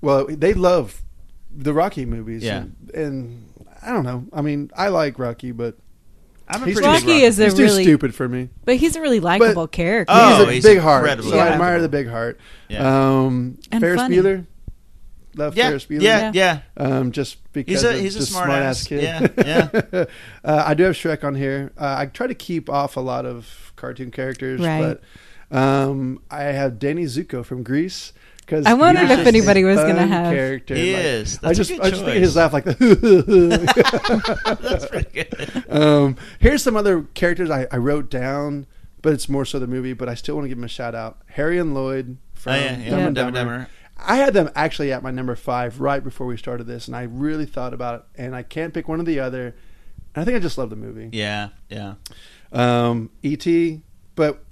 [0.00, 1.02] well, they love
[1.56, 2.42] the Rocky movies.
[2.42, 2.58] Yeah.
[2.58, 3.48] and, and
[3.82, 4.26] I don't know.
[4.32, 5.76] I mean, I like Rocky, but
[6.48, 8.48] I'm a he's pretty too, Rocky is a he's too really- stupid for me.
[8.64, 10.12] but he's a really likable character.
[10.16, 11.02] Oh, he's a he's big heart.
[11.04, 12.40] incredibly So I admire the big heart.
[12.68, 13.20] Yeah.
[13.20, 14.16] Um, And Ferris funny.
[14.16, 14.46] Bueller.
[15.36, 16.02] Love Yeah, Ferris Bueller.
[16.02, 16.60] yeah, yeah.
[16.76, 18.86] Um, just because He's a- of he's a smart smart-ass ass.
[18.88, 19.02] kid.
[19.02, 19.28] Yeah,
[19.92, 20.04] yeah.
[20.44, 21.72] uh, I do have Shrek on here.
[21.78, 24.98] Uh, I try to keep off a lot of cartoon characters, Right.
[25.50, 28.12] but um, I have Danny Zuko from Grease.
[28.46, 30.74] Cause I wondered if anybody was gonna have- character.
[30.74, 31.38] He Like, is.
[31.40, 32.20] I That's a just good I just think choice.
[32.20, 34.58] his laugh like the.
[34.60, 35.64] That's pretty good.
[35.70, 38.66] Um, here's some other characters I, I wrote down,
[39.02, 39.92] but it's more so the movie.
[39.92, 41.18] But I still want to give him a shout out.
[41.26, 42.90] Harry and Lloyd from Oh, yeah, yeah.
[42.90, 43.52] Dumb and Dumb and Dumber.
[43.58, 43.68] Dumber.
[44.06, 47.02] I had them actually at my number five right before we started this, and I
[47.02, 49.54] really thought about it, and I can't pick one or the other.
[50.14, 51.10] And I think I just love the movie.
[51.12, 51.94] Yeah, yeah.
[52.52, 53.82] Um, E.T.,
[54.16, 54.42] but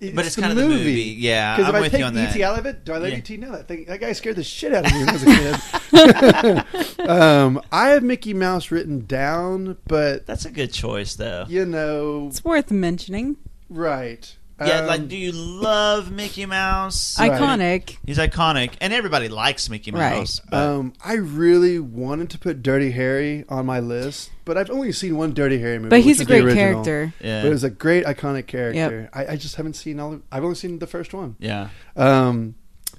[0.00, 1.02] But it's kind of the movie.
[1.18, 2.30] Yeah, Because I'm if I take you on that.
[2.30, 2.42] E.T.
[2.42, 3.18] out of it, do I let Yeah.
[3.18, 3.36] E.T.
[3.36, 3.84] know that thing?
[3.84, 6.64] That guy scared the shit out of me when I was a
[6.98, 6.98] kid.
[7.08, 11.44] um, I have Mickey Mouse written down, but That's a good choice though.
[11.48, 13.36] you know, It's worth mentioning.
[13.68, 14.36] right?
[14.58, 17.18] Yeah, Um, like, do you love Mickey Mouse?
[17.18, 17.30] Right.
[17.30, 17.98] Iconic.
[18.06, 20.16] He's iconic, and everybody likes Mickey Right.
[20.18, 20.40] Mouse.
[20.50, 24.92] but- Um, I really wanted to put Dirty Harry on my list, but I've only
[24.92, 25.90] seen one Dirty Harry movie.
[25.90, 26.84] But he's which a is the great original.
[26.84, 27.12] character.
[27.22, 27.42] Yeah.
[27.42, 29.10] But it was a great iconic character.
[29.12, 30.14] I, I just haven't seen all.
[30.14, 31.36] Of, I've only seen the first one.
[31.38, 32.54] yeah, Um,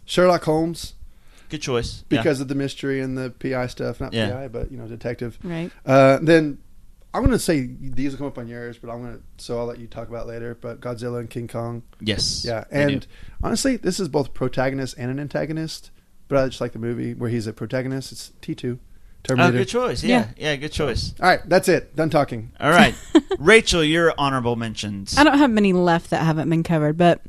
[0.05, 0.93] Sherlock Holmes
[1.49, 2.03] good choice.
[2.09, 2.19] Yeah.
[2.19, 3.99] because of the mystery and the PI stuff.
[3.99, 4.29] Not Yeah.
[4.31, 5.39] PI, but you know, detective.
[5.43, 5.71] Right.
[5.85, 6.59] Uh, then
[7.17, 9.57] I'm going to say these will come up on yours, but I'm going to so
[9.57, 10.55] I'll let you talk about it later.
[10.59, 11.81] But Godzilla and King Kong.
[11.99, 13.07] yes, Yeah, and
[13.43, 15.89] honestly, this is both protagonist and an antagonist.
[16.27, 18.11] But I just like the movie where he's a protagonist.
[18.11, 19.57] It's T two, oh, Terminator.
[19.57, 20.03] good choice.
[20.03, 21.15] Yeah, yeah, good choice.
[21.19, 21.95] All right, that's it.
[21.95, 22.51] Done talking.
[22.59, 22.93] All right,
[23.39, 25.17] Rachel, your honorable mentions.
[25.17, 27.21] I don't have many left that haven't been covered, but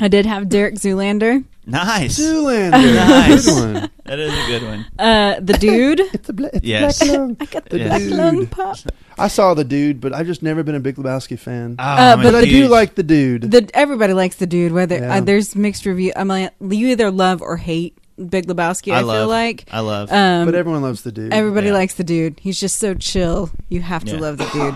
[0.00, 3.44] I did have Derek Zoolander, Nice, Zoolander, nice.
[3.46, 3.90] good one.
[4.04, 4.86] That is a good one.
[5.00, 5.98] uh, the dude.
[5.98, 6.98] It's a bla- it's Yes.
[6.98, 7.36] black lung.
[7.40, 7.88] I got the Yeah.
[7.98, 8.76] black lung pop.
[9.18, 11.74] I saw the dude, but I've just never been a Big Lebowski fan.
[11.78, 13.50] Oh, I'm a but I do huge- like the dude.
[13.50, 14.70] The everybody likes the dude.
[14.72, 15.16] Whether Yeah.
[15.16, 18.92] uh, there's mixed review, I'm like you either love or hate Big Lebowski.
[18.92, 20.12] I, I feel like I love.
[20.12, 21.32] um, but everyone loves the dude.
[21.34, 21.72] everybody yeah.
[21.74, 22.38] likes the dude.
[22.40, 23.50] He's just so chill.
[23.68, 24.20] You have to Yeah.
[24.20, 24.74] love the dude.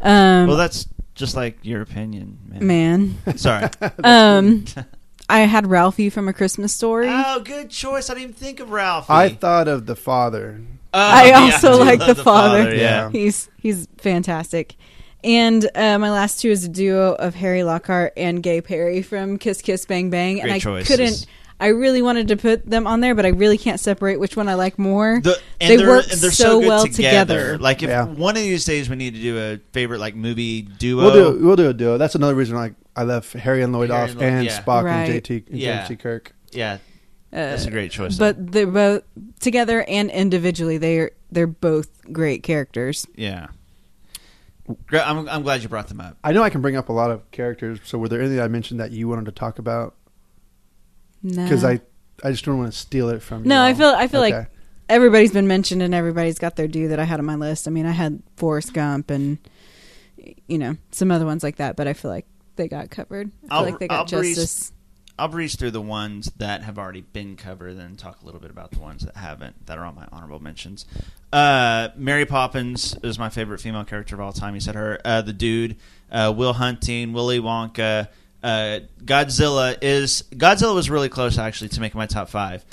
[0.00, 3.14] Um, well, that's just like your opinion, man.
[3.24, 3.36] man.
[3.38, 3.68] Sorry.
[4.04, 4.64] um,
[5.28, 7.08] I had Ralphie from A Christmas Story.
[7.10, 8.10] oh, good choice.
[8.10, 9.12] I didn't even think of Ralphie.
[9.12, 10.60] I thought of the father.
[10.92, 12.74] Oh, I yeah, also do like love the father.
[12.74, 13.10] Yeah.
[13.10, 14.76] He's he's fantastic.
[15.24, 19.38] And uh, my last two is a duo of Harry Lockhart and Gay Perry from
[19.38, 20.42] Kiss Kiss Bang Bang.
[20.42, 20.88] and I choices.
[20.88, 21.26] couldn't.
[21.58, 24.48] I really wanted to put them on there, but I really can't separate which one
[24.48, 25.20] I like more.
[25.22, 27.38] The, and they they're, work and they're so, so, good well together.
[27.38, 27.58] together.
[27.58, 28.04] Like if Yeah.
[28.04, 31.04] one of these days we need to do a favorite like movie duo.
[31.04, 31.96] We'll do we'll do a duo.
[31.96, 34.62] That's another reason I I left Harry and Lloyd Harry off and Lloyd, and yeah.
[34.62, 35.08] Spock Right.
[35.10, 35.76] and JT and Yeah.
[35.78, 35.96] James T.
[35.96, 36.34] Kirk.
[36.52, 36.78] Yeah, uh,
[37.32, 38.16] that's a great choice.
[38.16, 39.02] but they're both
[39.40, 40.78] together and individually.
[40.78, 43.06] They're they're both great characters.
[43.16, 43.48] yeah,
[44.92, 46.16] I'm, I'm glad you brought them up.
[46.24, 47.80] I know I can bring up a lot of characters.
[47.84, 49.94] So were there anything I mentioned that you wanted to talk about?
[51.22, 51.42] No.
[51.44, 51.80] Because I,
[52.22, 53.48] I just don't want to steal it from you.
[53.48, 53.74] No, I all.
[53.76, 54.36] feel I feel Okay.
[54.38, 54.50] like
[54.88, 57.66] everybody's been mentioned and everybody's got their due that I had on my list.
[57.66, 59.38] I mean, I had Forrest Gump and
[60.46, 63.30] you know some other ones like that, but I feel like they got covered.
[63.44, 64.72] I feel I'll, like they got I'll breeze, justice.
[65.18, 68.50] I'll breeze through the ones that have already been covered, then talk a little bit
[68.50, 70.86] about the ones that haven't, that are on my honorable mentions.
[71.32, 74.54] Uh, Mary Poppins is my favorite female character of all time.
[74.54, 75.00] You said her.
[75.04, 75.76] Uh, the Dude,
[76.10, 78.08] uh, Will Hunting, Willy Wonka,
[78.42, 82.64] uh, Godzilla is Godzilla was really close actually to making my top five.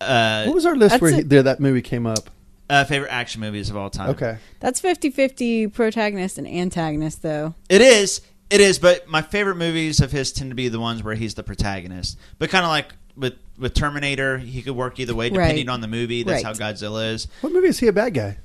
[0.00, 1.16] Uh, What was our list where it.
[1.16, 2.30] he, there that movie came up?
[2.68, 4.10] uh, favorite action movies of all time?
[4.10, 4.38] Okay.
[4.60, 7.54] That's 50-50 protagonist and antagonist though.
[7.68, 8.22] It is.
[8.50, 11.34] It is, but my favorite movies of his tend to be the ones where he's
[11.34, 12.18] the protagonist.
[12.38, 15.72] But kind of like with with Terminator, he could work either way depending Right.
[15.72, 16.22] on the movie.
[16.24, 16.58] That's Right.
[16.58, 17.28] how Godzilla is.
[17.40, 18.38] What movie is he a bad guy?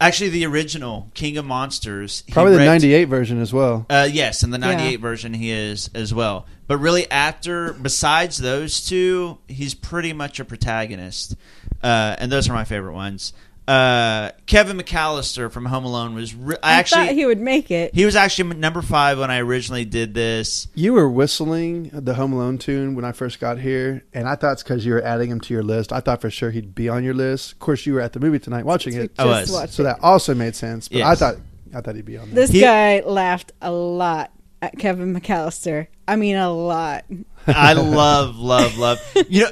[0.00, 2.24] Actually, the original King of Monsters.
[2.26, 3.86] he Probably the wrecked- '98 version as well.
[3.88, 4.96] Uh, yes, in the '98 Yeah.
[4.98, 6.44] version, he is as well.
[6.66, 11.36] But really, after besides those two, he's pretty much a protagonist,
[11.84, 13.32] uh, and those are my favorite ones.
[13.68, 16.34] Uh, Kevin McAllister from Home Alone was.
[16.34, 17.94] Re- I, I actually thought he would make it.
[17.94, 20.66] he was actually number five when I originally did this.
[20.74, 24.54] You were whistling the Home Alone tune when I first got here, and I thought
[24.54, 25.92] it's because you were adding him to your list.
[25.92, 27.52] I thought for sure he'd be on your list.
[27.52, 29.50] Of course, you were at the movie tonight watching it, I was.
[29.50, 30.88] watched so that also made sense.
[30.88, 31.36] But I thought
[31.74, 32.46] I thought he'd be on there.
[32.46, 35.86] This guy laughed a lot at Kevin McAllister.
[36.06, 37.04] I mean, a lot.
[37.46, 39.00] I love, love, love.
[39.28, 39.50] You know,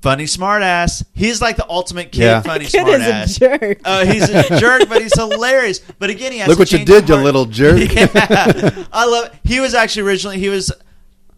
[0.00, 1.04] funny smartass.
[1.14, 2.22] He's like the ultimate kid.
[2.22, 2.40] Yeah.
[2.40, 3.06] Funny Kid is
[3.40, 3.60] a smartass.
[3.60, 3.80] jerk.
[3.84, 5.80] Oh, he's a jerk, but he's hilarious.
[5.98, 7.78] But again, he has Look to what you did, the you little jerk.
[7.92, 8.06] Yeah,
[8.92, 9.26] I love.
[9.26, 9.34] It.
[9.44, 10.72] He was actually originally he was.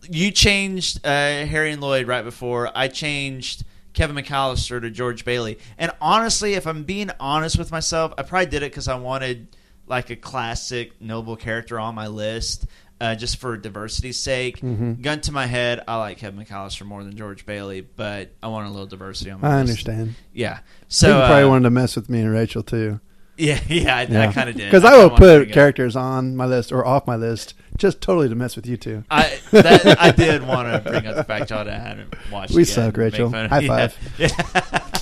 [0.08, 5.58] You changed uh, Harry and Lloyd right before I changed Kevin McAllister to George Bailey.
[5.78, 9.48] And honestly, if I'm being honest with myself, I probably did it because I wanted
[9.86, 12.66] like a classic noble character on my list.
[13.00, 15.00] Uh, just for diversity's sake, Mhm.
[15.00, 18.66] gun to my head, I like Kevin McAllister more than George Bailey, but I want
[18.66, 19.70] a little diversity on my I list.
[19.70, 20.14] understand.
[20.34, 20.58] Yeah,
[20.88, 23.00] So you probably uh, wanted to mess with me and Rachel too.
[23.38, 24.66] Yeah, yeah, I, I kind of did.
[24.66, 25.54] Because I I, will put bring it up.
[25.54, 29.02] characters on my list or off my list just totally to mess with you two.
[29.10, 32.52] I that, I did want to bring up the fact y'all hadn't watched.
[32.52, 33.30] We suck, Rachel.
[33.30, 34.28] High Yeah.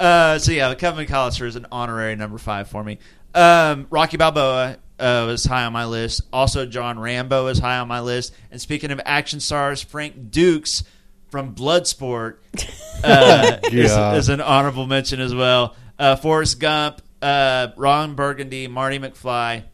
[0.00, 2.98] uh, so yeah, Kevin McAllister is an honorary number five for me.
[3.34, 6.22] Um, Rocky Balboa uh, was high on my list.
[6.32, 8.32] Also, John Rambo is high on my list.
[8.50, 10.84] And speaking of action stars, Frank Dux
[11.28, 12.36] from Bloodsport
[13.04, 15.74] uh, is, is an honorable mention as well.
[15.98, 19.64] Uh, Forrest Gump, uh, Ron Burgundy, Marty McFly,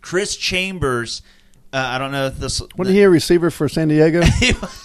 [0.00, 1.22] Chris Chambers.
[1.72, 2.60] Uh, I don't know if this.
[2.76, 4.20] Wasn't he a receiver for San Diego?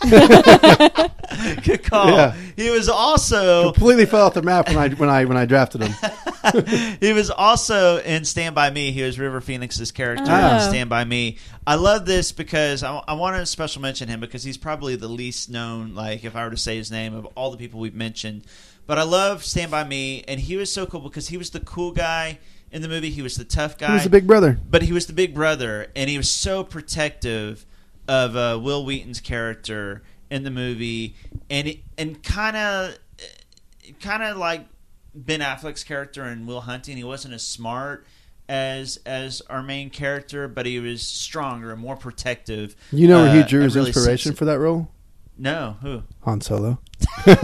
[1.64, 2.08] Good call.
[2.10, 2.34] Yeah.
[2.56, 5.82] He was also Completely fell off the map when I when I when I drafted
[5.84, 5.94] him.
[7.02, 8.92] he was also in Stand by Me.
[8.92, 10.56] He was River Phoenix's character Oh.
[10.56, 11.38] in Stand by Me.
[11.66, 15.08] I love this because I, I want to special mention him because he's probably the
[15.10, 15.94] least known.
[15.94, 18.44] Like if I were to say his name of all the people we've mentioned,
[18.86, 21.60] but I love Stand by Me, and he was so cool because he was the
[21.60, 22.40] cool guy
[22.72, 23.10] in the movie.
[23.10, 23.88] He was the tough guy.
[23.88, 24.60] He was the big brother.
[24.70, 27.66] but he was the big brother, and he was so protective
[28.08, 31.16] of uh, Wil Wheaton's character in the movie,
[31.50, 32.98] and it, and kind of
[34.02, 34.66] kind of like
[35.14, 36.98] Ben Affleck's character in Will Hunting.
[36.98, 38.06] He wasn't as smart
[38.50, 42.76] as as our main character, but he was stronger and more protective.
[42.92, 44.90] You know where he uh, drew his really inspiration for that role?
[45.38, 46.04] No, who?
[46.24, 46.80] Han Solo.
[47.28, 47.36] um,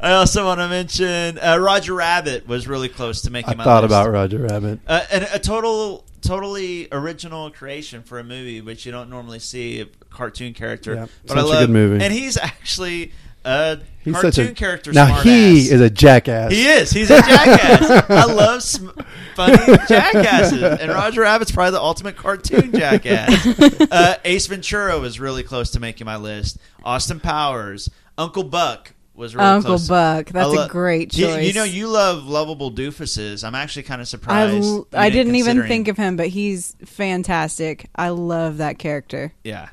[0.00, 3.64] I also want to mention uh, Roger Rabbit was really close to making I my
[3.64, 3.92] thought list.
[3.92, 4.80] about Roger Rabbit.
[4.86, 9.80] Uh, and a total, totally original creation for a movie, which you don't normally see
[9.80, 10.94] a cartoon character.
[10.94, 12.04] Yeah, but such I a love, good movie.
[12.04, 13.12] and he's actually
[13.44, 14.92] a He's cartoon such a character.
[14.92, 15.70] Now smart he ass.
[15.70, 16.52] is a jackass.
[16.52, 16.90] He is.
[16.90, 18.10] He's a jackass.
[18.10, 18.88] I love sm-
[19.34, 19.56] funny
[19.88, 23.46] jackasses, and Roger Rabbit's probably the ultimate cartoon jackass.
[23.90, 26.58] Uh, Ace Ventura was really close to making my list.
[26.84, 27.88] Austin Powers,
[28.18, 29.88] Uncle Buck was really Uncle close.
[29.88, 30.26] Buck.
[30.26, 31.46] That's a great You- choice.
[31.46, 33.44] You, know, you love lovable doofuses.
[33.44, 34.54] I'm actually kind of surprised.
[34.54, 37.88] l- you I didn't even think of him, but he's fantastic.
[37.96, 39.32] I love that character.
[39.44, 39.68] Yeah.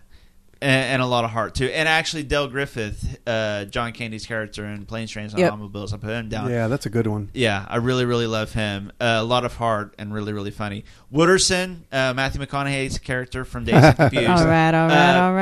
[0.66, 4.66] And, and a lot of heart too, and actually Del Griffith, uh, John Candy's character
[4.66, 5.52] in Planes, Trains, and Yep.
[5.54, 6.50] Automobiles, I put him down.
[6.50, 7.30] Yeah, that's a good one.
[7.36, 8.92] Yeah, I really, really love him.
[9.00, 10.84] Uh, a lot of heart and really, really funny.
[11.14, 14.28] Wooderson, uh, Matthew McConaughey's character from Dazed and Confused.
[14.28, 15.34] All right, all right, Uh, all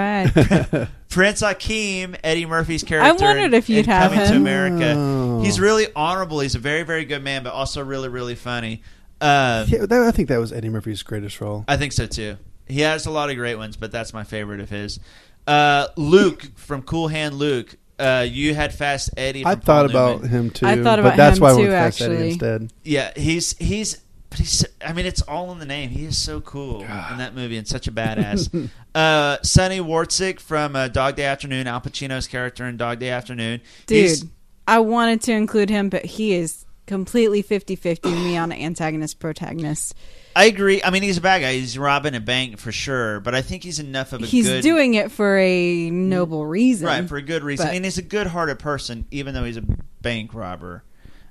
[0.82, 0.88] right.
[1.10, 3.08] Prince Akeem, Eddie Murphy's character.
[3.08, 4.36] I wondered in- if you'd in have Coming to.
[4.36, 4.94] America.
[4.98, 5.42] Oh.
[5.42, 6.42] He's really honorable.
[6.42, 8.82] He's a very, very good man, but also really, really funny.
[9.22, 11.64] Uh, Yeah, that, I think that was Eddie Murphy's greatest role.
[11.68, 12.36] I think so too.
[12.68, 15.00] He has a lot of great ones, but that's my favorite of his.
[15.46, 17.76] Uh, Luke from Cool Hand Luke.
[18.00, 19.46] Uh, you had Fast Eddie.
[19.46, 20.66] I Paul thought about him too.
[20.66, 22.30] I thought but about that's him why I went too, with Fast Eddie actually.
[22.30, 22.74] instead.
[22.84, 24.66] Yeah, he's he's but he's.
[24.84, 25.90] I mean, it's all in the name.
[25.90, 28.70] He is so cool in that movie and such a badass.
[28.96, 33.62] uh, Sonny Wortzik from uh, Dog Day Afternoon, Al Pacino's character in Dog Day Afternoon.
[33.86, 34.26] Dude, He's-
[34.68, 39.94] I wanted to include him, but he is completely 50-50 me on antagonist protagonist.
[40.36, 40.82] I agree.
[40.84, 41.54] I mean, he's a bad guy.
[41.54, 44.64] He's robbing a bank for sure, but I think he's enough of a He's good.
[44.64, 46.88] doing it for a noble reason.
[46.88, 47.66] Right, for a good reason.
[47.66, 49.64] But- I mean, he's a good hearted person, even though he's a
[50.02, 50.84] bank robber.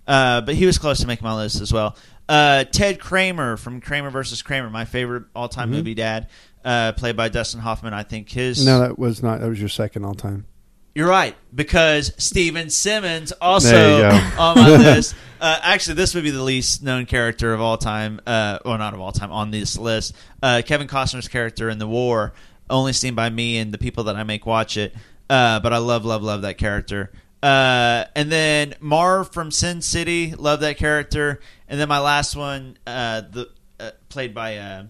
[0.07, 1.97] Uh, but he was close to making my list as well.
[2.29, 5.73] Uh, Ted Kramer from Kramer versus Kramer, my favorite all time Mhm.
[5.75, 6.29] movie dad,
[6.65, 7.93] uh, played by Dustin Hoffman.
[7.95, 8.65] I think his.
[8.65, 9.41] No, that was not.
[9.41, 10.45] That was your second all time.
[10.95, 14.31] You're right, because Steven Simmons also There you go.
[14.43, 15.15] on my list.
[15.43, 18.21] Uh, actually, this would be the least known character of all time.
[18.25, 20.15] Uh, well, not of all time on this list.
[20.41, 22.33] Uh, Kevin Costner's character in The War,
[22.71, 24.95] only seen by me and the people that I make watch it.
[25.29, 27.11] Uh, but I love, love, love that character.
[27.43, 31.41] Uh, and then Marv from Sin City, love that character.
[31.67, 33.51] And then my last one, uh, the
[33.81, 34.85] uh, played by uh,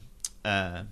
[0.45, 0.83] uh,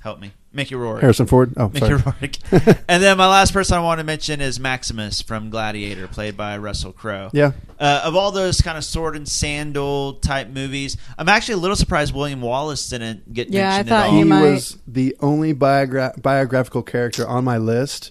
[0.00, 1.00] help me, Mickey Rourke.
[1.02, 1.52] Harrison Ford?
[1.56, 2.02] Oh, Mickey sorry.
[2.02, 2.36] Rourke.
[2.88, 6.56] and then my last person I want to mention is Maximus from Gladiator, played by
[6.58, 7.30] Russell Crowe.
[7.32, 7.52] Yeah.
[7.78, 11.76] Uh, of all those kind of sword and sandal type movies, I'm actually a little
[11.76, 15.54] surprised William Wallace didn't get Yeah, I mentioned thought at he might- was the only
[15.54, 18.10] biogra- biographical character on my list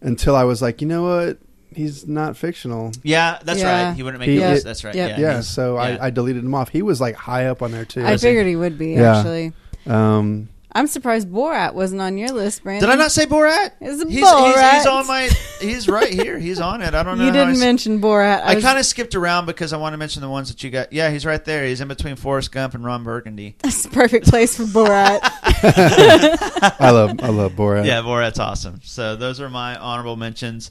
[0.00, 1.38] until I was like, you know what?
[1.74, 2.92] He's not fictional.
[3.02, 3.88] Yeah, that's Yeah.
[3.88, 3.96] right.
[3.96, 4.62] He wouldn't make He- the list.
[4.62, 4.94] it- That's right.
[4.94, 5.10] Yep.
[5.10, 5.80] Yeah, Yeah, so yeah.
[6.00, 6.68] I, I deleted him off.
[6.68, 8.04] He was like high up on there too.
[8.04, 9.16] I figured he would be, Yeah.
[9.18, 9.52] actually.
[9.86, 12.88] Um, I'm surprised Borat wasn't on your list, Brandon.
[12.88, 13.70] Did I not say Borat?
[13.80, 14.54] It's a He's, Borat.
[14.72, 15.30] he's, he's on my.
[15.60, 16.36] He's right here.
[16.36, 16.94] He's on it.
[16.94, 17.26] I don't know.
[17.26, 18.42] You didn't s- mention Borat.
[18.42, 20.70] I was- kind of skipped around because I want to mention the ones that you
[20.70, 20.92] got.
[20.92, 21.64] Yeah, he's right there.
[21.64, 23.54] He's in between Forrest Gump and Ron Burgundy.
[23.62, 25.20] That's the perfect place for Borat.
[26.80, 27.86] I love I love Borat.
[27.86, 28.80] Yeah, Borat's awesome.
[28.82, 30.70] So those are my honorable mentions.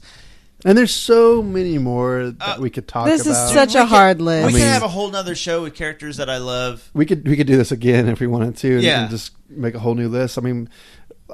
[0.66, 3.12] And there's so many more that uh, we could talk about.
[3.12, 3.50] this is about.
[3.50, 4.54] such a We hard list.
[4.54, 6.90] We I could have a whole nother show with characters that I love.
[6.94, 9.02] we could we could do this again if we wanted to, and, Yeah.
[9.02, 10.38] and just make a whole new list.
[10.38, 10.68] I mean,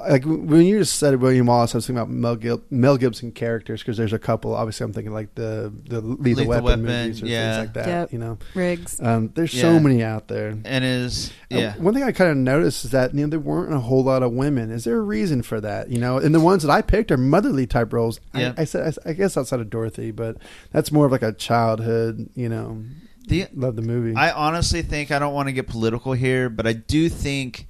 [0.09, 3.31] like when you just said William Wallace, I was thinking about Mel, Gib- Mel Gibson
[3.31, 4.53] characters because there's a couple.
[4.55, 7.55] Obviously, I'm thinking like the the Lethal, Lethal Weapon, Weapon, movies or yeah.
[7.55, 7.87] things like that.
[7.87, 8.13] Yep.
[8.13, 8.99] You know, Riggs.
[9.01, 9.61] um, there's Yeah.
[9.61, 10.57] so many out there.
[10.65, 11.77] And is Uh, yeah.
[11.77, 14.23] one thing I kind of noticed is that you know there weren't a whole lot
[14.23, 14.71] of women.
[14.71, 15.89] Is there a reason for that?
[15.89, 18.19] You know, and the ones that I picked are motherly type roles.
[18.33, 18.53] Yeah.
[18.57, 20.37] I, I said I, I guess outside of Dorothy, but
[20.71, 22.29] that's more of like a childhood.
[22.35, 22.83] You know,
[23.27, 24.15] The- love the movie.
[24.15, 27.67] I honestly think I don't want to get political here, but I do think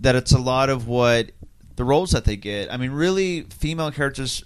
[0.00, 1.30] that it's a lot of what
[1.76, 2.72] the roles that they get.
[2.72, 4.44] I mean, really, female characters,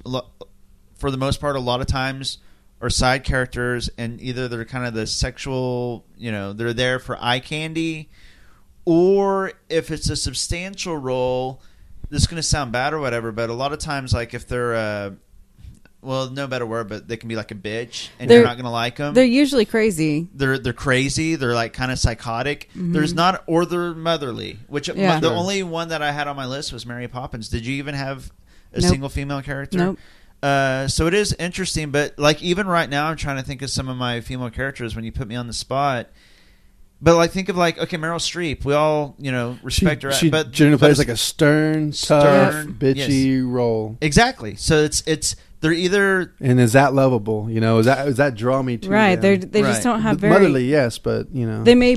[0.95, 2.39] for the most part, a lot of times
[2.81, 7.19] are side characters, and either they're kind of the sexual, you know, they're there for
[7.21, 8.09] eye candy,
[8.85, 11.61] or if it's a substantial role,
[12.09, 14.47] this is going to sound bad or whatever, but a lot of times, like if
[14.47, 15.11] they're, uh,
[16.01, 18.55] well, no better word, but they can be like a bitch, and They're- you're not
[18.55, 20.29] going to like them They're usually crazy.
[20.35, 21.35] they're they're crazy.
[21.35, 22.69] They're like kind of psychotic.
[22.77, 22.93] Mhm.
[22.93, 24.59] There's not, or they're motherly.
[24.69, 25.19] Which Yeah.
[25.21, 27.49] the only one that I had on my list was Mary Poppins.
[27.49, 28.31] Did you even have
[28.73, 28.91] a Nope.
[28.91, 29.79] single female character?
[29.79, 29.99] Nope.
[30.41, 33.71] Uh, so it is interesting, but like even right now, I'm trying to think of
[33.71, 36.07] some of my female characters when you put me on the spot.
[37.01, 38.65] But like, think of like okay, Meryl Streep.
[38.65, 42.75] We all you know respect her, she but generally plays like a stern, tough, Stern,
[42.79, 43.97] bitchy role.
[44.01, 44.55] exactly.
[44.57, 47.49] So it's it's they're either And is that lovable?
[47.51, 49.23] You know, is that is that draw me to Right, them?
[49.41, 50.67] they're- they just don't have very- motherly.
[50.71, 51.97] Yes, but you know, They may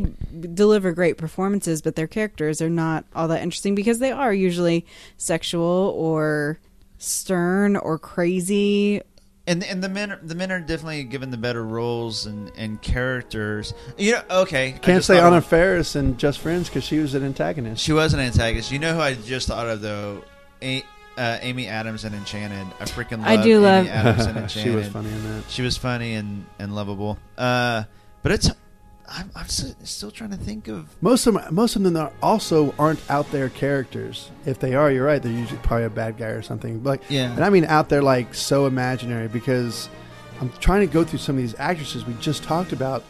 [0.53, 4.85] deliver great performances, but their characters are not all that interesting because they are usually
[5.17, 6.59] sexual or
[6.97, 9.01] stern or crazy.
[9.47, 13.73] and and the men the men are definitely given the better roles and and characters.
[13.97, 14.75] You know, okay.
[14.81, 15.41] Can't say thought of Anna.
[15.41, 17.83] Faris and Just Friends because she was an antagonist.
[17.83, 18.71] She was an antagonist.
[18.71, 20.23] You know who I just thought of though?
[20.61, 20.83] A,
[21.17, 22.67] uh, Amy Adams in Enchanted.
[22.79, 25.43] I freaking love I do Amy love- Adams in Enchanted She was funny in that.
[25.49, 27.17] She was funny and and lovable.
[27.38, 27.83] Uh,
[28.23, 28.49] but it's
[29.13, 32.13] I'm, I'm s- still trying to think of Most of them, most of them are
[32.23, 34.31] also aren't out there characters.
[34.45, 35.21] If they are, you're right.
[35.21, 36.79] They're usually probably a bad guy or something.
[36.79, 37.31] But like, Yeah.
[37.33, 39.89] and I mean out there like so imaginary because
[40.39, 43.03] I'm trying to go through some of these actresses we just talked about,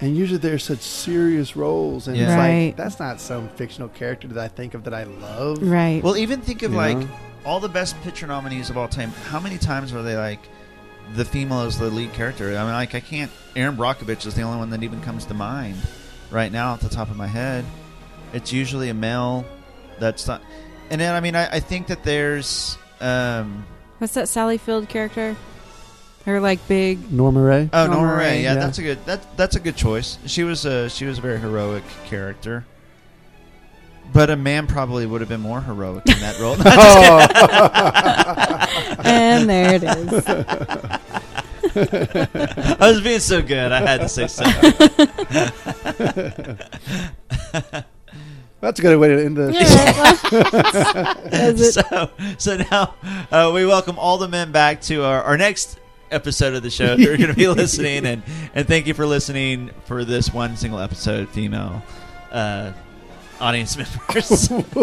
[0.00, 2.24] and usually they're such serious roles, and Yeah.
[2.24, 2.66] it's Right.
[2.66, 5.62] like that's not some fictional character that I think of that I love.
[5.62, 6.02] Right.
[6.02, 7.08] Well, even think of You like know?
[7.46, 9.10] All the best picture nominees of all time.
[9.30, 10.40] How many times were they like
[11.14, 12.48] the female is the lead character?
[12.48, 13.30] I mean, like I can't.
[13.54, 15.76] Erin Brockovich is the only one that even comes to mind
[16.30, 17.64] right now off the top of my head.
[18.32, 19.44] It's usually a male.
[20.00, 20.42] That's not.
[20.90, 22.76] And then I mean, I, I think that there's.
[23.00, 23.64] um
[23.98, 25.36] What's that Sally Field character?
[26.24, 27.12] Her like big.
[27.12, 27.70] Norma Rae.
[27.72, 28.24] Oh, Norma, Norma Rae.
[28.24, 28.42] Ray.
[28.42, 28.60] Yeah, Yeah.
[28.60, 29.06] that's a good.
[29.06, 30.18] That that's a good choice.
[30.26, 32.66] She was a she was a very heroic character.
[34.12, 36.56] But a man probably would have been more heroic in that role.
[39.04, 40.26] And there it is.
[42.80, 43.70] I was being so good.
[43.72, 44.44] I had to say so.
[48.60, 49.52] That's a good way to end the.
[51.56, 52.94] so, so now
[53.30, 55.78] uh, we welcome all the men back to our, our next
[56.10, 56.96] episode of the show.
[56.96, 58.22] They're going to be listening, and
[58.54, 61.82] and thank you for listening for this one single episode, female
[62.32, 62.72] uh,
[63.40, 64.50] audience members.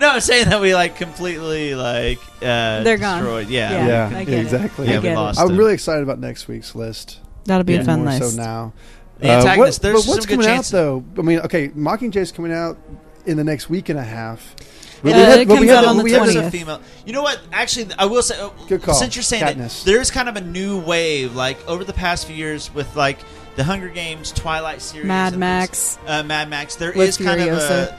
[0.00, 3.20] no, I'm saying that we like completely like uh, They're gone.
[3.22, 3.48] destroyed.
[3.48, 4.42] Yeah, yeah, I get it.
[4.42, 4.88] exactly.
[4.88, 7.20] Yeah, we lost I'm really excited about next week's list.
[7.44, 8.36] That'll be a fun more list.
[8.36, 8.72] So now,
[9.18, 10.74] The Uh, what- there's but what's some good coming chances.
[10.74, 11.04] out though?
[11.18, 12.78] I mean, okay, Mockingjays coming out
[13.26, 14.54] in the next week and a half.
[15.02, 16.50] But Uh, we had- it comes out the- on the we had There's the- a
[16.50, 16.80] female.
[17.06, 17.38] You know what?
[17.52, 18.38] Actually, I will say.
[18.38, 18.94] uh, Good call.
[18.94, 19.78] Since you're saying Katniss.
[19.84, 23.18] that, there's kind of a new wave, like over the past few years, with like
[23.56, 25.98] the Hunger Games, Twilight series, Mad Max.
[26.06, 26.76] uh, Mad Max.
[26.76, 27.96] There is With is kind of a,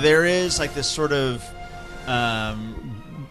[0.00, 1.44] there is like this sort of,
[2.06, 2.80] um,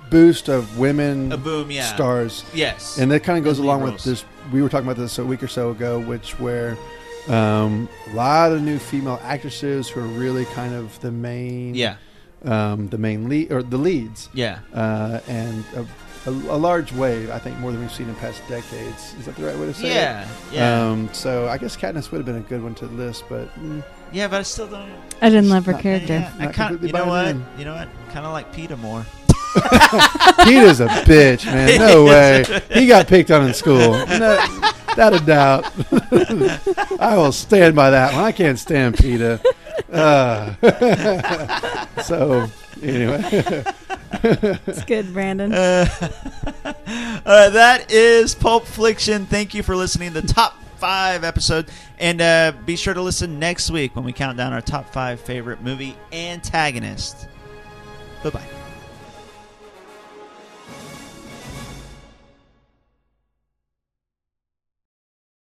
[0.10, 1.86] boost of women A boom, yeah.
[1.94, 2.44] stars.
[2.54, 2.98] Yes.
[3.00, 4.24] and that kind of goes And lead along with this.
[4.52, 6.78] We were talking about this a week or so ago, which where
[7.28, 11.96] um, a lot of new female actresses who are really kind of the main, Yeah.
[12.46, 14.60] um, the main lead or the leads, Yeah.
[14.74, 15.86] uh, and a,
[16.26, 17.30] a, a large wave.
[17.30, 19.14] I think more than we've seen in past decades.
[19.20, 20.28] Is that the right way to say Yeah, it?
[20.54, 20.88] yeah.
[20.90, 23.84] Um, so I guess Katniss would have been a good one to list, but mm,
[24.12, 24.92] yeah, but I still don't.
[25.22, 26.14] I didn't love her Not- character.
[26.14, 27.28] Yeah, I kind completely you know what?
[27.28, 27.46] in.
[27.58, 27.90] You know what?
[28.12, 29.06] Kind of like Peter more.
[30.46, 31.78] Peter's a bitch, man.
[31.78, 32.44] No way.
[32.72, 33.78] He got picked on in school.
[34.08, 34.46] No,
[34.98, 35.72] not a doubt.
[37.00, 38.24] I will stand by that one.
[38.24, 39.40] I can't stand Peter.
[39.92, 40.54] Uh,
[42.04, 42.48] so,
[42.82, 43.64] anyway.
[44.24, 45.54] It's good, Brandon.
[46.66, 46.74] Uh,
[47.26, 49.26] uh, that is Pulp Fiction.
[49.26, 51.70] Thank you for listening the top five episode,
[52.00, 55.20] and uh, be sure to listen next week when we count down our top five
[55.20, 57.28] favorite movie antagonists.
[58.24, 58.63] Bye bye.